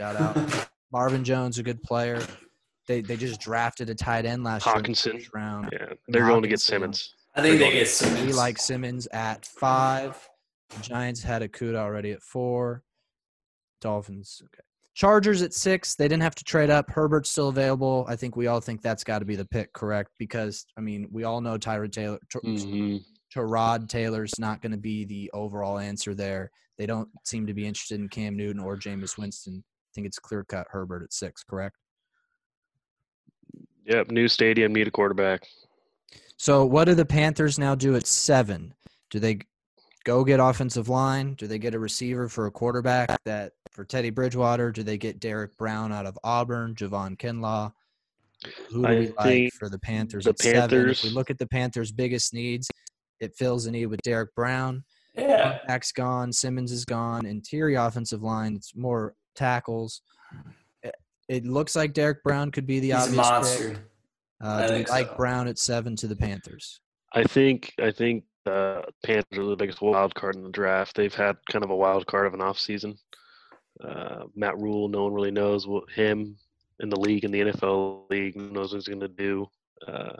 Shout 0.00 0.16
out. 0.16 0.68
Marvin 0.92 1.22
Jones, 1.24 1.58
a 1.58 1.62
good 1.62 1.82
player. 1.82 2.22
They 2.88 3.02
they 3.02 3.18
just 3.18 3.38
drafted 3.38 3.90
a 3.90 3.94
tight 3.94 4.24
end 4.24 4.44
last 4.44 4.64
year 4.64 4.76
in 4.76 4.82
Hockenson. 4.82 5.12
first 5.12 5.34
round. 5.34 5.68
Yeah, 5.72 5.92
they're 6.08 6.26
going 6.26 6.40
to 6.40 6.48
get 6.48 6.58
Simmons. 6.58 7.14
I 7.34 7.42
think 7.42 7.58
they 7.58 7.64
They're 7.66 7.72
get 7.80 7.88
Simmons. 7.88 8.26
We 8.26 8.32
like 8.32 8.56
Simmons 8.56 9.06
at 9.12 9.44
five. 9.44 10.16
The 10.70 10.80
Giants 10.80 11.22
had 11.22 11.42
a 11.42 11.48
Okudah 11.48 11.76
already 11.76 12.12
at 12.12 12.22
four. 12.22 12.82
Dolphins, 13.82 14.40
okay. 14.42 14.64
Chargers 14.94 15.42
at 15.42 15.52
six. 15.52 15.94
They 15.94 16.08
didn't 16.08 16.22
have 16.22 16.34
to 16.36 16.44
trade 16.44 16.70
up. 16.70 16.90
Herbert's 16.90 17.28
still 17.28 17.48
available. 17.48 18.06
I 18.08 18.16
think 18.16 18.36
we 18.36 18.46
all 18.46 18.60
think 18.60 18.80
that's 18.80 19.04
got 19.04 19.18
to 19.18 19.26
be 19.26 19.36
the 19.36 19.44
pick, 19.44 19.70
correct? 19.74 20.12
Because 20.18 20.64
I 20.78 20.80
mean, 20.80 21.08
we 21.12 21.24
all 21.24 21.42
know 21.42 21.58
Tyrod 21.58 21.92
Taylor, 21.92 22.18
Ty- 22.32 22.38
hmm 22.40 22.96
Tyrod 23.36 23.88
Taylor's 23.88 24.38
not 24.38 24.62
going 24.62 24.72
to 24.72 24.78
be 24.78 25.04
the 25.04 25.30
overall 25.34 25.78
answer 25.78 26.14
there. 26.14 26.50
They 26.78 26.86
don't 26.86 27.08
seem 27.24 27.46
to 27.46 27.54
be 27.54 27.66
interested 27.66 28.00
in 28.00 28.08
Cam 28.08 28.34
Newton 28.34 28.60
or 28.60 28.76
Jameis 28.78 29.18
Winston. 29.18 29.62
I 29.90 29.92
think 29.94 30.06
it's 30.06 30.18
clear 30.18 30.44
cut 30.44 30.68
Herbert 30.70 31.02
at 31.02 31.12
six, 31.12 31.42
correct? 31.42 31.76
Yep, 33.86 34.10
new 34.10 34.28
stadium, 34.28 34.72
need 34.72 34.86
a 34.86 34.90
quarterback. 34.90 35.48
So 36.36 36.64
what 36.64 36.84
do 36.84 36.94
the 36.94 37.04
Panthers 37.04 37.58
now 37.58 37.74
do 37.74 37.96
at 37.96 38.06
seven? 38.06 38.74
Do 39.10 39.18
they 39.18 39.40
go 40.04 40.24
get 40.24 40.38
offensive 40.38 40.88
line? 40.88 41.34
Do 41.34 41.46
they 41.46 41.58
get 41.58 41.74
a 41.74 41.78
receiver 41.78 42.28
for 42.28 42.46
a 42.46 42.50
quarterback 42.50 43.18
that 43.24 43.52
for 43.72 43.84
Teddy 43.84 44.10
Bridgewater? 44.10 44.70
Do 44.70 44.82
they 44.82 44.96
get 44.96 45.18
Derrick 45.18 45.56
Brown 45.56 45.92
out 45.92 46.06
of 46.06 46.18
Auburn, 46.22 46.74
Javon 46.74 47.18
Kinlaw? 47.18 47.72
Who 48.70 48.82
do 48.82 48.88
I 48.88 48.98
we 48.98 49.12
like 49.18 49.52
for 49.54 49.68
the 49.68 49.78
Panthers 49.78 50.24
the 50.24 50.30
at 50.30 50.38
seven? 50.38 50.88
If 50.88 51.02
we 51.02 51.10
look 51.10 51.30
at 51.30 51.38
the 51.38 51.46
Panthers' 51.46 51.92
biggest 51.92 52.32
needs, 52.32 52.70
it 53.18 53.34
fills 53.36 53.66
a 53.66 53.70
need 53.70 53.86
with 53.86 54.00
Derrick 54.02 54.34
Brown. 54.34 54.84
Yeah. 55.16 55.58
Back's 55.66 55.92
gone. 55.92 56.32
Simmons 56.32 56.72
is 56.72 56.84
gone. 56.84 57.26
Interior 57.26 57.80
offensive 57.80 58.22
line, 58.22 58.54
it's 58.54 58.74
more 58.74 59.14
tackles. 59.40 60.02
It, 60.82 60.94
it 61.28 61.44
looks 61.46 61.74
like 61.74 61.94
Derrick 61.94 62.22
Brown 62.22 62.50
could 62.50 62.66
be 62.66 62.78
the 62.80 62.92
He's 62.92 62.94
a 62.94 62.98
obvious 62.98 63.10
pick. 63.10 63.32
monster. 63.32 63.86
Uh, 64.42 64.48
I 64.48 64.66
do 64.66 64.72
we 64.72 64.78
think 64.78 64.90
like 64.90 65.08
so. 65.08 65.14
Brown 65.16 65.48
at 65.48 65.58
seven 65.58 65.96
to 65.96 66.06
the 66.06 66.16
Panthers? 66.16 66.80
I 67.12 67.24
think 67.24 67.72
I 67.80 67.90
think 67.90 68.24
the 68.44 68.82
Panthers 69.04 69.38
are 69.38 69.44
the 69.44 69.56
biggest 69.56 69.80
wild 69.82 70.14
card 70.14 70.36
in 70.36 70.42
the 70.42 70.50
draft. 70.50 70.96
They've 70.96 71.14
had 71.14 71.36
kind 71.50 71.64
of 71.64 71.70
a 71.70 71.76
wild 71.76 72.06
card 72.06 72.26
of 72.26 72.34
an 72.34 72.40
offseason. 72.40 72.96
Uh, 73.82 74.24
Matt 74.34 74.58
Rhule, 74.58 74.88
no 74.88 75.04
one 75.04 75.14
really 75.14 75.30
knows 75.30 75.66
what 75.66 75.90
him 75.90 76.36
in 76.80 76.88
the 76.88 77.00
league 77.00 77.24
in 77.24 77.30
the 77.30 77.40
NFL 77.40 78.10
league 78.10 78.36
knows 78.36 78.72
what 78.72 78.78
he's 78.78 78.88
going 78.88 79.00
to 79.00 79.08
do. 79.08 79.46
Uh, 79.86 80.12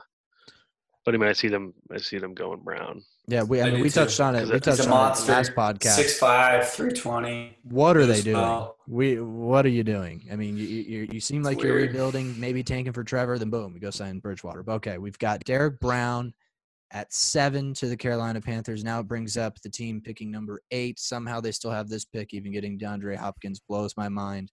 but 1.04 1.14
I 1.14 1.18
mean, 1.18 1.28
I 1.28 1.32
see 1.32 1.48
them. 1.48 1.74
I 1.92 1.98
see 1.98 2.18
them 2.18 2.34
going 2.34 2.60
Brown. 2.60 3.02
Yeah, 3.26 3.42
we 3.42 3.60
I 3.60 3.64
I 3.64 3.66
mean 3.66 3.76
do 3.76 3.82
we 3.82 3.90
too, 3.90 4.00
touched 4.00 4.20
on 4.20 4.34
it. 4.34 4.48
We 4.48 4.58
touched 4.60 4.80
on 4.80 4.80
it 4.80 4.84
in 4.84 4.90
monster. 4.90 5.26
the 5.26 5.32
last 5.32 5.54
podcast. 5.54 5.94
Six 5.94 6.18
five, 6.18 6.68
three 6.68 6.92
twenty. 6.92 7.56
what 7.62 7.96
are 7.96 8.06
they 8.06 8.22
doing? 8.22 8.36
well. 8.36 8.76
We 8.86 9.20
what 9.20 9.64
are 9.64 9.70
you 9.70 9.84
doing? 9.84 10.28
I 10.32 10.36
mean, 10.36 10.56
you 10.56 10.64
you, 10.64 11.08
you 11.12 11.20
seem 11.20 11.42
like 11.42 11.62
you're 11.62 11.76
rebuilding, 11.76 12.38
maybe 12.38 12.62
tanking 12.62 12.92
for 12.92 13.04
Trevor. 13.04 13.38
Then 13.38 13.50
boom, 13.50 13.72
we 13.72 13.80
go 13.80 13.90
sign 13.90 14.18
Bridgewater. 14.18 14.62
But 14.62 14.72
okay, 14.74 14.98
we've 14.98 15.18
got 15.18 15.44
Derrick 15.44 15.80
Brown 15.80 16.34
at 16.92 17.12
seven 17.12 17.72
to 17.74 17.86
the 17.86 17.96
Carolina 17.96 18.40
Panthers. 18.40 18.82
Now 18.82 19.00
it 19.00 19.06
brings 19.06 19.36
up 19.36 19.60
the 19.60 19.70
team 19.70 20.00
picking 20.00 20.30
number 20.30 20.60
eight. 20.72 20.98
Somehow 20.98 21.40
they 21.40 21.52
still 21.52 21.70
have 21.70 21.88
this 21.88 22.04
pick. 22.04 22.34
Even 22.34 22.52
getting 22.52 22.78
DeAndre 22.78 23.16
Hopkins 23.16 23.60
blows 23.60 23.96
my 23.96 24.08
mind. 24.08 24.50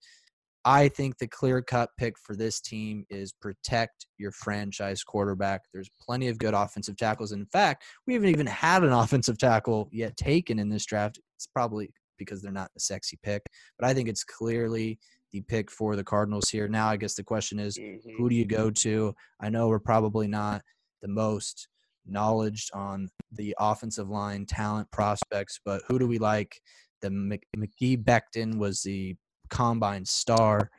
I 0.67 0.89
think 0.89 1.17
the 1.17 1.29
clear 1.29 1.61
cut 1.61 1.91
pick 1.97 2.19
for 2.19 2.35
this 2.35 2.59
team 2.59 3.05
is 3.09 3.31
protect 3.31 4.05
your 4.17 4.31
franchise 4.31 5.01
quarterback. 5.01 5.61
There's 5.73 5.89
plenty 5.97 6.27
of 6.27 6.39
good 6.39 6.53
offensive 6.53 6.97
tackles. 6.97 7.31
In 7.31 7.45
fact, 7.45 7.85
we 8.05 8.13
haven't 8.13 8.27
even 8.27 8.47
had 8.47 8.83
an 8.83 8.91
offensive 8.91 9.37
tackle 9.37 9.87
yet 9.93 10.17
taken 10.17 10.59
in 10.59 10.67
this 10.67 10.85
draft. 10.85 11.21
It's 11.37 11.47
probably 11.47 11.93
because 12.17 12.41
they're 12.41 12.51
not 12.51 12.73
the 12.73 12.81
sexy 12.81 13.17
pick, 13.23 13.43
but 13.79 13.87
I 13.87 13.93
think 13.93 14.09
it's 14.09 14.25
clearly 14.25 14.99
the 15.31 15.39
pick 15.39 15.71
for 15.71 15.95
the 15.95 16.03
Cardinals 16.03 16.49
here. 16.49 16.67
Now, 16.67 16.89
I 16.89 16.97
guess 16.97 17.13
the 17.13 17.23
question 17.23 17.59
is 17.59 17.77
Mhm. 17.77 18.17
who 18.17 18.27
do 18.27 18.35
you 18.35 18.45
go 18.45 18.69
to? 18.69 19.15
I 19.39 19.49
know 19.49 19.69
we're 19.69 19.79
probably 19.79 20.27
not 20.27 20.63
the 21.01 21.07
most 21.07 21.69
knowledge 22.05 22.69
on 22.73 23.09
the 23.31 23.55
offensive 23.57 24.09
line 24.09 24.45
talent 24.45 24.91
prospects, 24.91 25.61
but 25.63 25.81
who 25.87 25.97
do 25.97 26.07
we 26.07 26.19
like? 26.19 26.59
The 26.99 27.09
Mekhi 27.09 28.03
Becton 28.03 28.57
was 28.57 28.81
the 28.81 29.15
combine 29.49 30.05
star. 30.05 30.69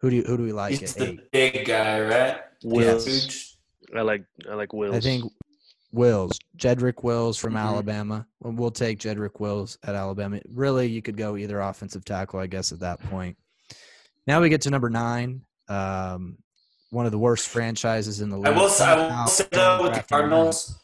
Who 0.00 0.10
do 0.10 0.16
you, 0.16 0.22
who 0.22 0.36
do 0.36 0.42
we 0.44 0.52
like 0.52 0.78
He's 0.78 0.94
the 0.94 1.08
eight? 1.10 1.30
big 1.32 1.66
guy, 1.66 2.00
right? 2.00 2.40
Wills. 2.64 3.06
Huge. 3.06 3.56
I 3.96 4.02
like 4.02 4.22
I 4.48 4.54
like 4.54 4.72
Wills. 4.72 4.94
I 4.94 5.00
think 5.00 5.24
Wills, 5.92 6.38
Jedrick 6.56 7.02
Wills 7.02 7.38
from 7.38 7.54
Mhm. 7.54 7.60
Alabama. 7.60 8.26
Well, 8.40 8.52
We'll 8.52 8.70
take 8.70 8.98
Jedrick 8.98 9.40
Wills 9.40 9.78
at 9.82 9.94
Alabama. 9.94 10.40
Really, 10.52 10.86
you 10.86 11.00
could 11.02 11.16
go 11.16 11.36
either 11.36 11.60
offensive 11.60 12.04
tackle, 12.04 12.38
I 12.40 12.46
guess, 12.46 12.72
at 12.72 12.80
that 12.80 13.00
point. 13.00 13.36
Now 14.26 14.40
we 14.42 14.50
get 14.50 14.60
to 14.62 14.70
number 14.70 14.90
nine. 14.90 15.40
Um, 15.68 16.36
one 16.90 17.06
of 17.06 17.12
the 17.12 17.18
worst 17.18 17.48
franchises 17.48 18.20
in 18.20 18.28
the 18.28 18.36
league. 18.36 18.46
I 18.46 18.58
will 18.58 18.68
say, 18.68 18.84
I 18.84 19.20
will 19.22 19.26
say 19.28 19.46
though, 19.50 19.82
with 19.82 19.94
the. 19.94 20.02
Cardinals, 20.02 20.78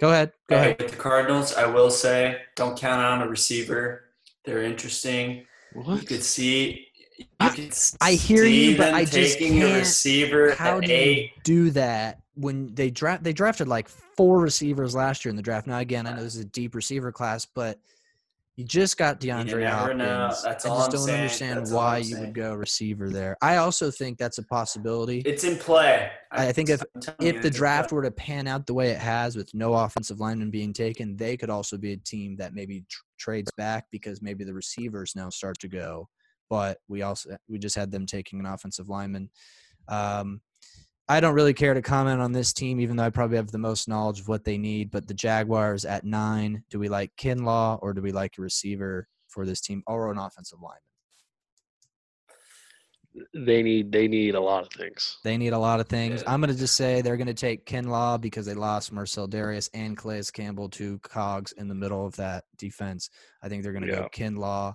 Go 0.00 0.10
ahead. 0.10 0.32
Go 0.48 0.54
ahead. 0.56 0.80
with 0.80 0.92
the 0.92 0.96
Cardinals, 0.96 1.54
I 1.54 1.66
will 1.66 1.90
say, 1.90 2.40
don't 2.54 2.78
count 2.78 3.02
on 3.02 3.26
a 3.26 3.28
receiver. 3.28 4.04
They're 4.44 4.62
interesting. 4.62 5.44
You 5.74 5.98
could 5.98 6.22
see. 6.22 6.86
You 7.18 7.26
I- 7.40 7.48
could 7.50 7.74
I 8.00 8.12
hear 8.12 8.44
you, 8.44 8.76
but 8.76 8.94
I 8.94 9.04
just 9.04 9.38
taking 9.38 9.58
can't- 9.58 9.78
receiver 9.78 10.54
How 10.54 10.80
do 10.80 10.92
you 10.92 11.28
do 11.44 11.70
that 11.72 12.20
when 12.34 12.74
they 12.74 12.90
draft? 12.90 13.24
They 13.24 13.32
drafted 13.32 13.66
like 13.68 13.88
four 13.88 14.40
receivers 14.40 14.94
last 14.94 15.24
year 15.24 15.30
in 15.30 15.36
the 15.36 15.42
draft. 15.42 15.66
Now, 15.66 15.78
again, 15.78 16.06
I 16.06 16.14
know 16.14 16.22
this 16.22 16.34
is 16.36 16.42
a 16.42 16.46
deep 16.46 16.74
receiver 16.74 17.10
class, 17.12 17.44
but 17.44 17.78
You 18.58 18.64
just 18.64 18.96
got 18.96 19.20
DeAndre 19.20 19.60
never 19.60 19.94
know. 19.94 20.04
Hopkins. 20.26 20.42
That's 20.42 20.66
I 20.66 20.68
just 20.70 20.86
I'm 20.86 20.90
don't 20.90 21.00
saying. 21.02 21.20
understand 21.20 21.58
That's 21.60 21.70
why 21.70 21.98
you 21.98 22.18
would 22.18 22.34
go 22.34 22.54
receiver 22.54 23.08
there. 23.08 23.36
I 23.40 23.58
also 23.58 23.88
think 23.88 24.18
that's 24.18 24.38
a 24.38 24.42
possibility. 24.42 25.20
It's 25.20 25.44
in 25.44 25.58
play. 25.58 26.10
I 26.32 26.50
think 26.50 26.68
if- 26.68 26.82
I'm 26.92 27.00
telling 27.00 27.22
you, 27.22 27.36
if 27.38 27.42
the 27.42 27.50
draft 27.50 27.92
were 27.92 28.02
to 28.02 28.10
pan 28.10 28.48
out 28.48 28.66
the 28.66 28.74
way 28.74 28.90
it 28.90 28.98
has 28.98 29.36
with 29.36 29.54
no 29.54 29.74
offensive 29.74 30.18
lineman 30.18 30.50
being 30.50 30.72
taken, 30.72 31.16
they 31.16 31.36
could 31.36 31.50
also 31.50 31.78
be 31.78 31.92
a 31.92 31.96
team 31.98 32.34
that 32.38 32.52
maybe 32.52 32.84
tr- 32.90 33.02
trades 33.16 33.52
back 33.56 33.86
because 33.92 34.22
maybe 34.22 34.42
the 34.42 34.54
receivers 34.54 35.14
now 35.14 35.30
start 35.30 35.56
to 35.60 35.68
go. 35.68 36.08
But 36.50 36.78
we 36.88 37.02
also 37.02 37.36
we 37.48 37.60
just 37.60 37.76
had 37.76 37.92
them 37.92 38.06
taking 38.06 38.40
an 38.40 38.46
offensive 38.46 38.88
lineman. 38.88 39.30
Um, 39.86 40.40
I 41.08 41.20
don't 41.20 41.34
really 41.34 41.54
care 41.54 41.72
to 41.72 41.80
comment 41.80 42.20
on 42.20 42.32
this 42.32 42.52
team, 42.52 42.80
even 42.80 42.96
though 42.96 43.04
I 43.04 43.10
probably 43.10 43.38
have 43.38 43.50
the 43.50 43.58
most 43.58 43.88
knowledge 43.88 44.20
of 44.20 44.28
what 44.28 44.44
they 44.44 44.58
need. 44.58 44.90
But 44.90 45.06
the 45.06 45.14
Jaguars 45.14 45.84
at 45.86 46.04
nine, 46.04 46.64
do 46.68 46.78
we 46.78 46.88
like 46.88 47.12
Kinlaw 47.16 47.78
or 47.80 47.94
do 47.94 48.02
we 48.02 48.12
like 48.12 48.34
a 48.38 48.42
receiver 48.42 49.08
for 49.28 49.46
this 49.46 49.60
team 49.60 49.82
or 49.86 50.10
an 50.10 50.18
offensive 50.18 50.58
lineman? 50.60 50.82
They 53.34 53.62
need 53.62 53.90
they 53.90 54.06
need 54.06 54.34
a 54.34 54.40
lot 54.40 54.64
of 54.64 54.72
things. 54.72 55.18
They 55.24 55.38
need 55.38 55.52
a 55.52 55.58
lot 55.58 55.80
of 55.80 55.88
things. 55.88 56.22
Yeah. 56.22 56.32
I'm 56.32 56.40
going 56.40 56.52
to 56.52 56.58
just 56.58 56.76
say 56.76 57.00
they're 57.00 57.16
going 57.16 57.26
to 57.26 57.34
take 57.34 57.66
Kinlaw 57.66 58.20
because 58.20 58.46
they 58.46 58.54
lost 58.54 58.92
Marcell 58.92 59.26
Dareus 59.26 59.70
and 59.74 59.96
Calais 59.96 60.24
Campbell 60.32 60.68
to 60.70 60.98
cogs 61.00 61.52
in 61.52 61.68
the 61.68 61.74
middle 61.74 62.06
of 62.06 62.14
that 62.16 62.44
defense. 62.58 63.10
I 63.42 63.48
think 63.48 63.62
they're 63.62 63.72
going 63.72 63.86
to 63.86 63.92
go 63.92 64.08
Kinlaw 64.14 64.74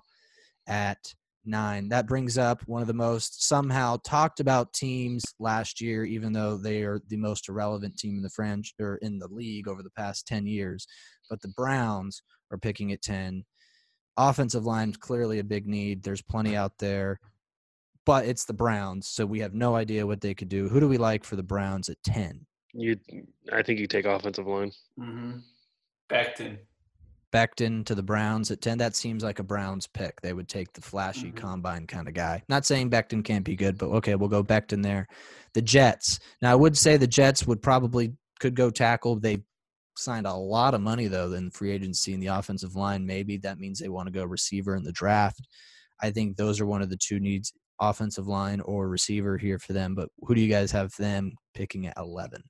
at 0.67 1.13
nine. 1.45 1.89
That 1.89 2.07
brings 2.07 2.37
up 2.37 2.61
one 2.67 2.81
of 2.81 2.87
the 2.87 2.93
most 2.93 3.47
somehow 3.47 3.97
talked 4.05 4.39
about 4.39 4.73
teams 4.73 5.23
last 5.39 5.81
year, 5.81 6.05
even 6.05 6.33
though 6.33 6.57
they 6.57 6.83
are 6.83 6.99
the 7.07 7.17
most 7.17 7.49
irrelevant 7.49 7.97
team 7.97 8.17
in 8.17 8.23
the 8.23 8.29
franchise 8.29 8.73
or 8.79 8.97
in 8.97 9.19
the 9.19 9.27
league 9.27 9.67
over 9.67 9.83
the 9.83 9.91
past 9.91 10.27
10 10.27 10.47
years. 10.47 10.85
But 11.29 11.41
the 11.41 11.53
Browns 11.55 12.21
are 12.51 12.57
picking 12.57 12.91
at 12.91 13.01
10. 13.01 13.45
Offensive 14.17 14.65
line 14.65 14.89
is 14.89 14.97
clearly 14.97 15.39
a 15.39 15.43
big 15.43 15.67
need. 15.67 16.03
There's 16.03 16.21
plenty 16.21 16.55
out 16.55 16.77
there 16.79 17.19
but 18.05 18.25
it's 18.25 18.45
the 18.45 18.53
Browns, 18.53 19.07
so 19.07 19.25
we 19.25 19.39
have 19.39 19.53
no 19.53 19.75
idea 19.75 20.05
what 20.05 20.21
they 20.21 20.33
could 20.33 20.49
do. 20.49 20.67
Who 20.67 20.79
do 20.79 20.87
we 20.87 20.97
like 20.97 21.23
for 21.23 21.35
the 21.35 21.43
Browns 21.43 21.89
at 21.89 22.01
ten? 22.03 22.45
You, 22.73 22.99
I 23.51 23.61
think 23.61 23.79
you 23.79 23.87
take 23.87 24.05
offensive 24.05 24.47
line. 24.47 24.71
Mhm. 24.99 25.41
Becton. 26.09 26.59
Becton 27.33 27.83
to 27.85 27.95
the 27.95 28.03
Browns 28.03 28.51
at 28.51 28.61
ten. 28.61 28.77
That 28.77 28.95
seems 28.95 29.23
like 29.23 29.39
a 29.39 29.43
Browns 29.43 29.87
pick. 29.87 30.21
They 30.21 30.33
would 30.33 30.47
take 30.47 30.71
the 30.73 30.81
flashy 30.81 31.31
Mhm. 31.31 31.35
combine 31.35 31.87
kind 31.87 32.07
of 32.07 32.13
guy. 32.13 32.43
Not 32.47 32.65
saying 32.65 32.91
Becton 32.91 33.23
can't 33.23 33.43
be 33.43 33.55
good, 33.55 33.77
but 33.77 33.87
okay, 33.87 34.15
we'll 34.15 34.29
go 34.29 34.43
Becton 34.43 34.83
there. 34.83 35.07
The 35.53 35.61
Jets. 35.61 36.19
Now 36.41 36.51
I 36.51 36.55
would 36.55 36.77
say 36.77 36.95
the 36.95 37.07
Jets 37.07 37.47
would 37.47 37.61
probably 37.61 38.13
could 38.39 38.55
go 38.55 38.69
tackle. 38.69 39.19
They 39.19 39.43
signed 39.97 40.27
a 40.27 40.33
lot 40.33 40.73
of 40.73 40.81
money 40.81 41.07
though 41.07 41.33
in 41.33 41.49
free 41.51 41.71
agency 41.71 42.13
in 42.13 42.19
the 42.19 42.27
offensive 42.27 42.75
line. 42.75 43.05
Maybe 43.05 43.37
that 43.37 43.59
means 43.59 43.79
they 43.79 43.89
want 43.89 44.07
to 44.07 44.13
go 44.13 44.25
receiver 44.25 44.75
in 44.75 44.83
the 44.83 44.91
draft. 44.91 45.47
I 46.01 46.11
think 46.11 46.37
those 46.37 46.59
are 46.61 46.65
one 46.65 46.81
of 46.81 46.89
the 46.89 46.97
two 46.97 47.19
needs 47.19 47.51
offensive 47.79 48.27
line 48.27 48.59
or 48.61 48.87
receiver 48.87 49.37
here 49.37 49.59
for 49.59 49.73
them. 49.73 49.95
But 49.95 50.09
who 50.21 50.35
do 50.35 50.41
you 50.41 50.49
guys 50.49 50.71
have 50.71 50.95
them 50.97 51.33
picking 51.53 51.87
at 51.87 51.97
11? 51.97 52.43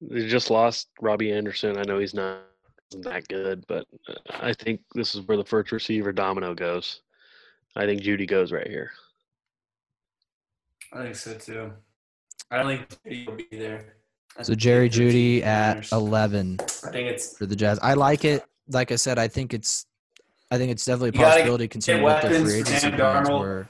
They 0.00 0.26
just 0.26 0.50
lost 0.50 0.88
Robbie 1.00 1.32
Anderson. 1.32 1.78
I 1.78 1.82
know 1.82 1.98
he's 1.98 2.14
not 2.14 2.40
that 3.02 3.28
good, 3.28 3.64
but 3.68 3.86
uh, 4.08 4.14
I 4.40 4.52
think 4.52 4.80
this 4.94 5.14
is 5.14 5.22
where 5.22 5.36
the 5.36 5.44
first 5.44 5.72
receiver 5.72 6.12
domino 6.12 6.54
goes. 6.54 7.02
I 7.76 7.86
think 7.86 8.02
Jeudy 8.02 8.26
goes 8.26 8.52
right 8.52 8.66
here. 8.66 8.90
I 10.92 11.02
think 11.02 11.14
so 11.14 11.34
too. 11.34 11.72
I 12.50 12.56
don't 12.56 12.66
think 12.66 12.88
Jeudy 13.04 13.26
will 13.26 13.36
be 13.36 13.46
there. 13.52 13.94
I 14.36 14.42
So 14.42 14.54
Jerry 14.54 14.88
Jeudy 14.88 15.42
at 15.42 15.74
Niners. 15.74 15.92
11 15.92 16.56
I 16.60 16.64
think 16.90 17.08
it's 17.08 17.36
for 17.36 17.46
the 17.46 17.56
Jazz. 17.56 17.78
I 17.80 17.94
like 17.94 18.24
it. 18.24 18.44
Like 18.68 18.92
I 18.92 18.96
said, 18.96 19.18
I 19.18 19.28
think 19.28 19.54
it's 19.54 19.86
I 20.50 20.58
think 20.58 20.72
it's 20.72 20.84
definitely 20.84 21.10
a 21.10 21.24
possibility 21.24 21.68
considering 21.68 22.02
what 22.02 22.22
their 22.22 22.44
free 22.44 22.54
agency 22.54 22.78
Sam 22.78 22.96
plans 22.96 23.28
were. 23.28 23.68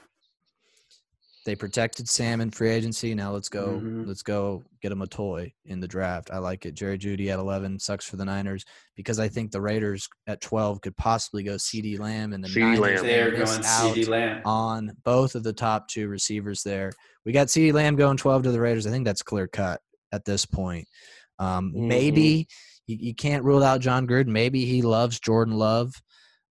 They 1.43 1.55
protected 1.55 2.07
Sam 2.07 2.39
in 2.39 2.51
free 2.51 2.69
agency. 2.69 3.15
Now 3.15 3.31
let's 3.31 3.49
go. 3.49 3.79
Mhm. 3.81 4.05
Let's 4.05 4.21
go 4.21 4.63
get 4.81 4.91
him 4.91 5.01
a 5.01 5.07
toy 5.07 5.51
in 5.65 5.79
the 5.79 5.87
draft. 5.87 6.29
I 6.31 6.37
like 6.37 6.67
it. 6.67 6.75
Jerry 6.75 6.99
Jeudy 6.99 7.29
at 7.29 7.39
11 7.39 7.79
sucks 7.79 8.05
for 8.05 8.15
the 8.15 8.25
Niners 8.25 8.63
because 8.95 9.17
I 9.17 9.27
think 9.27 9.49
the 9.51 9.59
Raiders 9.61 10.07
at 10.27 10.39
12 10.41 10.81
could 10.81 10.95
possibly 10.97 11.41
go 11.41 11.55
CeeDee 11.55 11.97
Lamb 11.99 12.33
and 12.33 12.43
the 12.43 12.47
CeeDee 12.47 12.59
Niners 12.61 12.79
Lamb. 12.79 13.03
they're 13.05 13.31
going 13.31 13.47
out 13.65 13.95
CeeDee 13.95 14.07
Lamb. 14.07 14.41
on 14.45 14.91
both 15.03 15.33
of 15.33 15.41
the 15.41 15.53
top 15.53 15.87
two 15.87 16.07
receivers 16.07 16.61
there. 16.61 16.91
We 17.25 17.31
got 17.31 17.47
CeeDee 17.47 17.73
Lamb 17.73 17.95
going 17.95 18.17
12 18.17 18.43
to 18.43 18.51
the 18.51 18.61
Raiders. 18.61 18.85
I 18.85 18.91
think 18.91 19.05
that's 19.05 19.23
clear 19.23 19.47
cut 19.47 19.81
at 20.11 20.25
this 20.25 20.45
point. 20.45 20.87
Um, 21.39 21.73
Mhm. 21.75 21.87
Maybe 21.87 22.47
you, 22.85 22.97
you 22.99 23.15
can't 23.15 23.43
rule 23.43 23.63
out 23.63 23.81
Jon 23.81 24.05
Gruden. 24.07 24.27
Maybe 24.27 24.65
he 24.65 24.83
loves 24.83 25.19
Jordan 25.19 25.55
Love. 25.55 25.91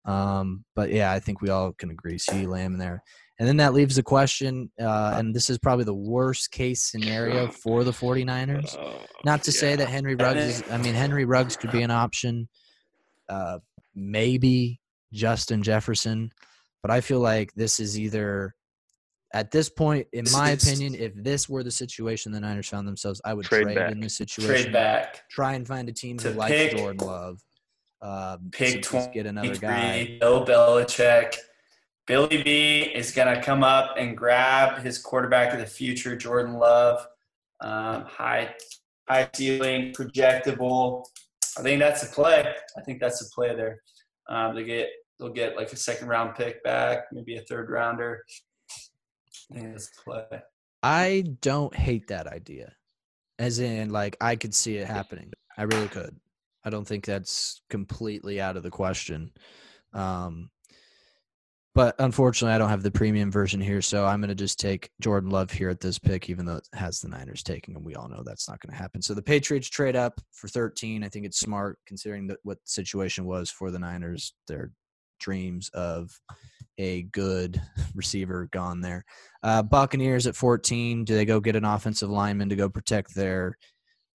Um, 0.05 0.65
but 0.75 0.89
yeah, 0.91 1.11
I 1.11 1.19
think 1.19 1.41
we 1.41 1.49
all 1.49 1.73
can 1.73 1.91
agree 1.91 2.15
CeeDee 2.17 2.47
Lamb 2.47 2.73
in 2.73 2.79
there. 2.79 3.03
And 3.39 3.47
then 3.47 3.55
that 3.57 3.73
leaves 3.73 3.95
the 3.95 4.03
question, 4.03 4.69
uh, 4.81 5.13
and 5.15 5.33
this 5.33 5.49
is 5.49 5.57
probably 5.57 5.85
the 5.85 5.93
worst 5.93 6.51
case 6.51 6.81
scenario 6.81 7.47
for 7.49 7.85
the 7.85 7.91
49ers. 7.91 8.77
Uh, 8.77 8.97
Not 9.23 9.43
to 9.43 9.51
say 9.53 9.77
that 9.77 9.87
Henry 9.87 10.15
Ruggs 10.15 10.41
is, 10.41 10.63
I 10.69 10.75
mean, 10.77 10.93
Henry 10.93 11.23
Ruggs 11.23 11.55
could 11.55 11.71
be 11.71 11.81
an 11.81 11.89
option. 11.89 12.49
Uh, 13.29 13.59
maybe 13.95 14.81
Justin 15.13 15.63
Jefferson. 15.63 16.31
But 16.81 16.91
I 16.91 16.99
feel 16.99 17.21
like 17.21 17.53
this 17.53 17.79
is 17.79 17.97
either, 17.97 18.55
at 19.33 19.51
this 19.51 19.69
point, 19.69 20.07
in 20.11 20.25
my 20.33 20.49
opinion, 20.51 20.93
if 20.95 21.13
this 21.15 21.47
were 21.47 21.63
the 21.63 21.71
situation 21.71 22.33
the 22.33 22.39
Niners 22.41 22.67
found 22.67 22.87
themselves, 22.87 23.21
I 23.23 23.33
would 23.33 23.45
Trade 23.45 23.63
trade, 23.63 23.75
back. 23.75 23.91
in 23.93 24.01
this 24.01 24.17
situation. 24.17 24.63
Trade 24.63 24.73
back. 24.73 25.23
Try 25.31 25.53
and 25.53 25.65
find 25.65 25.87
a 25.87 25.93
team 25.93 26.17
who 26.19 26.31
To 26.31 26.37
likes 26.37 26.51
pick- 26.51 26.75
Jordan 26.77 27.07
Love. 27.07 27.39
Um, 28.01 28.49
Pick 28.51 28.81
to 28.83 28.91
just 28.91 29.11
get 29.13 29.25
another 29.25 29.55
guy. 29.57 30.05
23, 30.17 30.19
Bill 30.19 30.45
Belichick. 30.45 31.35
Billy 32.09 32.41
B 32.41 32.81
is 32.95 33.11
going 33.11 33.31
to 33.31 33.39
come 33.39 33.63
up 33.63 33.93
and 33.95 34.17
grab 34.17 34.81
his 34.81 34.97
quarterback 34.97 35.53
of 35.53 35.59
the 35.59 35.65
future, 35.67 36.15
Jordan 36.15 36.55
Love. 36.55 37.05
Um, 37.61 38.01
high, 38.05 38.55
high 39.07 39.29
ceiling, 39.31 39.93
projectable. 39.93 41.05
I 41.55 41.61
think 41.61 41.79
that's 41.79 42.01
the 42.01 42.11
play. 42.11 42.51
I 42.75 42.81
think 42.81 42.99
that's 42.99 43.19
the 43.19 43.29
play 43.31 43.55
there. 43.55 43.83
Um, 44.27 44.55
they 44.55 44.63
get 44.63 44.89
they'll 45.19 45.29
get 45.29 45.55
like 45.55 45.71
a 45.71 45.75
second 45.75 46.07
round 46.07 46.33
pick 46.33 46.63
back, 46.63 47.03
maybe 47.11 47.37
a 47.37 47.41
third 47.41 47.69
rounder. 47.69 48.25
I 49.51 49.53
think 49.53 49.71
that's 49.73 49.91
play. 50.03 50.23
I 50.81 51.25
don't 51.41 51.75
hate 51.75 52.07
that 52.07 52.25
idea. 52.25 52.73
As 53.37 53.59
in, 53.59 53.91
like, 53.91 54.17
I 54.19 54.35
could 54.35 54.55
see 54.55 54.77
it 54.77 54.87
happening. 54.87 55.31
I 55.59 55.63
really 55.63 55.87
could. 55.87 56.15
I 56.65 56.71
don't 56.71 56.87
think 56.87 57.05
that's 57.05 57.61
completely 57.69 58.41
out 58.41 58.57
of 58.57 58.63
the 58.63 58.71
question. 58.71 59.31
Um, 59.93 60.49
but 61.79 61.95
unfortunately, 61.99 62.53
I 62.53 62.57
don't 62.57 62.67
have 62.67 62.83
the 62.83 62.91
premium 62.91 63.31
version 63.31 63.61
here, 63.61 63.81
so 63.81 64.05
I'm 64.05 64.19
going 64.19 64.27
to 64.27 64.35
just 64.35 64.59
take 64.59 64.89
Jordan 64.99 65.29
Love 65.29 65.49
here 65.49 65.69
at 65.69 65.79
this 65.79 65.97
pick, 65.97 66.29
even 66.29 66.45
though 66.45 66.57
it 66.57 66.67
has 66.73 66.99
the 66.99 67.07
Niners 67.07 67.41
taking 67.41 67.73
him. 67.73 67.85
We 67.85 67.95
all 67.95 68.09
know 68.09 68.21
that's 68.21 68.49
not 68.49 68.59
going 68.59 68.75
to 68.75 68.77
happen. 68.77 69.01
So 69.01 69.13
the 69.13 69.21
Patriots 69.21 69.69
trade 69.69 69.95
up 69.95 70.19
for 70.33 70.49
13. 70.49 71.05
I 71.05 71.07
think 71.07 71.25
it's 71.25 71.39
smart 71.39 71.79
considering 71.87 72.27
that 72.27 72.39
what 72.43 72.57
the 72.57 72.69
situation 72.69 73.23
was 73.23 73.49
for 73.49 73.71
the 73.71 73.79
Niners. 73.79 74.33
Their 74.49 74.73
dreams 75.21 75.69
of 75.73 76.11
a 76.77 77.03
good 77.03 77.61
receiver 77.95 78.49
gone 78.51 78.81
there. 78.81 79.05
Uh, 79.41 79.63
Buccaneers 79.63 80.27
at 80.27 80.35
14. 80.35 81.05
Do 81.05 81.15
they 81.15 81.23
go 81.23 81.39
get 81.39 81.55
an 81.55 81.63
offensive 81.63 82.09
lineman 82.09 82.49
to 82.49 82.57
go 82.57 82.67
protect 82.67 83.15
their 83.15 83.57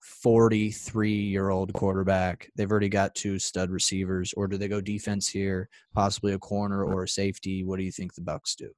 43 0.04 1.10
year 1.10 1.48
old 1.50 1.72
quarterback? 1.72 2.50
They've 2.56 2.70
already 2.70 2.88
got 2.88 3.14
two 3.14 3.38
stud 3.38 3.70
receivers, 3.70 4.32
or 4.36 4.46
do 4.46 4.56
they 4.58 4.68
go 4.68 4.80
defense 4.80 5.28
here, 5.28 5.68
possibly 5.94 6.32
a 6.34 6.38
corner 6.38 6.84
or 6.84 7.04
a 7.04 7.08
safety? 7.08 7.64
What 7.64 7.78
do 7.78 7.84
you 7.84 7.92
think 7.92 8.14
the 8.14 8.20
Bucks 8.20 8.54
do? 8.54 8.70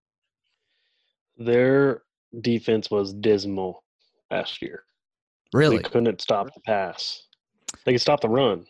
Their 1.36 2.02
defense 2.40 2.90
was 2.90 3.12
dismal 3.12 3.82
last 4.30 4.62
year. 4.62 4.84
Really, 5.52 5.78
They 5.78 5.82
couldn't 5.84 6.20
stop 6.20 6.52
the 6.54 6.60
pass. 6.60 7.22
They 7.84 7.92
could 7.92 8.00
stop 8.00 8.20
the 8.20 8.28
run. 8.28 8.64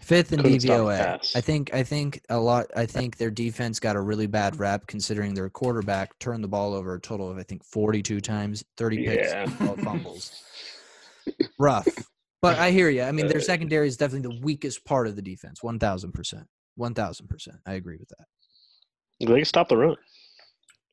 fifth 0.00 0.32
in 0.32 0.40
couldn't 0.42 0.62
DVOA. 0.62 1.36
I 1.36 1.40
think 1.40 1.72
I 1.74 1.82
think 1.82 2.20
a 2.28 2.38
lot. 2.38 2.66
I 2.76 2.86
think 2.86 3.16
their 3.16 3.30
defense 3.30 3.78
got 3.80 3.96
a 3.96 4.00
really 4.00 4.26
bad 4.26 4.58
rap 4.58 4.86
considering 4.86 5.34
their 5.34 5.48
quarterback 5.50 6.18
turned 6.18 6.42
the 6.42 6.48
ball 6.48 6.74
over 6.74 6.94
a 6.94 7.00
total 7.00 7.30
of 7.30 7.38
I 7.38 7.42
think 7.42 7.64
42 7.64 8.20
times, 8.20 8.64
30 8.76 9.04
picks, 9.06 9.28
Yeah. 9.28 9.44
12 9.44 9.80
fumbles. 9.84 10.42
Rough. 11.58 11.88
But 12.40 12.58
I 12.58 12.70
hear 12.70 12.88
you. 12.88 13.02
I 13.02 13.12
mean, 13.12 13.26
their 13.26 13.38
Uh, 13.38 13.42
secondary 13.42 13.88
is 13.88 13.96
definitely 13.96 14.36
the 14.36 14.44
weakest 14.44 14.84
part 14.84 15.06
of 15.08 15.16
the 15.16 15.22
defense. 15.22 15.62
One 15.62 15.78
thousand 15.78 16.12
percent. 16.12 16.46
One 16.76 16.94
thousand 16.94 17.28
percent. 17.28 17.56
I 17.66 17.74
agree 17.74 17.96
with 17.96 18.08
that. 18.10 18.26
They 19.20 19.26
can 19.26 19.44
stop 19.44 19.68
the 19.68 19.76
run. 19.76 19.96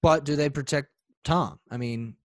But 0.01 0.25
do 0.25 0.35
they 0.35 0.49
protect 0.49 0.89
Tom? 1.23 1.59
I 1.69 1.77
mean, 1.77 2.15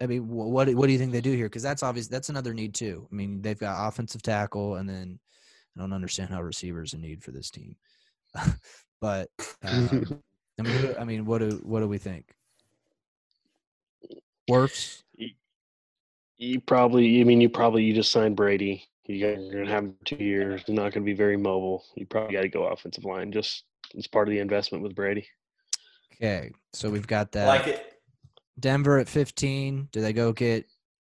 I 0.00 0.06
mean, 0.06 0.28
what 0.28 0.72
what 0.74 0.86
do 0.86 0.92
you 0.92 0.98
think 0.98 1.12
they 1.12 1.20
do 1.20 1.32
here? 1.32 1.46
Because 1.46 1.62
that's 1.62 1.82
obvious. 1.82 2.06
That's 2.06 2.28
another 2.28 2.54
need 2.54 2.74
too. 2.74 3.08
I 3.10 3.14
mean, 3.14 3.42
they've 3.42 3.58
got 3.58 3.88
offensive 3.88 4.22
tackle, 4.22 4.76
and 4.76 4.88
then 4.88 5.18
I 5.76 5.80
don't 5.80 5.92
understand 5.92 6.30
how 6.30 6.42
receivers 6.42 6.94
a 6.94 6.98
need 6.98 7.24
for 7.24 7.32
this 7.32 7.50
team. 7.50 7.76
but 9.00 9.28
um, 9.64 10.22
I 10.58 10.62
mean, 10.62 10.94
I 11.00 11.04
mean, 11.04 11.24
what 11.24 11.38
do 11.38 11.60
what 11.64 11.80
do 11.80 11.88
we 11.88 11.98
think? 11.98 12.34
Wirfs. 14.48 15.02
You 16.38 16.60
probably, 16.60 17.20
I 17.20 17.24
mean, 17.24 17.40
you 17.40 17.48
probably 17.48 17.84
you 17.84 17.94
just 17.94 18.12
signed 18.12 18.36
Brady. 18.36 18.84
You're 19.06 19.36
going 19.36 19.66
to 19.66 19.72
have 19.72 19.84
him 19.84 19.94
two 20.04 20.16
years. 20.16 20.62
He's 20.66 20.74
not 20.74 20.92
going 20.92 20.92
to 20.92 21.00
be 21.00 21.14
very 21.14 21.36
mobile. 21.36 21.84
You 21.94 22.06
probably 22.06 22.34
got 22.34 22.42
to 22.42 22.48
go 22.48 22.66
offensive 22.66 23.04
line. 23.04 23.32
Just 23.32 23.64
it's 23.94 24.06
part 24.06 24.28
of 24.28 24.32
the 24.32 24.40
investment 24.40 24.82
with 24.82 24.94
Brady. 24.94 25.26
Okay, 26.14 26.50
so 26.72 26.90
we've 26.90 27.06
got 27.06 27.32
that. 27.32 27.46
like 27.46 27.66
it. 27.68 27.94
Denver 28.58 28.98
at 28.98 29.08
15. 29.08 29.88
Do 29.92 30.00
they 30.00 30.12
go 30.12 30.32
get 30.32 30.66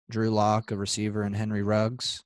Drew 0.10 0.30
Lock, 0.30 0.72
a 0.72 0.78
receiver, 0.78 1.24
and 1.24 1.36
Henry 1.36 1.62
Ruggs? 1.62 2.24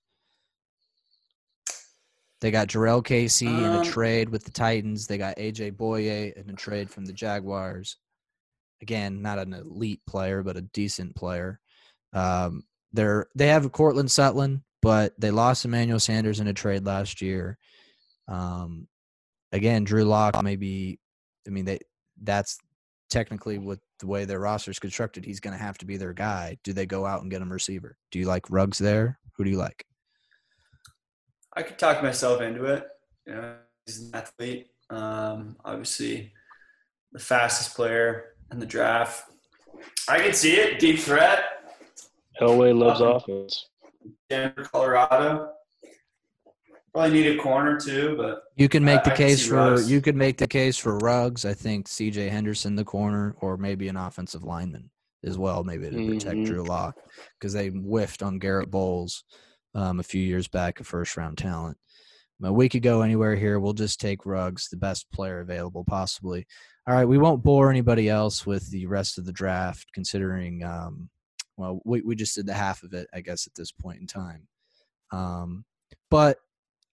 They 2.40 2.52
got 2.52 2.68
Jurrell 2.68 3.04
Casey 3.04 3.48
in 3.48 3.54
a 3.64 3.80
Um, 3.80 3.84
trade 3.84 4.30
with 4.30 4.44
the 4.44 4.52
Titans. 4.52 5.08
They 5.08 5.18
got 5.18 5.38
AJ 5.38 5.72
Bouye 5.72 6.34
in 6.34 6.50
a 6.50 6.54
trade 6.54 6.90
from 6.90 7.06
the 7.06 7.14
Jaguars. 7.14 7.98
Again, 8.82 9.24
not 9.24 9.40
an 9.40 9.54
elite 9.54 10.02
player, 10.06 10.44
but 10.44 10.56
a 10.56 10.62
decent 10.62 11.16
player. 11.16 11.60
Um, 12.14 12.64
they're 12.94 13.28
they 13.36 13.48
have 13.48 13.72
Courtland 13.72 14.12
Sutton, 14.12 14.64
but 14.82 15.14
they 15.20 15.32
lost 15.32 15.66
Emmanuel 15.66 16.00
Sanders 16.00 16.40
in 16.40 16.48
a 16.48 16.54
trade 16.54 16.86
last 16.86 17.22
year. 17.22 17.58
Um, 18.28 18.88
again, 19.52 19.84
Drew 19.84 20.04
Lock 20.04 20.42
maybe. 20.44 21.00
I 21.46 21.50
mean, 21.50 21.66
they 21.66 21.80
that's 22.22 22.58
technically 23.10 23.58
with 23.58 23.80
the 24.00 24.08
way 24.08 24.26
their 24.26 24.40
roster 24.40 24.72
is 24.72 24.80
constructed, 24.80 25.26
he's 25.26 25.40
going 25.40 25.56
to 25.56 25.64
have 25.64 25.78
to 25.80 25.86
be 25.86 25.98
their 25.98 26.14
guy. 26.14 26.58
Do 26.64 26.74
they 26.74 26.86
go 26.86 27.06
out 27.06 27.22
and 27.22 27.32
get 27.32 27.42
him 27.42 27.52
receiver? 27.52 27.98
Do 28.12 28.20
you 28.20 28.26
like 28.26 28.50
Ruggs 28.50 28.78
there? 28.78 29.20
Who 29.36 29.44
do 29.44 29.50
you 29.50 29.58
like? 29.58 29.86
I 31.54 31.64
could 31.64 31.80
talk 31.80 32.04
myself 32.04 32.42
into 32.42 32.66
it. 32.66 32.88
You 33.26 33.34
know, 33.34 33.56
he's 33.86 34.02
an 34.02 34.12
athlete. 34.14 34.68
Um, 34.90 35.58
obviously, 35.66 36.34
the 37.12 37.20
fastest 37.20 37.76
player 37.76 38.36
in 38.52 38.60
the 38.60 38.66
draft. 38.66 39.24
I 40.08 40.20
can 40.20 40.34
see 40.34 40.56
it. 40.56 40.80
Deep 40.80 41.00
threat. 41.00 41.44
Elway 42.42 42.78
loves 42.78 43.02
Um, 43.02 43.08
offense. 43.16 43.70
Denver, 44.30 44.64
Colorado. 44.64 45.54
Probably 46.94 47.12
need 47.22 47.38
a 47.40 47.42
corner 47.42 47.80
too, 47.80 48.16
but 48.18 48.42
You 48.56 48.68
can 48.70 48.84
make 48.84 49.02
I- 49.02 49.04
the 49.04 49.14
I 49.14 49.18
case 49.18 49.48
for 49.48 49.56
Ruggs. 49.56 49.92
you 49.92 50.02
could 50.02 50.16
make 50.16 50.38
the 50.38 50.48
case 50.48 50.78
for 50.78 50.98
Ruggs. 50.98 51.46
I 51.46 51.54
think 51.54 51.88
C.J. 51.88 52.30
Henderson 52.30 52.76
the 52.76 52.84
corner, 52.86 53.36
or 53.40 53.58
maybe 53.58 53.88
an 53.88 53.98
offensive 53.98 54.44
lineman 54.44 54.90
as 55.24 55.38
well, 55.38 55.64
maybe 55.64 55.90
to 55.90 56.08
protect 56.08 56.38
Mhm. 56.38 56.46
Drew 56.46 56.64
Lock 56.64 56.96
because 57.40 57.54
they 57.54 57.68
whiffed 57.70 58.24
on 58.24 58.40
Garett 58.40 58.72
Bolles 58.72 59.24
um, 59.76 60.00
a 60.00 60.04
few 60.04 60.22
years 60.22 60.48
back, 60.48 60.80
a 60.80 60.84
first 60.84 61.16
round 61.18 61.38
talent. 61.38 61.78
But 62.40 62.54
we 62.54 62.68
could 62.70 62.82
go 62.82 63.02
anywhere 63.02 63.36
here. 63.36 63.60
We'll 63.60 63.74
just 63.74 64.00
take 64.00 64.26
Ruggs, 64.26 64.70
the 64.70 64.78
best 64.78 65.12
player 65.12 65.40
available, 65.40 65.84
possibly. 65.84 66.48
All 66.88 66.96
right, 66.96 67.06
we 67.06 67.18
won't 67.20 67.44
bore 67.44 67.70
anybody 67.70 68.10
else 68.10 68.46
with 68.46 68.72
the 68.72 68.88
rest 68.88 69.18
of 69.20 69.26
the 69.26 69.34
draft, 69.34 69.88
considering. 69.94 70.64
Um, 70.64 71.10
well 71.58 71.82
we, 71.86 72.02
we 72.02 72.16
just 72.16 72.36
did 72.36 72.46
the 72.46 72.54
half 72.54 72.84
of 72.84 72.94
it 72.94 73.08
i 73.14 73.22
guess 73.22 73.48
at 73.48 73.56
this 73.56 73.72
point 73.72 74.00
in 74.00 74.08
time. 74.08 74.48
Um, 75.12 75.66
but 76.10 76.38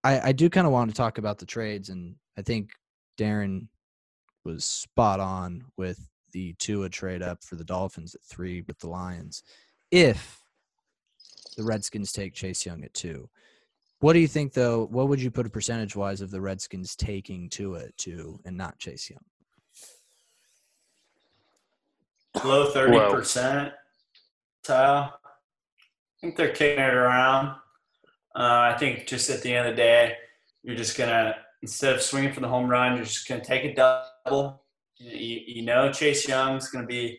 i 0.03 0.29
i 0.29 0.33
do 0.33 0.49
kind 0.51 0.67
of 0.67 0.73
want 0.73 0.91
to 0.91 0.97
talk 0.97 1.19
about 1.19 1.39
the 1.39 1.47
trades 1.47 1.89
and 1.89 2.17
i 2.39 2.43
think 2.43 2.71
darren 3.19 3.69
was 4.45 4.65
spot 4.65 5.21
on 5.21 5.65
with 5.77 6.09
the 6.33 6.55
two 6.59 6.83
a 6.83 6.89
trade 6.89 7.23
up 7.23 7.43
for 7.43 7.57
the 7.57 7.65
dolphins 7.65 8.15
at 8.15 8.25
three 8.25 8.63
with 8.63 8.79
the 8.81 8.89
lions 8.89 9.43
if 9.91 10.45
the 11.57 11.63
redskins 11.63 12.13
take 12.13 12.35
chase 12.35 12.67
young 12.67 12.83
at 12.85 12.93
two. 12.95 13.29
What 14.01 14.13
do 14.13 14.19
you 14.19 14.29
think 14.29 14.53
though? 14.53 14.87
What 14.87 15.09
would 15.09 15.23
you 15.23 15.31
put 15.31 15.47
a 15.47 15.51
percentage 15.51 15.97
wise 15.97 16.21
of 16.21 16.31
the 16.31 16.41
redskins 16.41 16.97
taking 16.97 17.49
two 17.49 17.77
at 17.77 17.97
two 17.97 18.41
and 18.45 18.57
not 18.57 18.79
chase 18.79 19.09
young? 19.09 19.23
Low 22.45 22.73
30% 22.73 23.73
I 24.73 25.11
think 26.21 26.37
they're 26.37 26.53
kicking 26.53 26.83
it 26.83 26.95
around. 26.95 27.57
Uh, 28.37 28.73
I 28.73 28.77
think 28.79 29.07
just 29.07 29.31
at 29.31 29.43
the 29.43 29.55
end 29.55 29.69
of 29.69 29.77
the 29.77 29.83
day, 29.83 30.17
you're 30.63 30.77
just 30.77 30.97
gonna 30.97 31.35
instead 31.63 31.95
of 31.95 32.03
swinging 32.03 32.33
for 32.33 32.41
the 32.41 32.49
home 32.49 32.69
run, 32.69 32.97
you're 32.97 33.05
just 33.05 33.29
gonna 33.29 33.45
take 33.45 33.65
a 33.65 33.75
double. 33.75 34.65
You, 34.99 35.41
you 35.47 35.63
know, 35.63 35.93
Chase 35.93 36.27
Young's 36.27 36.69
gonna 36.69 36.87
be 36.87 37.19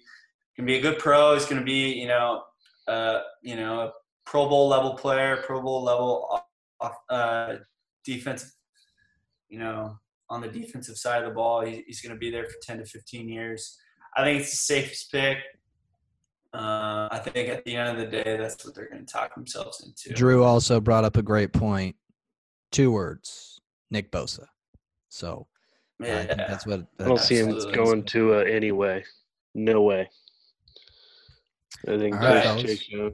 gonna 0.58 0.68
be 0.68 0.78
a 0.78 0.82
good 0.82 1.00
pro. 1.00 1.34
He's 1.34 1.46
gonna 1.46 1.64
be 1.64 1.94
you 1.94 2.08
know 2.08 2.44
uh, 2.88 3.20
you 3.42 3.56
know 3.56 3.92
Pro 4.26 4.50
Bowl 4.50 4.68
level 4.68 4.96
player, 4.96 5.38
Pro 5.46 5.62
Bowl 5.62 5.84
level 5.84 6.42
off, 6.80 6.94
uh, 7.10 7.56
defensive. 8.04 8.52
You 9.50 9.60
know, 9.60 10.00
on 10.30 10.42
the 10.42 10.48
defensive 10.48 10.98
side 10.98 11.24
of 11.24 11.30
the 11.30 11.36
ball, 11.36 11.62
he, 11.62 11.84
he's 11.88 12.02
gonna 12.02 12.18
be 12.18 12.32
there 12.32 12.46
for 12.46 12.56
ten 12.62 12.80
to 12.80 12.86
fifteen 12.86 13.30
years. 13.30 13.78
I 14.18 14.24
think 14.24 14.42
it's 14.42 14.52
the 14.52 14.58
safest 14.58 15.12
pick. 15.12 15.38
Uh, 16.56 17.10
I 17.12 17.20
think 17.20 17.50
at 17.50 17.66
the 17.66 17.76
end 17.76 17.90
of 17.90 17.98
the 17.98 18.06
day, 18.24 18.38
that's 18.38 18.64
what 18.66 18.74
they're 18.76 18.88
going 18.90 19.06
to 19.06 19.12
talk 19.12 19.36
themselves 19.36 19.84
into. 19.86 20.14
Drew 20.16 20.44
also 20.44 20.80
brought 20.80 21.04
up 21.04 21.18
a 21.18 21.22
great 21.22 21.52
point. 21.52 21.96
Two 22.72 22.92
words: 22.92 23.60
Nick 23.92 24.10
Bosa. 24.12 24.46
So 25.10 25.48
I 26.02 26.06
think 26.06 26.30
Yeah. 26.30 26.48
that's 26.48 26.66
what 26.66 26.86
I 27.00 27.04
don't 27.04 27.20
see 27.20 27.38
him 27.38 27.58
going 27.74 28.04
to 28.04 28.36
uh, 28.36 28.38
anyway. 28.40 29.04
No 29.54 29.82
way. 29.82 30.10
I 31.88 31.98
think 31.98 32.16
All 32.16 32.22
right, 32.22 32.44
Chase- 32.60 32.84
fellas. 32.88 33.14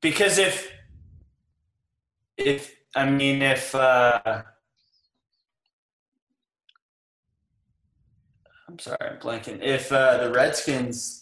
because 0.00 0.38
if 0.38 0.72
if 2.36 2.74
I 2.96 3.08
mean 3.08 3.42
if 3.42 3.74
uh, 3.76 4.42
I'm 8.68 8.78
sorry, 8.78 8.98
I'm 9.02 9.18
blanking. 9.18 9.60
If 9.62 9.92
uh, 9.92 10.24
the 10.24 10.32
Redskins, 10.32 11.21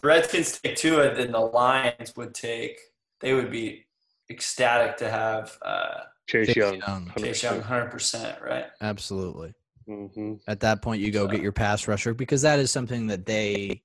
the 0.00 0.08
Redskins 0.08 0.60
take 0.60 0.76
Tua, 0.76 1.14
then 1.14 1.32
the 1.32 1.40
Lions 1.40 2.14
would 2.16 2.34
take. 2.34 2.78
They 3.20 3.34
would 3.34 3.50
be 3.50 3.84
ecstatic 4.30 4.96
to 4.98 5.10
have 5.10 5.56
uh, 5.62 6.00
Chase 6.28 6.48
Chase 6.48 6.56
Young. 6.56 6.76
Young. 6.86 7.12
Chase 7.18 7.42
Young, 7.42 7.60
hundred 7.60 7.90
percent, 7.90 8.40
right? 8.42 8.66
Absolutely. 8.80 9.54
hmm 9.86 10.34
At 10.46 10.60
that 10.60 10.82
point, 10.82 11.00
you 11.00 11.10
go 11.10 11.24
So- 11.26 11.32
get 11.32 11.42
your 11.42 11.52
pass 11.52 11.88
rusher 11.88 12.14
because 12.14 12.42
that 12.42 12.58
is 12.58 12.70
something 12.70 13.06
that 13.08 13.26
they 13.26 13.82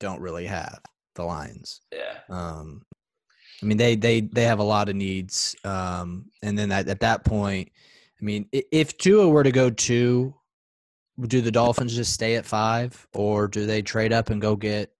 don't 0.00 0.20
really 0.20 0.46
have. 0.46 0.80
The 1.16 1.24
Lions. 1.24 1.80
Yeah. 1.92 2.18
Um, 2.30 2.82
I 3.60 3.66
mean, 3.66 3.76
they 3.76 3.96
they 3.96 4.20
they 4.20 4.44
have 4.44 4.60
a 4.60 4.64
lot 4.64 4.88
of 4.88 4.94
needs. 4.94 5.56
Um, 5.64 6.26
and 6.44 6.56
then 6.56 6.70
at, 6.70 6.88
at 6.88 7.00
that 7.00 7.24
point, 7.24 7.72
I 8.20 8.24
mean, 8.24 8.48
if 8.52 8.96
Tua 8.98 9.28
were 9.28 9.42
to 9.42 9.50
go 9.50 9.68
two, 9.68 10.32
do 11.26 11.40
the 11.40 11.50
Dolphins 11.50 11.96
just 11.96 12.12
stay 12.12 12.36
at 12.36 12.46
five, 12.46 13.04
or 13.14 13.48
do 13.48 13.66
they 13.66 13.82
trade 13.82 14.12
up 14.12 14.30
and 14.30 14.40
go 14.40 14.54
get 14.54 14.78
like, 14.78 14.90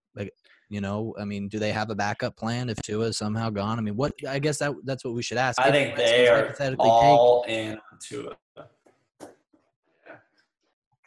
you 0.71 0.81
know, 0.81 1.15
I 1.19 1.25
mean, 1.25 1.49
do 1.49 1.59
they 1.59 1.73
have 1.73 1.91
a 1.91 1.95
backup 1.95 2.37
plan 2.37 2.69
if 2.69 2.77
Tua 2.83 3.07
is 3.07 3.19
somehow 3.19 3.51
gone? 3.51 3.79
I 3.79 3.83
mean, 3.83 3.97
what? 3.97 4.13
I 4.29 4.39
guess 4.39 4.59
that 4.59 4.73
that's 4.85 5.05
what 5.05 5.15
we 5.15 5.23
should 5.23 5.39
ask. 5.39 5.59
I 5.61 5.69
If 5.69 5.73
think 5.75 5.97
they 5.97 6.29
are 6.29 6.43
hypothetically 6.43 6.89
all 6.91 7.45
in 7.49 7.73
on 7.73 7.99
Tua. 8.01 8.37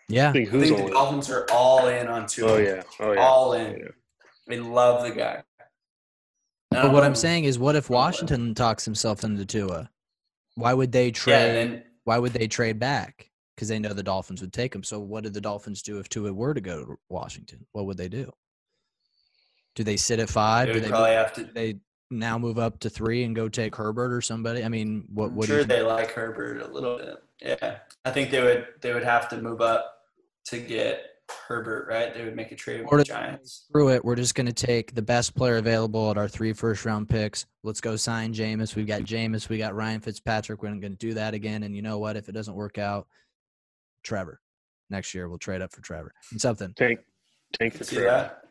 yeah, 0.09 0.29
I 0.29 0.33
think 0.33 0.49
I 0.49 0.59
think 0.59 0.77
the 0.77 0.85
it? 0.87 0.91
Dolphins 0.91 1.29
are 1.29 1.45
all 1.51 1.87
in 1.87 2.07
on 2.07 2.27
Tua. 2.27 2.51
Oh 2.51 2.57
yeah. 2.57 2.83
Oh 2.99 3.11
yeah. 3.13 3.19
all 3.21 3.53
in. 3.53 3.77
Yeah. 3.77 3.87
They 4.47 4.59
love 4.59 5.03
the 5.03 5.11
guy. 5.11 5.43
But 6.71 6.91
what 6.91 7.03
I'm 7.03 7.15
saying 7.15 7.43
is, 7.43 7.59
what 7.59 7.75
if 7.75 7.89
Well, 7.89 7.99
Washington 7.99 8.55
talks 8.55 8.85
himself 8.85 9.23
into 9.23 9.45
Tua? 9.45 9.89
Why 10.55 10.73
would 10.73 10.91
they 10.91 11.07
yeah, 11.07 11.11
trade? 11.11 11.55
then 11.55 11.83
why 12.03 12.17
would 12.17 12.33
they 12.33 12.47
trade 12.47 12.79
back? 12.79 13.29
Because 13.55 13.67
they 13.67 13.77
know 13.79 13.93
the 13.93 14.01
Dolphins 14.03 14.41
would 14.41 14.53
take 14.53 14.73
him. 14.73 14.83
So 14.83 14.99
what 14.99 15.23
did 15.23 15.33
the 15.33 15.41
Dolphins 15.41 15.81
do 15.81 15.99
if 15.99 16.09
Tua 16.09 16.33
were 16.33 16.53
to 16.53 16.61
go 16.61 16.83
to 16.85 16.95
Washington? 17.09 17.65
What 17.73 17.85
would 17.85 17.97
they 17.97 18.09
do? 18.09 18.31
Do 19.75 19.83
they 19.83 19.97
sit 19.97 20.19
at 20.19 20.29
five? 20.29 20.67
they 20.67 20.73
Do 20.73 20.79
they, 20.81 20.89
probably 20.89 21.11
have 21.11 21.33
to. 21.33 21.43
do 21.45 21.51
they 21.53 21.75
now 22.09 22.37
move 22.37 22.59
up 22.59 22.79
to 22.81 22.89
three 22.89 23.23
and 23.23 23.35
go 23.35 23.47
take 23.49 23.75
Herbert 23.75 24.11
or 24.13 24.21
somebody? 24.21 24.63
I 24.63 24.69
mean, 24.69 25.05
what? 25.13 25.27
I'm 25.27 25.35
What 25.35 25.47
sure 25.47 25.59
you 25.59 25.65
they 25.65 25.81
like 25.81 26.11
Herbert 26.11 26.61
a 26.61 26.67
little 26.67 26.97
bit. 26.97 27.23
Yeah, 27.41 27.77
I 28.05 28.11
think 28.11 28.31
they 28.31 28.41
would. 28.41 28.67
They 28.81 28.93
would 28.93 29.03
have 29.03 29.29
to 29.29 29.41
move 29.41 29.61
up 29.61 29.97
to 30.45 30.59
get 30.59 31.05
Herbert, 31.47 31.87
right? 31.87 32.13
They 32.13 32.25
would 32.25 32.35
make 32.35 32.51
a 32.51 32.55
trade 32.55 32.81
Or 32.87 32.97
with 32.97 33.07
the 33.07 33.13
Giants. 33.13 33.63
Screw 33.69 33.89
it. 33.89 34.03
We're 34.03 34.15
just 34.15 34.35
going 34.35 34.47
to 34.47 34.53
take 34.53 34.93
the 34.93 35.01
best 35.01 35.33
player 35.35 35.55
available 35.57 36.11
at 36.11 36.17
our 36.17 36.27
three 36.27 36.51
first 36.53 36.83
round 36.85 37.07
picks. 37.09 37.45
Let's 37.63 37.79
go 37.81 37.95
sign 37.95 38.33
Jameis. 38.33 38.75
We've 38.75 38.85
got 38.87 39.01
Jameis. 39.03 39.47
We 39.47 39.57
got 39.57 39.73
Ryan 39.73 40.01
Fitzpatrick. 40.01 40.61
We're 40.61 40.69
going 40.69 40.81
to 40.81 40.89
do 40.89 41.13
that 41.13 41.33
again. 41.33 41.63
And 41.63 41.73
you 41.75 41.81
know 41.81 41.97
what? 41.99 42.17
If 42.17 42.27
it 42.27 42.33
doesn't 42.33 42.53
work 42.53 42.77
out, 42.77 43.07
Trevor. 44.03 44.41
Next 44.89 45.13
year, 45.13 45.29
we'll 45.29 45.37
trade 45.39 45.61
up 45.61 45.71
for 45.71 45.81
Trevor 45.81 46.11
and 46.31 46.41
something. 46.41 46.73
Tank. 46.75 46.99
I 46.99 47.57
Tank 47.57 47.73
can 47.73 47.77
for 47.79 47.83
see 47.85 47.95
Trevor. 47.95 48.09
that. 48.11 48.43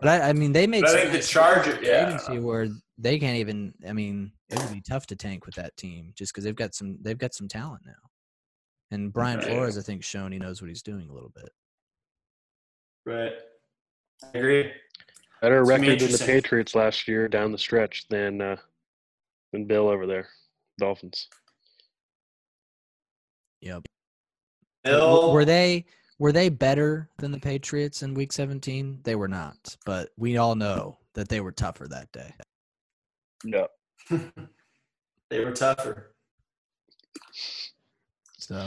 But 0.00 0.08
I, 0.22 0.28
I 0.28 0.32
mean, 0.32 0.52
they 0.52 0.66
made 0.66 0.82
But 0.82 0.90
I 0.90 0.92
some 0.92 0.98
think 1.00 1.12
the 1.12 1.18
nice 1.18 1.28
Charger- 1.28 1.78
yeah. 1.82 2.08
agency 2.08 2.38
where 2.38 2.68
they 2.98 3.18
can't 3.18 3.36
even. 3.38 3.74
I 3.86 3.92
mean, 3.92 4.32
it 4.48 4.58
would 4.58 4.72
be 4.72 4.80
tough 4.80 5.06
to 5.08 5.16
tank 5.16 5.46
with 5.46 5.54
that 5.56 5.76
team 5.76 6.12
just 6.16 6.32
because 6.32 6.44
they've 6.44 6.54
got 6.54 6.74
some. 6.74 6.98
They've 7.02 7.18
got 7.18 7.34
some 7.34 7.48
talent 7.48 7.82
now, 7.84 7.92
and 8.90 9.12
Brian 9.12 9.38
Right. 9.38 9.48
Flores, 9.48 9.76
I 9.78 9.82
think, 9.82 10.04
shown 10.04 10.32
he 10.32 10.38
knows 10.38 10.60
what 10.62 10.68
he's 10.68 10.82
doing 10.82 11.08
a 11.08 11.12
little 11.12 11.32
bit. 11.34 11.50
Right. 13.06 13.32
I 14.34 14.38
agree. 14.38 14.72
Better 15.40 15.60
It's 15.60 15.68
record 15.68 16.00
than 16.00 16.12
the. 16.12 16.18
Patriots 16.26 16.74
last 16.74 17.06
year 17.08 17.28
down 17.28 17.52
the 17.52 17.58
stretch 17.58 18.06
than 18.08 18.40
uh, 18.40 18.56
than 19.52 19.64
Bill 19.66 19.88
over 19.88 20.06
there, 20.06 20.28
Dolphins. 20.78 21.28
Yep. 23.60 23.82
Bill, 24.84 25.32
Were 25.32 25.44
they 25.44 25.84
were 26.18 26.32
they 26.32 26.48
better 26.48 27.08
than 27.18 27.32
the 27.32 27.38
Patriots 27.38 28.02
in 28.02 28.14
Week 28.14 28.32
17? 28.32 29.00
They 29.04 29.14
were 29.14 29.28
not, 29.28 29.76
but 29.86 30.10
we 30.16 30.36
all 30.36 30.54
know 30.54 30.98
that 31.14 31.28
they 31.28 31.40
were 31.40 31.52
tougher 31.52 31.86
that 31.88 32.10
day. 32.12 32.34
No. 33.44 33.68
they 35.30 35.44
were 35.44 35.52
tougher. 35.52 36.14
So 38.38 38.66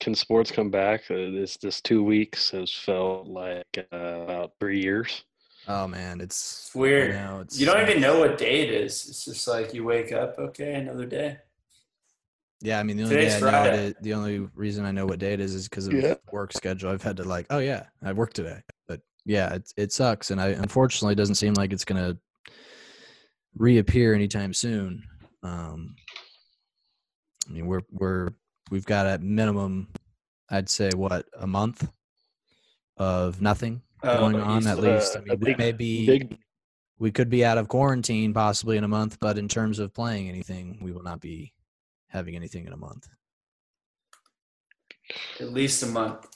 Can 0.00 0.14
sports 0.14 0.50
come 0.50 0.70
back? 0.70 1.02
Uh, 1.10 1.30
this 1.30 1.56
this 1.56 1.80
two 1.80 2.02
weeks 2.02 2.50
has 2.50 2.72
felt 2.72 3.26
like 3.28 3.64
uh, 3.92 3.96
about 3.96 4.52
three 4.60 4.80
years. 4.80 5.24
oh 5.68 5.86
man, 5.86 6.20
it's 6.20 6.66
It's 6.66 6.74
weird. 6.74 7.14
I 7.14 7.24
know, 7.24 7.40
it's 7.40 7.58
You 7.58 7.66
don't 7.66 7.78
uh, 7.78 7.88
even 7.88 8.02
know 8.02 8.18
what 8.18 8.36
day 8.36 8.62
it 8.62 8.70
is. 8.70 9.08
It's 9.08 9.24
just 9.24 9.48
like 9.48 9.72
you 9.72 9.84
wake 9.84 10.12
up, 10.12 10.38
okay, 10.38 10.74
another 10.74 11.06
day. 11.06 11.38
Yeah, 12.64 12.80
I 12.80 12.82
mean 12.82 12.96
the 12.96 13.02
only 13.02 13.16
Today's 13.16 13.40
day 13.40 13.46
I 13.46 13.50
know 13.66 13.72
it 13.74 14.02
the 14.02 14.14
only 14.14 14.38
reason 14.54 14.86
I 14.86 14.90
know 14.90 15.04
what 15.04 15.18
day 15.18 15.34
it 15.34 15.40
is 15.40 15.54
is 15.54 15.68
because 15.68 15.86
of 15.86 15.92
Yeah. 15.92 16.14
work 16.32 16.50
schedule. 16.54 16.90
I've 16.90 17.02
had 17.02 17.18
to 17.18 17.24
like, 17.24 17.46
oh 17.50 17.58
yeah, 17.58 17.84
I 18.02 18.12
work 18.14 18.32
today. 18.32 18.60
But 18.88 19.00
yeah, 19.26 19.52
it 19.54 19.70
it 19.76 19.92
sucks, 19.92 20.30
and 20.30 20.40
I 20.40 20.48
unfortunately 20.48 21.12
it 21.12 21.16
doesn't 21.16 21.34
seem 21.34 21.52
like 21.54 21.74
it's 21.74 21.84
gonna 21.84 22.16
reappear 23.54 24.14
anytime 24.14 24.54
soon. 24.54 25.04
Um, 25.42 25.94
I 27.46 27.52
mean 27.52 27.66
we're 27.66 27.82
we're 27.90 28.30
we've 28.70 28.86
got 28.86 29.06
at 29.06 29.22
minimum, 29.22 29.88
I'd 30.50 30.70
say 30.70 30.88
what 30.96 31.26
a 31.38 31.46
month 31.46 31.86
of 32.96 33.42
nothing 33.42 33.82
Oh, 34.02 34.20
going 34.20 34.36
but 34.38 34.42
on 34.42 34.66
at 34.66 34.78
least. 34.78 35.16
I 35.16 35.18
uh, 35.18 35.22
mean, 35.22 35.32
a 35.32 35.36
we 35.36 35.44
big- 35.44 35.58
may 35.58 35.72
be 35.72 36.06
Big 36.06 36.38
we 36.98 37.10
could 37.10 37.28
be 37.28 37.44
out 37.44 37.58
of 37.58 37.68
quarantine 37.68 38.32
possibly 38.32 38.78
in 38.78 38.84
a 38.84 38.88
month, 38.88 39.18
but 39.20 39.36
in 39.36 39.48
terms 39.48 39.78
of 39.80 39.92
playing 39.92 40.30
anything, 40.30 40.78
we 40.80 40.92
will 40.92 41.02
not 41.02 41.20
be 41.20 41.52
having 42.14 42.36
anything 42.36 42.64
in 42.66 42.72
a 42.72 42.76
month. 42.76 43.08
At 45.40 45.52
least 45.52 45.82
a 45.82 45.86
month. 45.86 46.26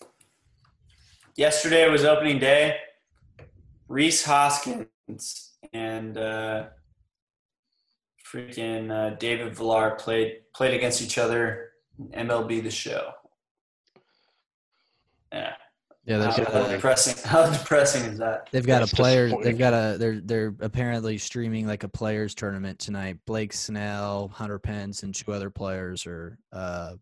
Yesterday 1.36 1.88
was 1.88 2.04
opening 2.04 2.40
day. 2.40 2.76
Rhys 3.86 4.24
Hoskins 4.24 5.52
and 5.72 6.18
uh, 6.18 6.64
freaking 8.30 8.90
uh, 8.90 9.16
David 9.16 9.54
Villar 9.56 9.92
played 9.92 10.40
played 10.52 10.74
against 10.74 11.00
each 11.00 11.16
other. 11.16 11.70
MLB 12.10 12.62
the 12.62 12.70
show. 12.70 13.12
Yeah. 15.32 15.54
Yeah, 16.08 16.24
How, 16.24 16.30
how 16.30 16.44
got 16.44 16.70
depressing. 16.70 17.16
How 17.24 17.50
depressing 17.50 18.04
is 18.04 18.18
that? 18.18 18.48
they've 18.50 18.66
got 18.66 18.82
a 18.82 18.96
player. 18.96 19.30
They've 19.42 19.58
got 19.58 19.74
a. 19.74 19.98
They're 19.98 20.20
they're 20.20 20.54
apparently 20.60 21.18
streaming 21.18 21.66
like 21.66 21.84
a 21.84 21.88
players 21.88 22.34
tournament 22.34 22.78
tonight. 22.78 23.18
Blake 23.26 23.52
Snell, 23.52 24.28
Hunter 24.28 24.58
Pence, 24.58 25.02
and 25.02 25.14
two 25.14 25.34
other 25.34 25.50
players 25.50 26.06
are 26.06 26.38
uh, 26.50 26.94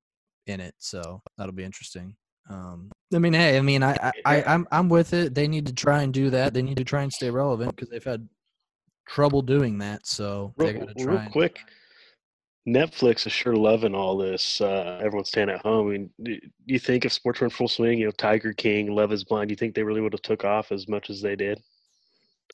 in 0.49 0.61
it. 0.61 0.75
So 0.79 1.23
that'll 1.39 1.55
be 1.55 1.63
interesting. 1.63 2.17
Um, 2.51 2.91
I 3.15 3.21
mean, 3.21 3.33
hey, 3.33 3.57
I 3.57 3.61
mean, 3.61 3.85
I, 3.85 3.93
I, 3.93 4.13
I 4.25 4.43
I'm 4.43 4.67
I'm 4.73 4.89
with 4.89 5.15
it. 5.15 5.37
They 5.37 5.47
need 5.47 5.67
to 5.67 5.73
try 5.73 6.03
and 6.03 6.13
do 6.13 6.31
that. 6.31 6.53
They 6.53 6.63
need 6.63 6.79
to 6.79 6.85
try 6.85 7.03
and 7.03 7.13
stay 7.13 7.31
relevant 7.31 7.77
because 7.77 7.89
they've 7.89 8.03
had 8.03 8.29
trouble 9.09 9.41
doing 9.41 9.79
that. 9.79 10.05
So 10.05 10.53
they 10.59 10.73
real, 10.73 10.87
got 10.87 10.97
to 10.97 11.05
try. 11.05 11.13
real 11.13 11.23
and- 11.23 11.33
quick. 11.33 11.61
Netflix 12.67 13.27
is 13.27 13.33
sure 13.33 13.55
loving 13.55 13.95
all 13.95 14.17
this. 14.17 14.61
Uh, 14.61 14.99
everyone's 15.01 15.29
staying 15.29 15.51
at 15.51 15.61
home. 15.63 15.89
I 15.89 15.93
mean, 15.93 16.11
do 16.23 16.35
do 16.41 16.49
you 16.67 16.79
think 16.79 17.05
if 17.05 17.13
sports 17.13 17.41
were 17.41 17.47
in 17.47 17.51
full 17.51 17.69
swing, 17.69 17.99
you 18.01 18.07
know, 18.07 18.11
Tiger 18.13 18.53
King, 18.53 18.93
Love 18.95 19.13
Is 19.13 19.23
Blind, 19.25 19.49
do 19.49 19.53
you 19.53 19.57
think 19.57 19.75
they 19.75 19.83
really 19.85 20.01
would 20.01 20.13
have 20.13 20.23
took 20.23 20.45
off 20.45 20.73
as 20.73 20.89
much 20.89 21.09
as 21.11 21.21
they 21.23 21.37
did? 21.37 21.63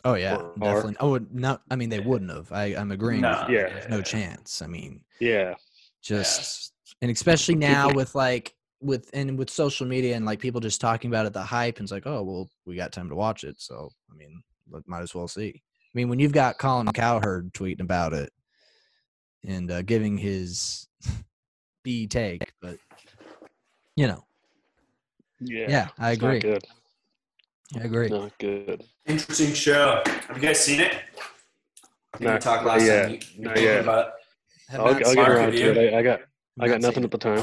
Oh 0.05 0.15
yeah, 0.15 0.37
or- 0.37 0.43
or- 0.51 0.55
definitely. 0.59 0.97
Oh, 1.01 1.19
no, 1.33 1.59
I 1.71 1.77
mean 1.77 1.89
they 1.89 2.01
wouldn't 2.01 2.31
have. 2.31 2.51
I 2.53 2.75
I'm 2.77 2.91
agreeing. 2.93 3.23
No. 3.23 3.41
with 3.43 3.51
you. 3.51 3.59
Yeah. 3.59 3.69
There's 3.71 3.89
no 3.89 4.03
chance. 4.03 4.61
I 4.61 4.67
mean, 4.67 5.01
Yeah, 5.21 5.55
just 6.03 6.73
and 7.01 7.11
especially 7.11 7.55
now 7.55 7.91
with 7.93 8.15
like 8.15 8.55
with 8.81 9.09
and 9.15 9.39
with 9.39 9.49
social 9.49 9.87
media 9.87 10.17
and 10.17 10.27
like 10.27 10.41
people 10.41 10.61
just 10.61 10.81
talking 10.81 11.09
about 11.09 11.25
it 11.25 11.33
the 11.33 11.41
hype 11.43 11.79
and 11.79 11.85
it's 11.85 11.93
like 11.93 12.07
oh 12.07 12.21
well 12.23 12.51
we 12.67 12.75
got 12.75 12.91
time 12.93 13.09
to 13.09 13.15
watch 13.15 13.45
it 13.45 13.55
so 13.61 13.89
i 14.11 14.15
mean 14.17 14.43
let- 14.71 14.87
might 14.89 15.03
as 15.03 15.15
well 15.15 15.29
see 15.29 15.51
i 15.55 15.91
mean 15.95 16.09
when 16.09 16.19
you've 16.19 16.33
got 16.33 16.59
colin 16.59 16.89
cowherd 16.89 17.53
tweeting 17.55 17.81
about 17.81 18.13
it 18.13 18.33
and 19.47 19.70
uh, 19.70 19.82
giving 19.82 20.16
his 20.16 20.88
b 21.84 22.07
take 22.07 22.53
but 22.61 22.76
you 23.97 24.07
know 24.07 24.24
yeah, 25.40 25.66
yeah, 25.68 25.88
i 25.99 26.12
agree 26.12 26.38
good. 26.38 26.62
i 27.76 27.80
agree 27.80 28.09
Not 28.09 28.36
good. 28.38 28.84
Interesting 29.07 29.53
show. 29.55 30.01
Have 30.07 30.36
you 30.36 30.43
guys 30.43 30.61
seen 30.64 30.78
it? 30.78 30.93
I 30.95 32.18
think 32.18 32.20
we 32.20 32.26
Not- 32.26 32.40
talked 32.40 32.64
last 32.64 32.84
yet. 32.86 33.03
time. 33.07 33.11
You, 33.12 33.18
you 33.36 33.43
Not 33.45 33.61
yet. 33.61 33.80
about 33.80 34.07
it. 34.07 34.12
Have 34.68 34.80
I'll, 34.80 34.86
I'll 34.86 35.14
get 35.14 35.28
around 35.28 35.51
to 35.53 35.59
it. 35.80 35.93
I, 35.95 35.99
I 35.99 36.03
got 36.03 36.20
I 36.61 36.68
got 36.68 36.80
nothing 36.80 36.95
seen 36.97 37.05
at 37.05 37.11
the 37.11 37.18
time. 37.18 37.43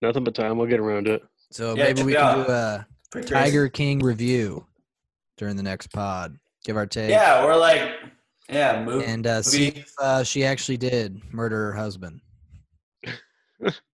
Nothing 0.00 0.22
but 0.22 0.34
time. 0.36 0.56
We'll 0.58 0.68
get 0.68 0.78
around 0.78 1.06
to 1.06 1.14
it. 1.14 1.22
so 1.50 1.74
Yeah, 1.74 1.84
maybe 1.84 2.04
we 2.04 2.12
can 2.12 2.22
out. 2.22 2.46
do 2.46 2.52
a 2.52 2.86
Pretty 3.10 3.26
crazy. 3.28 3.44
tiger 3.44 3.68
king 3.68 3.98
review 3.98 4.64
during 5.36 5.56
the 5.56 5.62
next 5.64 5.88
pod 5.88 6.38
give 6.64 6.76
our 6.76 6.86
take 6.86 7.10
Yeah, 7.10 7.44
we're 7.44 7.56
like, 7.56 7.82
yeah, 8.48 8.84
move. 8.84 9.04
and 9.04 9.26
uh, 9.26 9.42
see 9.42 9.68
if 9.68 9.92
uh, 10.00 10.22
she 10.22 10.44
actually 10.44 10.76
did 10.76 11.20
murder 11.32 11.72
her 11.72 11.72
husband. 11.72 12.20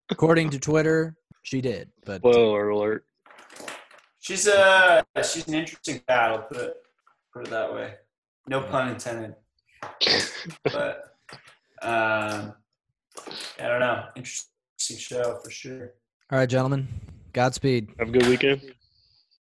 According 0.09 0.49
to 0.51 0.59
Twitter, 0.59 1.15
she 1.43 1.61
did, 1.61 1.89
but 2.05 2.21
Spoiler 2.21 2.69
alert. 2.69 3.05
She's 4.19 4.47
a 4.47 5.03
she's 5.23 5.47
an 5.47 5.55
interesting 5.55 6.01
cat. 6.07 6.31
I'll 6.31 6.41
put 6.43 6.57
it 6.57 6.73
put 7.33 7.47
it 7.47 7.49
that 7.49 7.73
way. 7.73 7.95
No 8.47 8.61
pun 8.61 8.89
intended. 8.89 9.35
But 10.65 11.15
um, 11.81 12.53
I 13.59 13.67
don't 13.67 13.79
know. 13.79 14.05
Interesting 14.15 14.97
show 14.97 15.39
for 15.43 15.49
sure. 15.49 15.93
all 16.31 16.39
right, 16.39 16.49
gentlemen, 16.49 16.87
Godspeed. 17.33 17.89
Have 17.99 18.09
a 18.09 18.11
good 18.11 18.27
weekend. 18.27 18.61